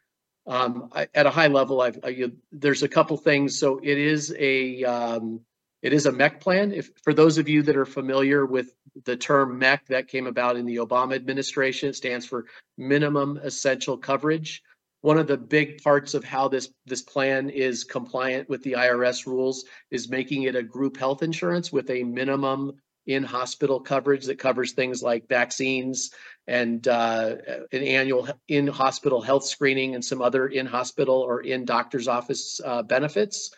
Um, 0.48 0.90
I, 0.94 1.08
at 1.14 1.26
a 1.26 1.30
high 1.30 1.48
level, 1.48 1.82
I've 1.82 2.00
I, 2.04 2.10
you, 2.10 2.32
there's 2.52 2.84
a 2.84 2.88
couple 2.88 3.18
things. 3.18 3.60
So 3.60 3.80
it 3.84 3.98
is 3.98 4.34
a 4.38 4.84
um, 4.84 5.42
it 5.82 5.94
is 5.94 6.06
a 6.06 6.12
MEC 6.12 6.40
plan. 6.40 6.72
If 6.72 6.90
for 7.04 7.14
those 7.14 7.38
of 7.38 7.48
you 7.48 7.62
that 7.64 7.78
are 7.78 7.86
familiar 7.86 8.46
with 8.46 8.74
the 9.06 9.16
term 9.16 9.60
MEC, 9.60 9.86
that 9.88 10.08
came 10.08 10.28
about 10.28 10.58
in 10.58 10.66
the 10.66 10.78
Obama 10.78 11.16
administration. 11.16 11.90
It 11.90 11.96
stands 11.96 12.26
for 12.26 12.46
Minimum 12.78 13.40
Essential 13.44 13.98
Coverage. 13.98 14.62
One 15.02 15.18
of 15.18 15.28
the 15.28 15.38
big 15.38 15.82
parts 15.82 16.14
of 16.14 16.24
how 16.26 16.50
this 16.50 16.70
this 16.86 17.02
plan 17.02 17.50
is 17.50 17.84
compliant 17.84 18.50
with 18.50 18.64
the 18.64 18.74
IRS 18.74 19.26
rules 19.26 19.64
is 19.92 20.10
making 20.10 20.44
it 20.44 20.56
a 20.56 20.64
group 20.64 20.98
health 20.98 21.24
insurance 21.24 21.72
with 21.72 21.90
a 21.90 22.04
minimum 22.04 22.74
in 23.08 23.24
hospital 23.24 23.80
coverage 23.80 24.26
that 24.26 24.38
covers 24.38 24.74
things 24.74 25.02
like 25.02 25.28
vaccines 25.30 26.12
and 26.50 26.88
uh, 26.88 27.36
an 27.72 27.84
annual 27.84 28.28
in 28.48 28.66
hospital 28.66 29.22
health 29.22 29.46
screening 29.46 29.94
and 29.94 30.04
some 30.04 30.20
other 30.20 30.48
in 30.48 30.66
hospital 30.66 31.16
or 31.16 31.42
in 31.42 31.64
doctor's 31.64 32.08
office 32.08 32.60
uh, 32.66 32.82
benefits. 32.82 33.52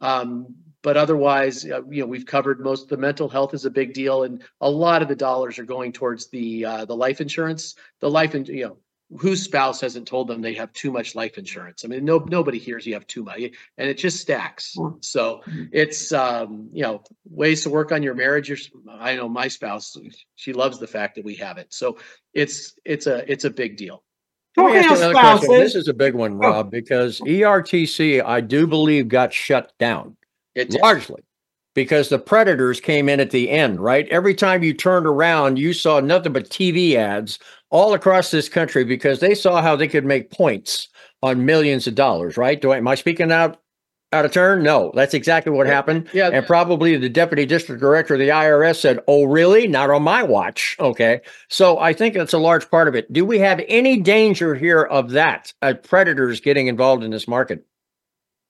Um, 0.00 0.54
but 0.82 0.96
otherwise, 0.96 1.66
uh, 1.66 1.82
you 1.90 2.00
know, 2.00 2.06
we've 2.06 2.24
covered 2.24 2.60
most. 2.60 2.88
The 2.88 2.96
mental 2.96 3.28
health 3.28 3.52
is 3.52 3.66
a 3.66 3.70
big 3.70 3.92
deal, 3.92 4.22
and 4.22 4.42
a 4.62 4.70
lot 4.70 5.02
of 5.02 5.08
the 5.08 5.14
dollars 5.14 5.58
are 5.58 5.64
going 5.64 5.92
towards 5.92 6.28
the 6.28 6.64
uh, 6.64 6.84
the 6.86 6.96
life 6.96 7.20
insurance. 7.20 7.74
The 8.00 8.08
life, 8.08 8.32
and 8.32 8.48
you 8.48 8.64
know, 8.64 8.76
whose 9.18 9.42
spouse 9.42 9.80
hasn't 9.80 10.06
told 10.06 10.28
them 10.28 10.40
they 10.40 10.54
have 10.54 10.72
too 10.72 10.92
much 10.92 11.14
life 11.14 11.38
insurance? 11.38 11.84
I 11.84 11.88
mean, 11.88 12.04
no 12.04 12.18
nobody 12.18 12.58
hears 12.58 12.86
you 12.86 12.94
have 12.94 13.06
too 13.06 13.22
much, 13.22 13.40
and 13.40 13.88
it 13.88 13.98
just 13.98 14.20
stacks. 14.20 14.76
So 15.00 15.42
mm-hmm. 15.46 15.64
it's 15.72 16.12
um, 16.12 16.68
you 16.72 16.82
know 16.82 17.02
ways 17.28 17.62
to 17.64 17.70
work 17.70 17.92
on 17.92 18.02
your 18.02 18.14
marriage. 18.14 18.48
Your, 18.48 18.58
I 18.90 19.16
know 19.16 19.28
my 19.28 19.48
spouse; 19.48 19.96
she 20.36 20.52
loves 20.52 20.78
the 20.78 20.86
fact 20.86 21.16
that 21.16 21.24
we 21.24 21.34
have 21.36 21.58
it. 21.58 21.72
So 21.72 21.98
it's 22.34 22.74
it's 22.84 23.06
a 23.06 23.30
it's 23.30 23.44
a 23.44 23.50
big 23.50 23.76
deal. 23.76 24.02
This 25.60 25.74
is 25.76 25.88
a 25.88 25.94
big 25.94 26.14
one, 26.14 26.36
Rob, 26.36 26.70
because 26.70 27.20
ERTC, 27.20 28.24
I 28.24 28.40
do 28.40 28.66
believe, 28.66 29.06
got 29.08 29.32
shut 29.32 29.72
down 29.78 30.16
it 30.54 30.72
largely 30.80 31.22
because 31.74 32.08
the 32.08 32.18
predators 32.18 32.80
came 32.80 33.08
in 33.08 33.20
at 33.20 33.30
the 33.30 33.50
end, 33.50 33.80
right? 33.80 34.08
Every 34.08 34.34
time 34.34 34.62
you 34.62 34.74
turned 34.74 35.06
around, 35.06 35.58
you 35.58 35.72
saw 35.72 36.00
nothing 36.00 36.32
but 36.32 36.50
TV 36.50 36.94
ads 36.94 37.38
all 37.70 37.94
across 37.94 38.30
this 38.30 38.48
country 38.48 38.84
because 38.84 39.20
they 39.20 39.34
saw 39.34 39.62
how 39.62 39.76
they 39.76 39.88
could 39.88 40.04
make 40.04 40.30
points 40.30 40.88
on 41.22 41.46
millions 41.46 41.86
of 41.86 41.94
dollars, 41.94 42.36
right? 42.36 42.60
Do 42.60 42.72
I, 42.72 42.78
am 42.78 42.88
I 42.88 42.94
speaking 42.96 43.32
out 43.32 43.60
out 44.12 44.24
of 44.24 44.32
turn? 44.32 44.62
No, 44.64 44.90
that's 44.94 45.14
exactly 45.14 45.52
what 45.52 45.68
happened. 45.68 46.08
Yeah. 46.12 46.30
And 46.32 46.44
probably 46.44 46.96
the 46.96 47.08
deputy 47.08 47.46
district 47.46 47.80
director 47.80 48.14
of 48.14 48.20
the 48.20 48.30
IRS 48.30 48.80
said, 48.80 48.98
Oh, 49.06 49.24
really? 49.24 49.68
Not 49.68 49.90
on 49.90 50.02
my 50.02 50.22
watch. 50.24 50.76
Okay. 50.80 51.20
So 51.48 51.78
I 51.78 51.92
think 51.92 52.14
that's 52.14 52.32
a 52.32 52.38
large 52.38 52.68
part 52.70 52.88
of 52.88 52.96
it. 52.96 53.12
Do 53.12 53.24
we 53.24 53.38
have 53.38 53.60
any 53.68 54.00
danger 54.00 54.54
here 54.54 54.82
of 54.82 55.10
that? 55.10 55.52
Uh, 55.62 55.74
predators 55.74 56.40
getting 56.40 56.66
involved 56.66 57.04
in 57.04 57.12
this 57.12 57.28
market? 57.28 57.64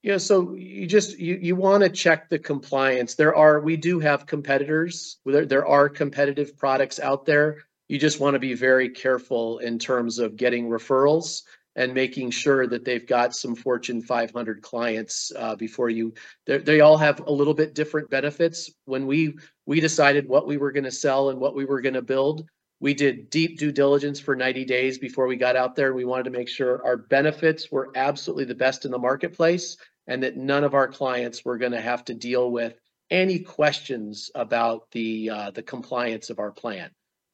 Yeah, 0.03 0.16
so 0.16 0.55
you 0.55 0.87
just 0.87 1.18
you 1.18 1.39
you 1.43 1.57
want 1.57 1.83
to 1.83 1.91
check 1.91 2.31
the 2.31 2.39
compliance. 2.39 3.16
There 3.16 3.37
are 3.37 3.61
we 3.61 3.77
do 3.77 4.01
have 4.01 4.25
competitors. 4.25 5.18
There 5.27 5.45
there 5.45 5.66
are 5.66 5.91
competitive 5.91 6.57
products 6.57 6.99
out 6.99 7.27
there. 7.27 7.59
You 7.91 7.99
just 7.99 8.20
want 8.20 8.34
to 8.34 8.38
be 8.38 8.55
very 8.55 8.88
careful 8.88 9.59
in 9.59 9.76
terms 9.80 10.20
of 10.20 10.36
getting 10.36 10.68
referrals 10.68 11.43
and 11.74 11.93
making 11.93 12.30
sure 12.30 12.64
that 12.68 12.84
they've 12.84 13.05
got 13.05 13.34
some 13.34 13.57
Fortune 13.57 14.01
500 14.01 14.62
clients 14.62 15.32
uh, 15.36 15.57
before 15.57 15.91
you. 15.91 16.14
They 16.47 16.82
all 16.82 16.97
have 16.99 17.18
a 17.18 17.32
little 17.32 17.53
bit 17.53 17.74
different 17.74 18.09
benefits. 18.09 18.70
When 18.84 19.09
we 19.09 19.38
we 19.66 19.80
decided 19.80 20.28
what 20.28 20.47
we 20.47 20.57
were 20.57 20.70
going 20.70 20.84
to 20.84 20.93
sell 20.93 21.30
and 21.30 21.41
what 21.41 21.57
we 21.57 21.64
were 21.64 21.80
going 21.80 21.95
to 21.95 22.01
build, 22.03 22.49
we 22.78 22.95
did 22.95 23.28
deep 23.28 23.59
due 23.59 23.72
diligence 23.72 24.20
for 24.20 24.36
90 24.36 24.64
days 24.66 24.99
before 24.99 25.26
we 25.26 25.34
got 25.34 25.57
out 25.57 25.74
there. 25.74 25.93
We 25.93 26.05
wanted 26.05 26.26
to 26.26 26.38
make 26.38 26.49
sure 26.49 26.86
our 26.86 26.97
benefits 26.97 27.72
were 27.72 27.91
absolutely 27.97 28.45
the 28.45 28.55
best 28.55 28.84
in 28.84 28.93
the 28.93 28.99
marketplace 28.99 29.76
and 30.07 30.22
that 30.22 30.36
none 30.36 30.62
of 30.62 30.74
our 30.74 30.86
clients 30.86 31.45
were 31.45 31.59
going 31.59 31.72
to 31.72 31.80
have 31.80 32.05
to 32.05 32.14
deal 32.14 32.53
with 32.53 32.74
any 33.11 33.41
questions 33.41 34.30
about 34.36 34.88
the 34.93 35.28
uh, 35.30 35.51
the 35.51 35.64
compliance 35.64 36.30
of 36.30 36.38
our 36.38 36.53
plan. 36.53 36.93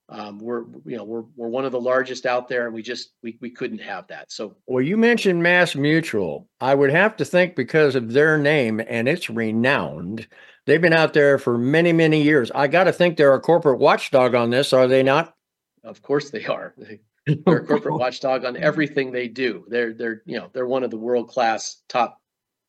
Um, 0.09 0.38
we're 0.38 0.62
you 0.84 0.96
know 0.96 1.04
we're 1.04 1.24
we're 1.34 1.48
one 1.48 1.64
of 1.64 1.72
the 1.72 1.80
largest 1.80 2.26
out 2.26 2.48
there, 2.48 2.66
and 2.66 2.74
we 2.74 2.82
just 2.82 3.11
we 3.22 3.38
we 3.40 3.50
couldn't 3.50 3.80
have 3.80 4.07
that. 4.07 4.30
So 4.30 4.57
well, 4.66 4.82
you 4.82 4.96
mentioned 4.96 5.42
Mass 5.42 5.74
Mutual. 5.74 6.48
I 6.61 6.74
would 6.76 6.90
have 6.90 7.16
to 7.16 7.24
think 7.24 7.57
because 7.57 7.96
of 7.96 8.12
their 8.12 8.38
name 8.38 8.80
and 8.86 9.09
it's 9.09 9.28
renowned. 9.28 10.28
They've 10.64 10.80
been 10.80 10.92
out 10.92 11.12
there 11.12 11.38
for 11.38 11.59
many 11.59 11.92
many 11.92 12.22
years. 12.22 12.52
I 12.54 12.68
got 12.68 12.84
to 12.84 12.92
think 12.92 13.16
they're 13.16 13.34
a 13.34 13.40
corporate 13.40 13.80
watchdog 13.80 14.36
on 14.36 14.50
this, 14.50 14.72
are 14.72 14.86
they 14.86 15.02
not? 15.02 15.34
Of 15.82 16.02
course 16.02 16.30
they 16.30 16.44
are. 16.44 16.74
They're 17.26 17.57
a 17.57 17.66
corporate 17.66 17.94
watchdog 17.98 18.44
on 18.44 18.57
everything 18.57 19.11
they 19.11 19.26
do. 19.26 19.64
They're 19.68 19.92
they're 19.92 20.22
you 20.26 20.38
know 20.38 20.48
they're 20.52 20.68
one 20.68 20.84
of 20.84 20.92
the 20.92 20.96
world 20.96 21.28
class 21.28 21.82
top 21.88 22.20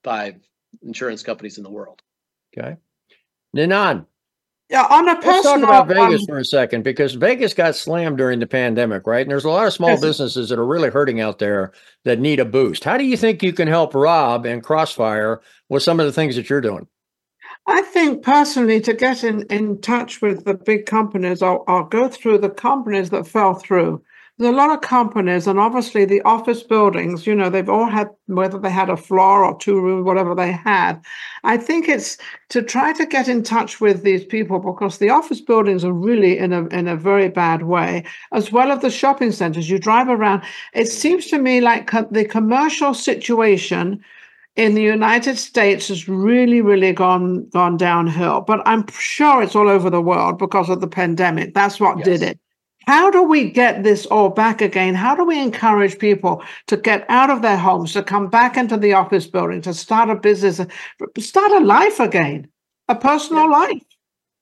five 0.03 0.39
insurance 0.81 1.21
companies 1.21 1.57
in 1.59 1.63
the 1.63 1.69
world. 1.69 2.01
Okay. 2.57 2.77
Ninon. 3.53 4.07
Yeah, 4.69 4.85
on 4.89 5.07
a 5.07 5.15
personal. 5.15 5.33
Let's 5.33 5.45
talk 5.45 5.57
about 5.63 5.87
Vegas 5.87 6.21
um, 6.21 6.27
for 6.27 6.37
a 6.39 6.45
second 6.45 6.83
because 6.83 7.13
Vegas 7.13 7.53
got 7.53 7.73
slammed 7.73 8.17
during 8.17 8.39
the 8.39 8.47
pandemic, 8.47 9.07
right? 9.07 9.21
And 9.21 9.31
there's 9.31 9.45
a 9.45 9.49
lot 9.49 9.65
of 9.65 9.71
small 9.71 9.91
yes. 9.91 10.01
businesses 10.01 10.49
that 10.49 10.59
are 10.59 10.65
really 10.65 10.89
hurting 10.89 11.21
out 11.21 11.39
there 11.39 11.71
that 12.03 12.19
need 12.19 12.41
a 12.41 12.45
boost. 12.45 12.83
How 12.83 12.97
do 12.97 13.05
you 13.05 13.15
think 13.15 13.41
you 13.41 13.53
can 13.53 13.69
help 13.69 13.95
Rob 13.95 14.45
and 14.45 14.61
Crossfire 14.61 15.41
with 15.69 15.83
some 15.83 16.01
of 16.01 16.05
the 16.05 16.11
things 16.11 16.35
that 16.35 16.49
you're 16.49 16.59
doing? 16.59 16.85
I 17.65 17.81
think 17.81 18.23
personally, 18.23 18.81
to 18.81 18.93
get 18.93 19.23
in, 19.23 19.43
in 19.43 19.79
touch 19.79 20.21
with 20.21 20.43
the 20.43 20.53
big 20.55 20.85
companies, 20.85 21.41
I'll, 21.41 21.63
I'll 21.67 21.85
go 21.85 22.09
through 22.09 22.39
the 22.39 22.49
companies 22.49 23.09
that 23.11 23.27
fell 23.27 23.53
through 23.53 24.01
there's 24.37 24.53
a 24.53 24.55
lot 24.55 24.71
of 24.71 24.81
companies, 24.81 25.47
and 25.47 25.59
obviously 25.59 26.05
the 26.05 26.21
office 26.21 26.61
buildings, 26.61 27.25
you 27.25 27.33
know, 27.33 27.49
they've 27.49 27.69
all 27.69 27.87
had, 27.87 28.07
whether 28.27 28.59
they 28.59 28.69
had 28.69 28.89
a 28.89 28.95
floor 28.95 29.43
or 29.43 29.57
two 29.57 29.81
rooms, 29.81 30.05
whatever 30.05 30.35
they 30.35 30.51
had. 30.51 31.01
I 31.43 31.57
think 31.57 31.89
it's 31.89 32.19
to 32.49 32.61
try 32.61 32.93
to 32.93 33.05
get 33.07 33.27
in 33.27 33.41
touch 33.41 33.81
with 33.81 34.03
these 34.03 34.23
people 34.23 34.59
because 34.59 34.99
the 34.99 35.09
office 35.09 35.41
buildings 35.41 35.83
are 35.83 35.91
really 35.91 36.37
in 36.37 36.53
a, 36.53 36.67
in 36.67 36.87
a 36.87 36.95
very 36.95 37.29
bad 37.29 37.63
way, 37.63 38.03
as 38.31 38.51
well 38.51 38.71
as 38.71 38.81
the 38.81 38.91
shopping 38.91 39.31
centers. 39.31 39.71
You 39.71 39.79
drive 39.79 40.07
around, 40.07 40.43
it 40.73 40.85
seems 40.85 41.25
to 41.27 41.39
me 41.39 41.59
like 41.59 41.87
co- 41.87 42.07
the 42.11 42.25
commercial 42.25 42.93
situation 42.93 44.03
in 44.55 44.75
the 44.75 44.83
United 44.83 45.39
States 45.39 45.87
has 45.87 46.07
really, 46.07 46.61
really 46.61 46.91
gone 46.91 47.49
gone 47.49 47.77
downhill. 47.77 48.41
But 48.41 48.61
I'm 48.67 48.85
sure 48.87 49.41
it's 49.41 49.55
all 49.55 49.69
over 49.69 49.89
the 49.89 50.01
world 50.01 50.37
because 50.37 50.69
of 50.69 50.81
the 50.81 50.87
pandemic. 50.87 51.55
That's 51.55 51.79
what 51.79 51.97
yes. 51.99 52.05
did 52.05 52.21
it. 52.21 52.39
How 52.87 53.11
do 53.11 53.21
we 53.21 53.51
get 53.51 53.83
this 53.83 54.05
all 54.05 54.29
back 54.29 54.61
again? 54.61 54.95
How 54.95 55.13
do 55.13 55.25
we 55.25 55.41
encourage 55.41 55.99
people 55.99 56.41
to 56.67 56.77
get 56.77 57.05
out 57.09 57.29
of 57.29 57.41
their 57.41 57.57
homes, 57.57 57.91
to 57.93 58.01
come 58.01 58.29
back 58.29 58.55
into 58.55 58.77
the 58.77 58.93
office 58.93 59.27
building, 59.27 59.61
to 59.63 59.73
start 59.73 60.09
a 60.09 60.15
business, 60.15 60.61
start 61.19 61.51
a 61.51 61.59
life 61.59 61.99
again, 61.99 62.47
a 62.87 62.95
personal 62.95 63.43
yeah. 63.43 63.57
life? 63.57 63.83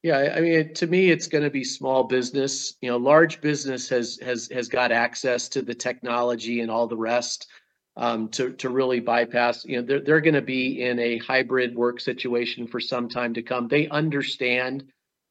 Yeah, 0.04 0.34
I 0.36 0.42
mean, 0.42 0.76
to 0.76 0.86
me, 0.86 1.10
it's 1.10 1.26
going 1.26 1.44
to 1.44 1.50
be 1.50 1.64
small 1.64 2.04
business. 2.04 2.76
You 2.82 2.92
know, 2.92 2.98
large 2.98 3.42
business 3.42 3.90
has 3.90 4.20
has 4.22 4.48
has 4.52 4.68
got 4.68 4.92
access 4.92 5.50
to 5.50 5.64
the 5.64 5.74
technology 5.74 6.62
and 6.62 6.70
all 6.70 6.86
the 6.86 6.96
rest 6.96 7.48
um, 7.98 8.30
to 8.30 8.54
to 8.54 8.70
really 8.70 9.00
bypass. 9.00 9.66
You 9.66 9.78
know, 9.78 9.88
they're 9.88 10.02
they're 10.02 10.22
going 10.22 10.36
to 10.36 10.44
be 10.44 10.84
in 10.84 11.00
a 11.00 11.18
hybrid 11.18 11.76
work 11.76 12.00
situation 12.00 12.68
for 12.68 12.80
some 12.80 13.10
time 13.10 13.34
to 13.34 13.42
come. 13.42 13.68
They 13.68 13.88
understand 13.88 14.84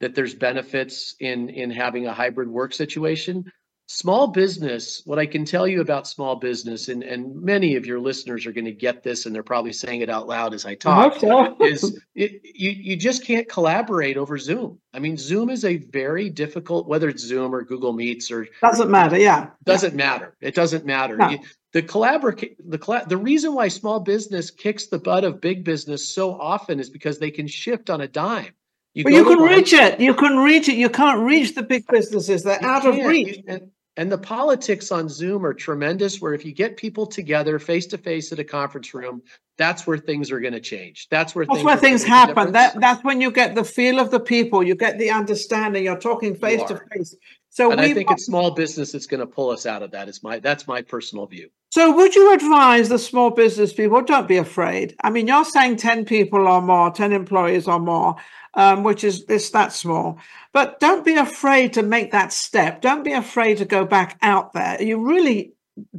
that 0.05 0.15
there's 0.15 0.35
benefits 0.35 1.17
in 1.19 1.49
in 1.49 1.71
having 1.71 2.07
a 2.07 2.13
hybrid 2.13 2.47
work 2.47 2.75
situation 2.75 3.51
small 3.87 4.27
business 4.29 5.01
what 5.07 5.19
i 5.19 5.25
can 5.25 5.47
tell 5.47 5.67
you 5.67 5.81
about 5.81 6.07
small 6.07 6.37
business 6.37 6.89
and 6.89 7.03
and 7.03 7.35
many 7.43 7.77
of 7.77 7.87
your 7.87 7.99
listeners 7.99 8.45
are 8.45 8.53
going 8.53 8.67
to 8.67 8.73
get 8.73 9.03
this 9.03 9.25
and 9.25 9.35
they're 9.35 9.43
probably 9.43 9.73
saying 9.73 10.03
it 10.03 10.11
out 10.11 10.27
loud 10.27 10.53
as 10.53 10.67
i 10.67 10.75
talk 10.75 11.15
I 11.17 11.19
so. 11.19 11.57
is 11.61 11.99
it, 12.15 12.43
you 12.45 12.71
you 12.71 12.97
just 12.97 13.25
can't 13.25 13.49
collaborate 13.49 14.19
over 14.19 14.37
zoom 14.37 14.79
i 14.93 14.99
mean 14.99 15.17
zoom 15.17 15.49
is 15.49 15.65
a 15.65 15.77
very 15.77 16.29
difficult 16.29 16.87
whether 16.87 17.09
it's 17.09 17.23
zoom 17.23 17.55
or 17.55 17.63
google 17.63 17.95
meets 17.95 18.31
or 18.31 18.47
doesn't 18.61 18.91
matter 18.91 19.19
yeah 19.19 19.51
doesn't 19.65 19.93
yeah. 19.93 19.97
matter 19.97 20.37
it 20.41 20.55
doesn't 20.55 20.85
matter 20.85 21.17
no. 21.17 21.39
the 21.73 21.83
collaborate 21.83 22.57
the 22.71 23.05
the 23.07 23.17
reason 23.17 23.55
why 23.55 23.69
small 23.69 24.01
business 24.01 24.51
kicks 24.51 24.87
the 24.87 24.99
butt 24.99 25.25
of 25.25 25.41
big 25.41 25.65
business 25.65 26.15
so 26.15 26.39
often 26.39 26.79
is 26.79 26.91
because 26.91 27.19
they 27.19 27.31
can 27.31 27.47
shift 27.47 27.89
on 27.89 28.03
a 28.03 28.09
dime 28.09 28.55
you, 28.95 29.05
well, 29.05 29.13
you 29.13 29.25
can 29.25 29.41
reach 29.41 29.73
it. 29.73 30.01
You 30.01 30.15
can 30.15 30.39
reach 30.39 30.69
it. 30.69 30.77
You 30.77 30.89
can't 30.89 31.21
reach 31.21 31.55
the 31.55 31.63
big 31.63 31.87
businesses. 31.89 32.43
They're 32.43 32.63
out 32.63 32.87
of 32.87 32.95
reach. 32.97 33.43
And, 33.47 33.71
And 33.97 34.11
the 34.11 34.19
politics 34.19 34.91
on 34.91 35.09
Zoom 35.09 35.47
are 35.47 35.55
tremendous, 35.55 36.21
where 36.21 36.35
if 36.35 36.45
you 36.45 36.53
get 36.53 36.77
people 36.77 37.07
together 37.07 37.59
face 37.59 37.87
to 37.87 37.99
face 37.99 38.33
at 38.33 38.41
a 38.41 38.45
conference 38.45 38.93
room, 38.93 39.23
that's 39.57 39.87
where 39.87 39.99
things 39.99 40.33
are 40.33 40.41
going 40.41 40.53
to 40.53 40.61
change. 40.61 41.09
That's 41.11 41.35
where 41.35 41.45
that's 41.47 41.59
things 41.59 41.65
where 41.65 41.77
things 41.77 42.03
happen. 42.03 42.53
That 42.53 42.81
that's 42.81 43.05
when 43.05 43.21
you 43.21 43.31
get 43.31 43.55
the 43.55 43.63
feel 43.63 44.01
of 44.01 44.11
the 44.11 44.19
people, 44.19 44.65
you 44.65 44.75
get 44.75 44.99
the 44.99 45.11
understanding. 45.11 45.85
You're 45.85 45.99
talking 45.99 46.35
face 46.35 46.63
to 46.65 46.81
face. 46.93 47.15
So 47.55 47.71
and 47.71 47.81
I 47.81 47.95
think 47.95 48.11
it's 48.11 48.27
small 48.27 48.51
business 48.51 48.91
that's 48.91 49.07
going 49.07 49.21
to 49.21 49.29
pull 49.29 49.51
us 49.51 49.65
out 49.65 49.85
of 49.85 49.93
that. 49.93 50.09
Is 50.09 50.25
my 50.25 50.41
that's 50.41 50.67
my 50.67 50.83
personal 50.83 51.25
view. 51.27 51.51
So 51.71 51.95
would 51.95 52.13
you 52.13 52.35
advise 52.35 52.89
the 52.89 52.99
small 52.99 53.31
business 53.31 53.73
people? 53.73 54.03
Don't 54.03 54.27
be 54.27 54.39
afraid. 54.39 54.97
I 55.05 55.11
mean, 55.11 55.29
you're 55.29 55.45
saying 55.45 55.77
ten 55.77 56.05
people 56.05 56.49
or 56.49 56.61
more, 56.61 56.91
ten 56.91 57.13
employees 57.13 57.69
or 57.69 57.79
more, 57.79 58.17
um, 58.55 58.83
which 58.83 59.05
is 59.05 59.25
it's 59.29 59.51
that 59.51 59.73
small. 59.73 60.19
But 60.53 60.81
don't 60.81 61.05
be 61.05 61.15
afraid 61.15 61.73
to 61.75 61.85
make 61.85 62.11
that 62.11 62.33
step. 62.33 62.81
Don't 62.81 63.05
be 63.05 63.13
afraid 63.13 63.59
to 63.59 63.65
go 63.65 63.85
back 63.85 64.19
out 64.21 64.53
there. 64.53 64.83
You 64.83 65.07
really 65.07 65.53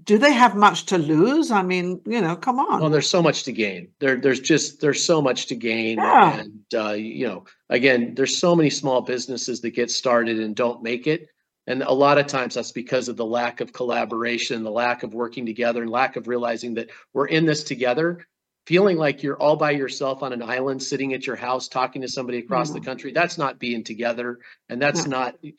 do 0.04 0.18
they 0.18 0.34
have 0.34 0.56
much 0.56 0.88
to 0.88 0.98
lose? 0.98 1.52
I 1.52 1.62
mean, 1.62 2.02
you 2.06 2.20
know, 2.20 2.36
come 2.36 2.60
on. 2.60 2.82
Well, 2.82 2.90
there's 2.90 3.10
so 3.10 3.22
much 3.22 3.44
to 3.44 3.54
gain. 3.54 3.90
There, 4.00 4.18
there's 4.18 4.42
just 4.42 4.82
there's 4.82 5.04
so 5.04 5.22
much 5.22 5.48
to 5.48 5.56
gain, 5.56 6.00
yeah. 6.00 6.38
and 6.38 6.66
uh, 6.74 6.92
you 6.92 7.28
know, 7.28 7.46
again, 7.70 8.14
there's 8.16 8.38
so 8.38 8.58
many 8.58 8.70
small 8.70 9.02
businesses 9.02 9.62
that 9.62 9.72
get 9.72 9.90
started 9.90 10.40
and 10.40 10.54
don't 10.54 10.84
make 10.84 11.08
it 11.08 11.30
and 11.68 11.82
a 11.82 11.92
lot 11.92 12.18
of 12.18 12.28
times 12.28 12.56
that's 12.56 12.72
because 12.72 13.08
of 13.08 13.18
the 13.18 13.26
lack 13.26 13.62
of 13.62 13.74
collaboration 13.74 14.64
the 14.64 14.72
lack 14.72 15.04
of 15.04 15.14
working 15.14 15.46
together 15.46 15.82
and 15.82 15.92
lack 15.92 16.16
of 16.16 16.28
realizing 16.28 16.76
that 16.76 16.90
we're 17.14 17.28
in 17.28 17.46
this 17.46 17.64
together 17.64 18.26
feeling 18.66 18.98
like 18.98 19.22
you're 19.22 19.40
all 19.40 19.56
by 19.56 19.72
yourself 19.72 20.24
on 20.24 20.34
an 20.34 20.42
island 20.42 20.82
sitting 20.82 21.14
at 21.14 21.28
your 21.28 21.36
house 21.36 21.68
talking 21.68 22.02
to 22.02 22.08
somebody 22.08 22.40
across 22.40 22.70
mm-hmm. 22.70 22.80
the 22.80 22.86
country 22.86 23.12
that's 23.12 23.38
not 23.38 23.60
being 23.60 23.84
together 23.84 24.40
and 24.70 24.82
that's 24.82 25.04
yeah. 25.04 25.10
not 25.10 25.36
you, 25.44 25.54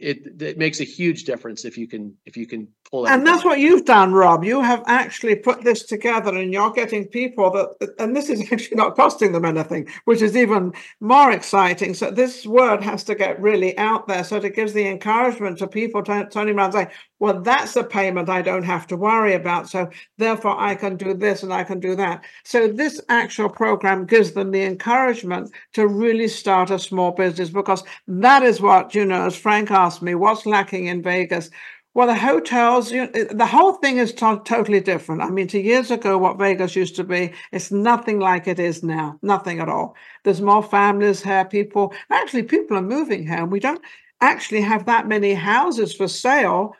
it, 0.00 0.40
it 0.40 0.58
makes 0.58 0.80
a 0.80 0.84
huge 0.84 1.24
difference 1.24 1.64
if 1.64 1.76
you 1.76 1.88
can 1.88 2.16
if 2.24 2.36
you 2.36 2.46
can 2.46 2.68
pull 2.90 3.06
and 3.08 3.26
that's 3.26 3.44
what 3.44 3.58
you've 3.58 3.84
done 3.84 4.12
rob. 4.12 4.44
You 4.44 4.60
have 4.60 4.82
actually 4.86 5.36
put 5.36 5.62
this 5.62 5.84
together 5.84 6.36
and 6.36 6.52
you're 6.52 6.72
getting 6.72 7.06
people 7.06 7.50
that 7.50 7.94
and 7.98 8.14
this 8.14 8.28
is 8.28 8.40
actually 8.52 8.76
not 8.76 8.96
costing 8.96 9.32
them 9.32 9.44
anything 9.44 9.88
which 10.04 10.22
is 10.22 10.36
even 10.36 10.72
more 11.00 11.30
exciting. 11.30 11.94
So 11.94 12.10
this 12.10 12.46
word 12.46 12.82
has 12.82 13.04
to 13.04 13.14
get 13.14 13.40
really 13.40 13.76
out 13.78 14.06
there. 14.06 14.24
So 14.24 14.36
it 14.36 14.54
gives 14.54 14.72
the 14.72 14.86
encouragement 14.86 15.58
to 15.58 15.66
people 15.66 16.02
turning 16.02 16.56
around 16.56 16.66
and 16.66 16.74
saying 16.74 16.90
well 17.20 17.40
that's 17.40 17.74
a 17.76 17.82
payment 17.82 18.28
i 18.28 18.42
don't 18.42 18.62
have 18.62 18.86
to 18.88 18.96
worry 18.96 19.34
about. 19.34 19.68
So 19.68 19.90
therefore 20.16 20.58
i 20.58 20.74
can 20.74 20.96
do 20.96 21.14
this 21.14 21.42
and 21.42 21.52
i 21.52 21.64
can 21.64 21.80
do 21.80 21.94
that. 21.96 22.24
So 22.44 22.68
this 22.68 23.00
actual 23.08 23.48
program 23.48 24.06
gives 24.06 24.32
them 24.32 24.50
the 24.50 24.62
encouragement 24.62 25.52
to 25.74 25.86
really 25.86 26.28
start 26.28 26.70
a 26.70 26.78
small 26.78 27.12
business 27.12 27.50
because 27.50 27.82
that 28.06 28.42
is 28.42 28.60
what 28.60 28.94
you 28.94 29.04
know 29.04 29.26
as 29.26 29.36
frank 29.36 29.70
asked 29.70 30.02
me 30.02 30.14
what's 30.14 30.46
lacking 30.46 30.86
in 30.86 31.02
vegas 31.02 31.50
well, 31.94 32.06
the 32.06 32.14
hotels, 32.14 32.92
you, 32.92 33.08
eh, 33.14 33.24
the 33.30 33.46
whole 33.46 33.72
thing 33.74 33.98
is 33.98 34.12
to- 34.14 34.42
totally 34.44 34.80
different. 34.80 35.22
I 35.22 35.30
mean, 35.30 35.48
two 35.48 35.60
years 35.60 35.90
ago, 35.90 36.16
what 36.18 36.38
Vegas 36.38 36.76
used 36.76 36.96
to 36.96 37.04
be, 37.04 37.32
it's 37.52 37.72
nothing 37.72 38.20
like 38.20 38.46
it 38.46 38.60
is 38.60 38.82
now. 38.82 39.18
Nothing 39.22 39.58
at 39.60 39.68
all. 39.68 39.96
There's 40.24 40.40
more 40.40 40.62
families 40.62 41.22
here. 41.22 41.44
People, 41.44 41.92
actually, 42.10 42.44
people 42.44 42.76
are 42.76 42.82
moving 42.82 43.26
here. 43.26 43.38
And 43.38 43.50
we 43.50 43.60
don't 43.60 43.80
actually 44.20 44.60
have 44.60 44.86
that 44.86 45.08
many 45.08 45.34
houses 45.34 45.94
for 45.94 46.08
sale 46.08 46.74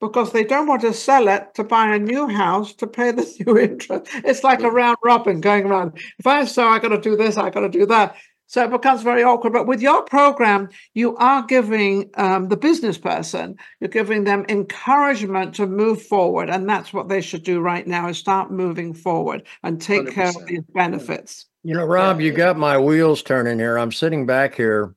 because 0.00 0.32
they 0.32 0.44
don't 0.44 0.66
want 0.66 0.82
to 0.82 0.92
sell 0.92 1.28
it 1.28 1.54
to 1.54 1.64
buy 1.64 1.94
a 1.94 1.98
new 1.98 2.28
house 2.28 2.74
to 2.74 2.86
pay 2.86 3.10
the 3.10 3.30
new 3.46 3.58
interest. 3.58 4.06
It's 4.24 4.44
like 4.44 4.62
a 4.62 4.70
round 4.70 4.96
robin 5.04 5.40
going 5.40 5.66
around. 5.66 5.98
If 6.18 6.26
I 6.26 6.44
sell, 6.44 6.68
I 6.68 6.78
got 6.78 6.88
to 6.88 7.00
do 7.00 7.16
this, 7.16 7.36
I 7.36 7.50
got 7.50 7.60
to 7.60 7.68
do 7.68 7.86
that. 7.86 8.16
So 8.54 8.62
it 8.62 8.70
becomes 8.70 9.02
very 9.02 9.24
awkward. 9.24 9.52
But 9.52 9.66
with 9.66 9.82
your 9.82 10.02
program, 10.02 10.68
you 10.94 11.16
are 11.16 11.42
giving 11.42 12.08
um, 12.14 12.50
the 12.50 12.56
business 12.56 12.96
person, 12.96 13.56
you're 13.80 13.88
giving 13.88 14.22
them 14.22 14.46
encouragement 14.48 15.56
to 15.56 15.66
move 15.66 16.00
forward. 16.00 16.48
And 16.48 16.68
that's 16.68 16.92
what 16.92 17.08
they 17.08 17.20
should 17.20 17.42
do 17.42 17.58
right 17.58 17.84
now 17.84 18.08
is 18.08 18.16
start 18.16 18.52
moving 18.52 18.94
forward 18.94 19.42
and 19.64 19.82
take 19.82 20.02
100%. 20.02 20.12
care 20.12 20.28
of 20.28 20.46
these 20.46 20.62
benefits. 20.72 21.46
You 21.64 21.74
know, 21.74 21.84
Rob, 21.84 22.20
you 22.20 22.30
got 22.30 22.56
my 22.56 22.78
wheels 22.78 23.24
turning 23.24 23.58
here. 23.58 23.76
I'm 23.76 23.90
sitting 23.90 24.24
back 24.24 24.54
here 24.54 24.94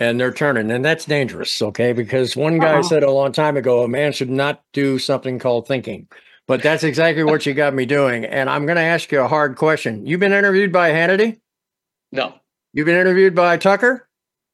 and 0.00 0.18
they're 0.18 0.32
turning 0.32 0.72
and 0.72 0.84
that's 0.84 1.04
dangerous 1.04 1.62
okay 1.62 1.92
because 1.92 2.34
one 2.34 2.58
guy 2.58 2.72
uh-huh. 2.72 2.82
said 2.82 3.04
a 3.04 3.10
long 3.12 3.30
time 3.30 3.56
ago 3.56 3.84
a 3.84 3.88
man 3.88 4.10
should 4.10 4.28
not 4.28 4.60
do 4.72 4.98
something 4.98 5.38
called 5.38 5.68
thinking 5.68 6.08
but 6.48 6.60
that's 6.60 6.82
exactly 6.82 7.22
what 7.22 7.46
you 7.46 7.54
got 7.54 7.72
me 7.72 7.86
doing 7.86 8.24
and 8.24 8.50
i'm 8.50 8.66
going 8.66 8.74
to 8.74 8.82
ask 8.82 9.12
you 9.12 9.20
a 9.20 9.28
hard 9.28 9.54
question 9.54 10.04
you've 10.04 10.18
been 10.18 10.32
interviewed 10.32 10.72
by 10.72 10.90
hannity 10.90 11.38
no 12.10 12.34
you've 12.74 12.86
been 12.86 13.00
interviewed 13.00 13.34
by 13.34 13.56
tucker 13.56 14.08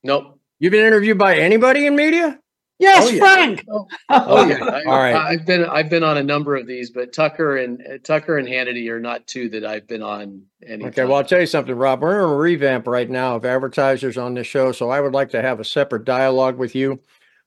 nope 0.04 0.38
you've 0.60 0.70
been 0.70 0.86
interviewed 0.86 1.18
by 1.18 1.36
anybody 1.36 1.86
in 1.86 1.96
media 1.96 2.38
Yes, 2.80 3.08
oh, 3.08 3.10
yeah. 3.10 3.18
Frank. 3.18 3.66
Oh, 3.70 3.86
oh 4.08 4.48
yeah. 4.48 4.64
I, 4.64 4.84
All 4.84 4.98
right. 4.98 5.14
I've 5.14 5.44
been 5.44 5.66
I've 5.66 5.90
been 5.90 6.02
on 6.02 6.16
a 6.16 6.22
number 6.22 6.56
of 6.56 6.66
these, 6.66 6.88
but 6.88 7.12
Tucker 7.12 7.58
and 7.58 7.78
uh, 7.82 7.98
Tucker 8.02 8.38
and 8.38 8.48
Hannity 8.48 8.88
are 8.88 8.98
not 8.98 9.26
two 9.26 9.50
that 9.50 9.66
I've 9.66 9.86
been 9.86 10.02
on. 10.02 10.44
Any 10.66 10.86
okay. 10.86 11.04
Well, 11.04 11.16
I'll 11.16 11.24
tell 11.24 11.40
you 11.40 11.46
something, 11.46 11.74
Rob. 11.74 12.00
We're 12.00 12.24
in 12.24 12.30
a 12.30 12.34
revamp 12.34 12.86
right 12.86 13.08
now 13.08 13.36
of 13.36 13.44
advertisers 13.44 14.16
on 14.16 14.32
this 14.32 14.46
show, 14.46 14.72
so 14.72 14.88
I 14.88 15.02
would 15.02 15.12
like 15.12 15.28
to 15.32 15.42
have 15.42 15.60
a 15.60 15.64
separate 15.64 16.06
dialogue 16.06 16.56
with 16.56 16.74
you 16.74 16.98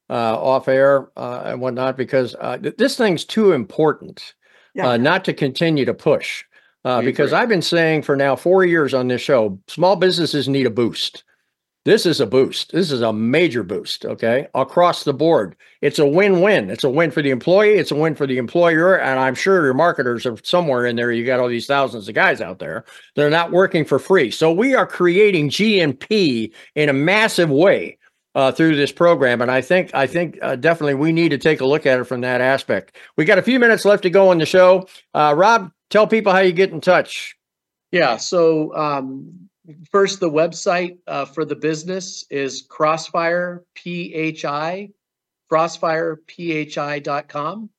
uh, 0.07 0.39
off 0.39 0.67
air 0.67 1.09
uh, 1.17 1.41
and 1.45 1.61
whatnot 1.61 1.97
because 1.97 2.35
uh, 2.39 2.59
th- 2.59 2.77
this 2.77 2.95
thing's 2.95 3.25
too 3.25 3.53
important 3.53 4.35
yeah. 4.75 4.89
Uh, 4.89 4.97
not 4.97 5.23
to 5.25 5.33
continue 5.33 5.85
to 5.85 5.93
push. 5.93 6.43
Uh, 6.85 7.01
because 7.01 7.31
I've 7.31 7.49
been 7.49 7.61
saying 7.61 8.01
for 8.01 8.15
now 8.15 8.35
four 8.35 8.65
years 8.65 8.93
on 8.93 9.07
this 9.07 9.21
show, 9.21 9.59
small 9.67 9.95
businesses 9.95 10.49
need 10.49 10.65
a 10.65 10.71
boost. 10.71 11.23
This 11.85 12.05
is 12.05 12.21
a 12.21 12.25
boost. 12.25 12.71
This 12.71 12.91
is 12.91 13.01
a 13.01 13.11
major 13.11 13.61
boost, 13.61 14.05
okay? 14.05 14.47
Across 14.55 15.03
the 15.03 15.13
board. 15.13 15.55
It's 15.81 15.99
a 15.99 16.05
win-win. 16.05 16.69
It's 16.69 16.85
a 16.85 16.89
win 16.89 17.11
for 17.11 17.21
the 17.21 17.29
employee, 17.29 17.73
it's 17.73 17.91
a 17.91 17.95
win 17.95 18.15
for 18.15 18.25
the 18.25 18.37
employer, 18.37 18.97
and 18.97 19.19
I'm 19.19 19.35
sure 19.35 19.65
your 19.65 19.73
marketers 19.73 20.25
are 20.25 20.37
somewhere 20.43 20.85
in 20.85 20.95
there. 20.95 21.11
You 21.11 21.25
got 21.25 21.41
all 21.41 21.49
these 21.49 21.67
thousands 21.67 22.07
of 22.07 22.15
guys 22.15 22.39
out 22.39 22.59
there. 22.59 22.85
They're 23.15 23.29
not 23.29 23.51
working 23.51 23.83
for 23.83 23.99
free. 23.99 24.31
So 24.31 24.51
we 24.53 24.75
are 24.75 24.87
creating 24.87 25.49
GNP 25.49 26.53
in 26.75 26.87
a 26.87 26.93
massive 26.93 27.49
way. 27.49 27.97
Uh, 28.35 28.51
through 28.51 28.75
this 28.75 28.91
program, 28.91 29.43
and 29.43 29.51
I 29.51 29.61
think 29.61 29.93
I 29.93 30.07
think 30.07 30.39
uh, 30.41 30.55
definitely 30.55 30.95
we 30.95 31.11
need 31.11 31.29
to 31.29 31.37
take 31.37 31.61
a 31.61 31.67
look 31.67 31.85
at 31.85 31.99
it 31.99 32.05
from 32.05 32.21
that 32.21 32.41
aspect. 32.41 32.95
We 33.15 33.25
got 33.25 33.37
a 33.37 33.43
few 33.43 33.59
minutes 33.59 33.85
left 33.85 34.01
to 34.03 34.09
go 34.09 34.29
on 34.29 34.39
the 34.39 34.45
show. 34.47 34.87
Uh, 35.13 35.35
Rob, 35.37 35.71
tell 35.91 36.07
people 36.07 36.31
how 36.31 36.39
you 36.39 36.51
get 36.51 36.71
in 36.71 36.81
touch. 36.81 37.37
Yeah, 37.91 38.17
so 38.17 38.75
um, 38.75 39.49
First, 39.91 40.19
the 40.19 40.29
website 40.29 40.97
uh, 41.07 41.23
for 41.25 41.45
the 41.45 41.55
business 41.55 42.25
is 42.29 42.63
Crossfire 42.63 43.63
PHI, 43.75 44.89
crossfirephi.com. 45.49 47.69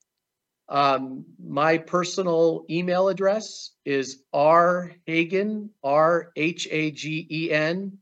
Um, 0.67 1.25
my 1.37 1.77
personal 1.77 2.65
email 2.71 3.09
address 3.09 3.69
is 3.85 4.23
rhagen, 4.33 5.69
R 5.83 6.31
H 6.35 6.67
A 6.71 6.89
G 6.89 7.27
E 7.29 7.51
N, 7.51 7.99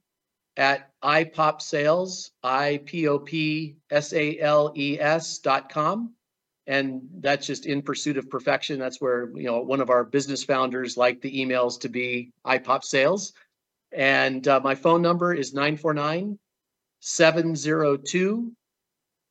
at 0.57 0.91
ipopsales, 1.03 2.31
I 2.43 2.81
P 2.85 3.07
O 3.07 3.19
P 3.19 3.75
S 3.89 4.13
A 4.13 4.39
L 4.39 4.73
E 4.75 4.99
S 4.99 5.39
dot 5.39 5.69
com. 5.69 6.13
And 6.65 7.01
that's 7.19 7.45
just 7.45 7.65
in 7.65 7.81
pursuit 7.81 8.17
of 8.17 8.29
perfection. 8.29 8.79
That's 8.79 9.01
where, 9.01 9.29
you 9.35 9.43
know, 9.43 9.59
one 9.61 9.81
of 9.81 9.89
our 9.89 10.05
business 10.05 10.43
founders 10.43 10.95
liked 10.95 11.21
the 11.21 11.45
emails 11.45 11.79
to 11.81 11.89
be 11.89 12.31
iPop 12.45 12.83
sales. 12.83 13.33
And 13.91 14.47
uh, 14.47 14.61
my 14.63 14.75
phone 14.75 15.01
number 15.01 15.33
is 15.33 15.53
949 15.53 16.39
702 17.01 18.51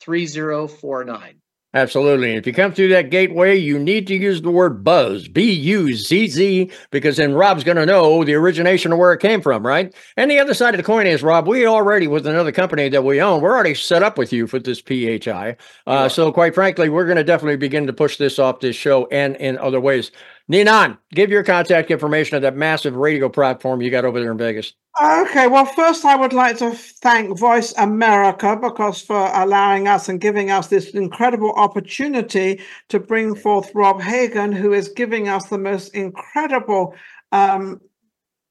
3049. 0.01 1.42
Absolutely. 1.75 2.29
And 2.29 2.39
if 2.39 2.47
you 2.47 2.53
come 2.53 2.73
through 2.73 2.89
that 2.89 3.09
gateway, 3.09 3.57
you 3.57 3.79
need 3.79 4.07
to 4.09 4.15
use 4.15 4.43
the 4.43 4.51
word 4.51 4.85
buzz, 4.85 5.27
B 5.27 5.53
U 5.53 5.95
Z 5.95 6.27
Z, 6.27 6.71
because 6.91 7.17
then 7.17 7.33
Rob's 7.33 7.65
going 7.65 7.79
to 7.79 7.87
know 7.87 8.25
the 8.25 8.35
origination 8.35 8.93
of 8.93 8.99
where 8.99 9.15
it 9.15 9.21
came 9.21 9.41
from, 9.41 9.67
right? 9.67 9.95
And 10.19 10.31
the 10.31 10.39
other 10.39 10.53
side 10.53 10.75
of 10.75 10.79
the 10.79 10.85
coin 10.85 11.07
is, 11.07 11.23
Rob, 11.23 11.49
we 11.49 11.67
already, 11.67 12.09
with 12.09 12.27
another 12.27 12.53
company 12.53 12.91
that 12.91 13.05
we 13.05 13.23
own, 13.23 13.41
we're 13.41 13.55
already 13.55 13.75
set 13.75 14.03
up 14.03 14.19
with 14.19 14.35
you 14.35 14.47
for 14.47 14.59
this 14.59 14.83
PHI. 14.83 15.57
Uh, 15.87 16.11
So, 16.11 16.31
quite 16.31 16.55
frankly, 16.55 16.91
we're 16.91 17.07
going 17.07 17.17
to 17.17 17.25
definitely 17.25 17.57
begin 17.57 17.87
to 17.87 17.93
push 17.95 18.19
this 18.19 18.39
off 18.39 18.61
this 18.61 18.77
show 18.77 19.07
and 19.07 19.35
in 19.37 19.57
other 19.57 19.81
ways. 19.81 20.11
Ninon, 20.53 20.99
give 21.15 21.31
your 21.31 21.43
contact 21.43 21.91
information 21.91 22.37
of 22.37 22.43
that 22.43 22.55
massive 22.55 22.95
radio 22.95 23.31
platform 23.31 23.81
you 23.81 23.91
got 23.91 24.05
over 24.05 24.21
there 24.21 24.33
in 24.33 24.37
Vegas. 24.37 24.75
Okay, 25.03 25.47
well, 25.47 25.65
first 25.65 26.05
I 26.05 26.15
would 26.15 26.35
like 26.35 26.59
to 26.59 26.73
thank 26.73 27.39
Voice 27.39 27.73
America 27.79 28.59
because 28.61 29.01
for 29.01 29.31
allowing 29.33 29.89
us 29.89 30.11
and 30.11 30.21
giving 30.21 30.51
us 30.51 30.69
this 30.69 30.91
incredible 30.91 31.53
opportunity 31.53 32.61
to 32.91 33.01
bring 33.01 33.35
forth 33.35 33.75
Rob 33.75 34.03
Hagen, 34.03 34.53
who 34.53 34.75
is 34.75 34.91
giving 34.91 35.27
us 35.27 35.47
the 35.47 35.57
most 35.57 35.95
incredible 35.95 36.95
um, 37.33 37.81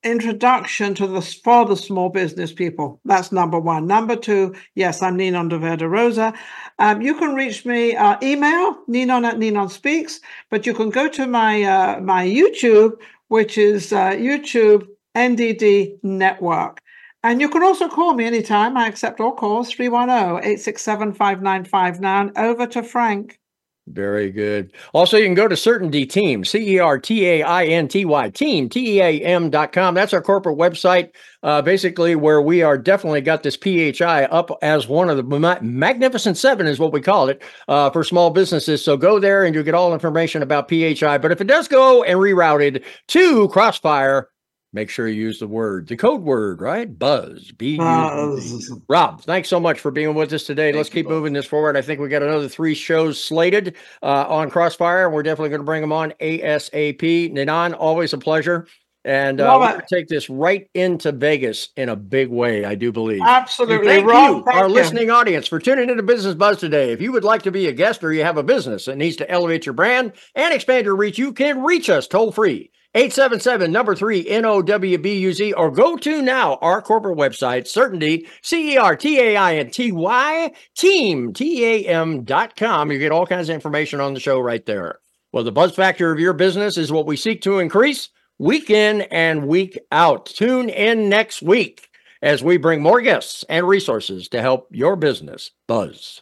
introduction 0.03 0.93
to 0.95 1.07
the 1.07 1.21
for 1.21 1.65
the 1.65 1.75
small 1.75 2.09
business 2.09 2.51
people. 2.51 2.99
That's 3.05 3.31
number 3.31 3.59
one. 3.59 3.87
Number 3.87 4.15
two, 4.15 4.55
yes, 4.75 5.01
I'm 5.01 5.17
Ninon 5.17 5.49
de 5.49 5.59
Vera 5.59 5.77
de 5.77 5.87
Rosa. 5.87 6.33
Um, 6.79 7.01
you 7.01 7.15
can 7.15 7.35
reach 7.35 7.65
me 7.65 7.95
uh, 7.95 8.17
email 8.23 8.77
Ninon 8.87 9.25
at 9.25 9.37
Ninon 9.37 9.69
Speaks, 9.69 10.19
but 10.49 10.65
you 10.65 10.73
can 10.73 10.89
go 10.89 11.07
to 11.09 11.27
my 11.27 11.63
uh, 11.63 11.99
my 12.01 12.25
YouTube, 12.25 12.93
which 13.27 13.57
is 13.57 13.93
uh, 13.93 14.11
YouTube 14.11 14.87
NDD 15.15 16.03
Network. 16.03 16.81
And 17.23 17.39
you 17.39 17.49
can 17.49 17.61
also 17.61 17.87
call 17.87 18.13
me 18.15 18.25
anytime. 18.25 18.75
I 18.75 18.87
accept 18.87 19.19
all 19.19 19.33
calls 19.33 19.71
310 19.71 20.37
867 20.37 21.13
5959. 21.13 22.31
Over 22.35 22.65
to 22.67 22.81
Frank. 22.81 23.40
Very 23.88 24.32
good. 24.32 24.73
Also, 24.93 25.17
you 25.17 25.25
can 25.25 25.34
go 25.34 25.47
to 25.47 25.57
Certainty 25.57 26.05
Team, 26.05 26.45
C 26.45 26.75
E 26.75 26.79
R 26.79 26.99
T 26.99 27.25
A 27.27 27.43
I 27.43 27.65
N 27.65 27.88
T 27.88 28.05
Y 28.05 28.29
Team, 28.29 28.69
T 28.69 28.97
E 28.97 29.01
A 29.01 29.19
M.com. 29.21 29.95
That's 29.95 30.13
our 30.13 30.21
corporate 30.21 30.57
website, 30.57 31.09
uh, 31.41 31.63
basically, 31.63 32.15
where 32.15 32.41
we 32.41 32.61
are 32.61 32.77
definitely 32.77 33.21
got 33.21 33.41
this 33.41 33.57
PHI 33.57 34.25
up 34.25 34.51
as 34.61 34.88
one 34.88 35.09
of 35.09 35.17
the 35.17 35.23
ma- 35.23 35.57
Magnificent 35.61 36.38
Seven, 36.38 36.67
is 36.67 36.77
what 36.79 36.93
we 36.93 37.01
call 37.01 37.27
it 37.27 37.41
uh, 37.67 37.89
for 37.89 38.03
small 38.03 38.29
businesses. 38.29 38.86
So 38.86 38.97
go 38.97 39.19
there 39.19 39.43
and 39.43 39.55
you'll 39.55 39.63
get 39.63 39.73
all 39.73 39.93
information 39.93 40.43
about 40.43 40.69
PHI. 40.69 41.17
But 41.17 41.32
if 41.32 41.41
it 41.41 41.47
does 41.47 41.67
go 41.67 42.03
and 42.03 42.19
rerouted 42.19 42.84
to 43.09 43.49
Crossfire, 43.49 44.29
Make 44.74 44.89
sure 44.89 45.05
you 45.05 45.22
use 45.22 45.39
the 45.39 45.47
word, 45.47 45.88
the 45.88 45.97
code 45.97 46.22
word, 46.22 46.61
right? 46.61 46.97
Buzz. 46.97 47.51
B. 47.51 47.76
Buzz. 47.76 48.72
Rob, 48.88 49.22
thanks 49.22 49.49
so 49.49 49.59
much 49.59 49.82
for 49.82 49.91
being 49.91 50.15
with 50.15 50.32
us 50.32 50.43
today. 50.43 50.67
Thank 50.67 50.78
Let's 50.78 50.89
keep 50.89 51.07
Bob. 51.07 51.13
moving 51.13 51.34
this 51.34 51.45
forward. 51.45 51.76
I 51.76 51.82
think 51.82 51.99
we 51.99 52.07
got 52.07 52.24
another 52.24 52.47
three 52.47 52.74
shows 52.74 53.22
slated 53.22 53.76
uh, 54.01 54.26
on 54.30 54.49
Crossfire, 54.49 55.05
and 55.05 55.13
we're 55.13 55.24
definitely 55.24 55.49
going 55.49 55.59
to 55.59 55.65
bring 55.65 55.82
them 55.82 55.91
on 55.91 56.13
ASAP. 56.22 57.34
Ninon, 57.34 57.74
always 57.74 58.13
a 58.13 58.17
pleasure. 58.17 58.65
And 59.03 59.41
uh, 59.41 59.57
we're 59.59 59.67
going 59.67 59.82
to 59.82 59.95
take 59.95 60.07
this 60.07 60.30
right 60.30 60.69
into 60.74 61.11
Vegas 61.11 61.69
in 61.76 61.89
a 61.89 61.95
big 61.95 62.30
way, 62.30 62.63
I 62.63 62.76
do 62.76 62.93
believe. 62.93 63.19
And 63.19 63.30
Absolutely. 63.30 63.88
Thank 63.88 64.07
Rob, 64.07 64.38
you, 64.38 64.43
thank 64.43 64.57
our 64.57 64.69
you. 64.69 64.74
listening 64.74 65.09
audience, 65.09 65.47
for 65.47 65.59
tuning 65.59 65.89
into 65.89 66.03
Business 66.03 66.36
Buzz 66.36 66.59
today. 66.59 66.93
If 66.93 67.01
you 67.01 67.11
would 67.11 67.24
like 67.24 67.41
to 67.41 67.51
be 67.51 67.67
a 67.67 67.74
guest 67.74 68.03
or 68.03 68.13
you 68.13 68.24
have 68.24 68.38
a 68.38 68.43
business 68.43 68.86
that 68.86 68.97
needs 68.97 69.17
to 69.17 69.30
elevate 69.30 69.65
your 69.65 69.74
brand 69.74 70.13
and 70.36 70.53
expand 70.53 70.86
your 70.86 70.95
reach, 70.95 71.17
you 71.17 71.34
can 71.34 71.63
reach 71.63 71.89
us 71.89 72.07
toll 72.07 72.32
free. 72.32 72.72
877 72.93 73.71
number 73.71 73.95
three 73.95 74.25
NOWBUZ 74.25 75.53
or 75.55 75.71
go 75.71 75.95
to 75.95 76.21
now 76.21 76.55
our 76.55 76.81
corporate 76.81 77.17
website, 77.17 77.65
certainty, 77.67 78.27
C 78.41 78.73
E 78.73 78.77
R 78.77 78.97
T 78.97 79.19
A 79.19 79.37
I 79.37 79.55
N 79.55 79.69
T 79.69 79.93
Y, 79.93 80.51
team, 80.75 81.31
T 81.33 81.65
A 81.65 81.87
M 81.87 82.23
dot 82.23 82.57
com. 82.57 82.91
You 82.91 82.99
get 82.99 83.13
all 83.13 83.25
kinds 83.25 83.47
of 83.47 83.55
information 83.55 84.01
on 84.01 84.13
the 84.13 84.19
show 84.19 84.39
right 84.39 84.65
there. 84.65 84.99
Well, 85.31 85.45
the 85.45 85.51
buzz 85.53 85.73
factor 85.73 86.11
of 86.11 86.19
your 86.19 86.33
business 86.33 86.77
is 86.77 86.91
what 86.91 87.05
we 87.05 87.15
seek 87.15 87.41
to 87.43 87.59
increase 87.59 88.09
week 88.37 88.69
in 88.69 89.01
and 89.03 89.47
week 89.47 89.79
out. 89.91 90.25
Tune 90.25 90.67
in 90.67 91.07
next 91.07 91.41
week 91.41 91.87
as 92.21 92.43
we 92.43 92.57
bring 92.57 92.81
more 92.81 92.99
guests 92.99 93.45
and 93.47 93.65
resources 93.65 94.27
to 94.29 94.41
help 94.41 94.67
your 94.71 94.97
business 94.97 95.51
buzz. 95.67 96.21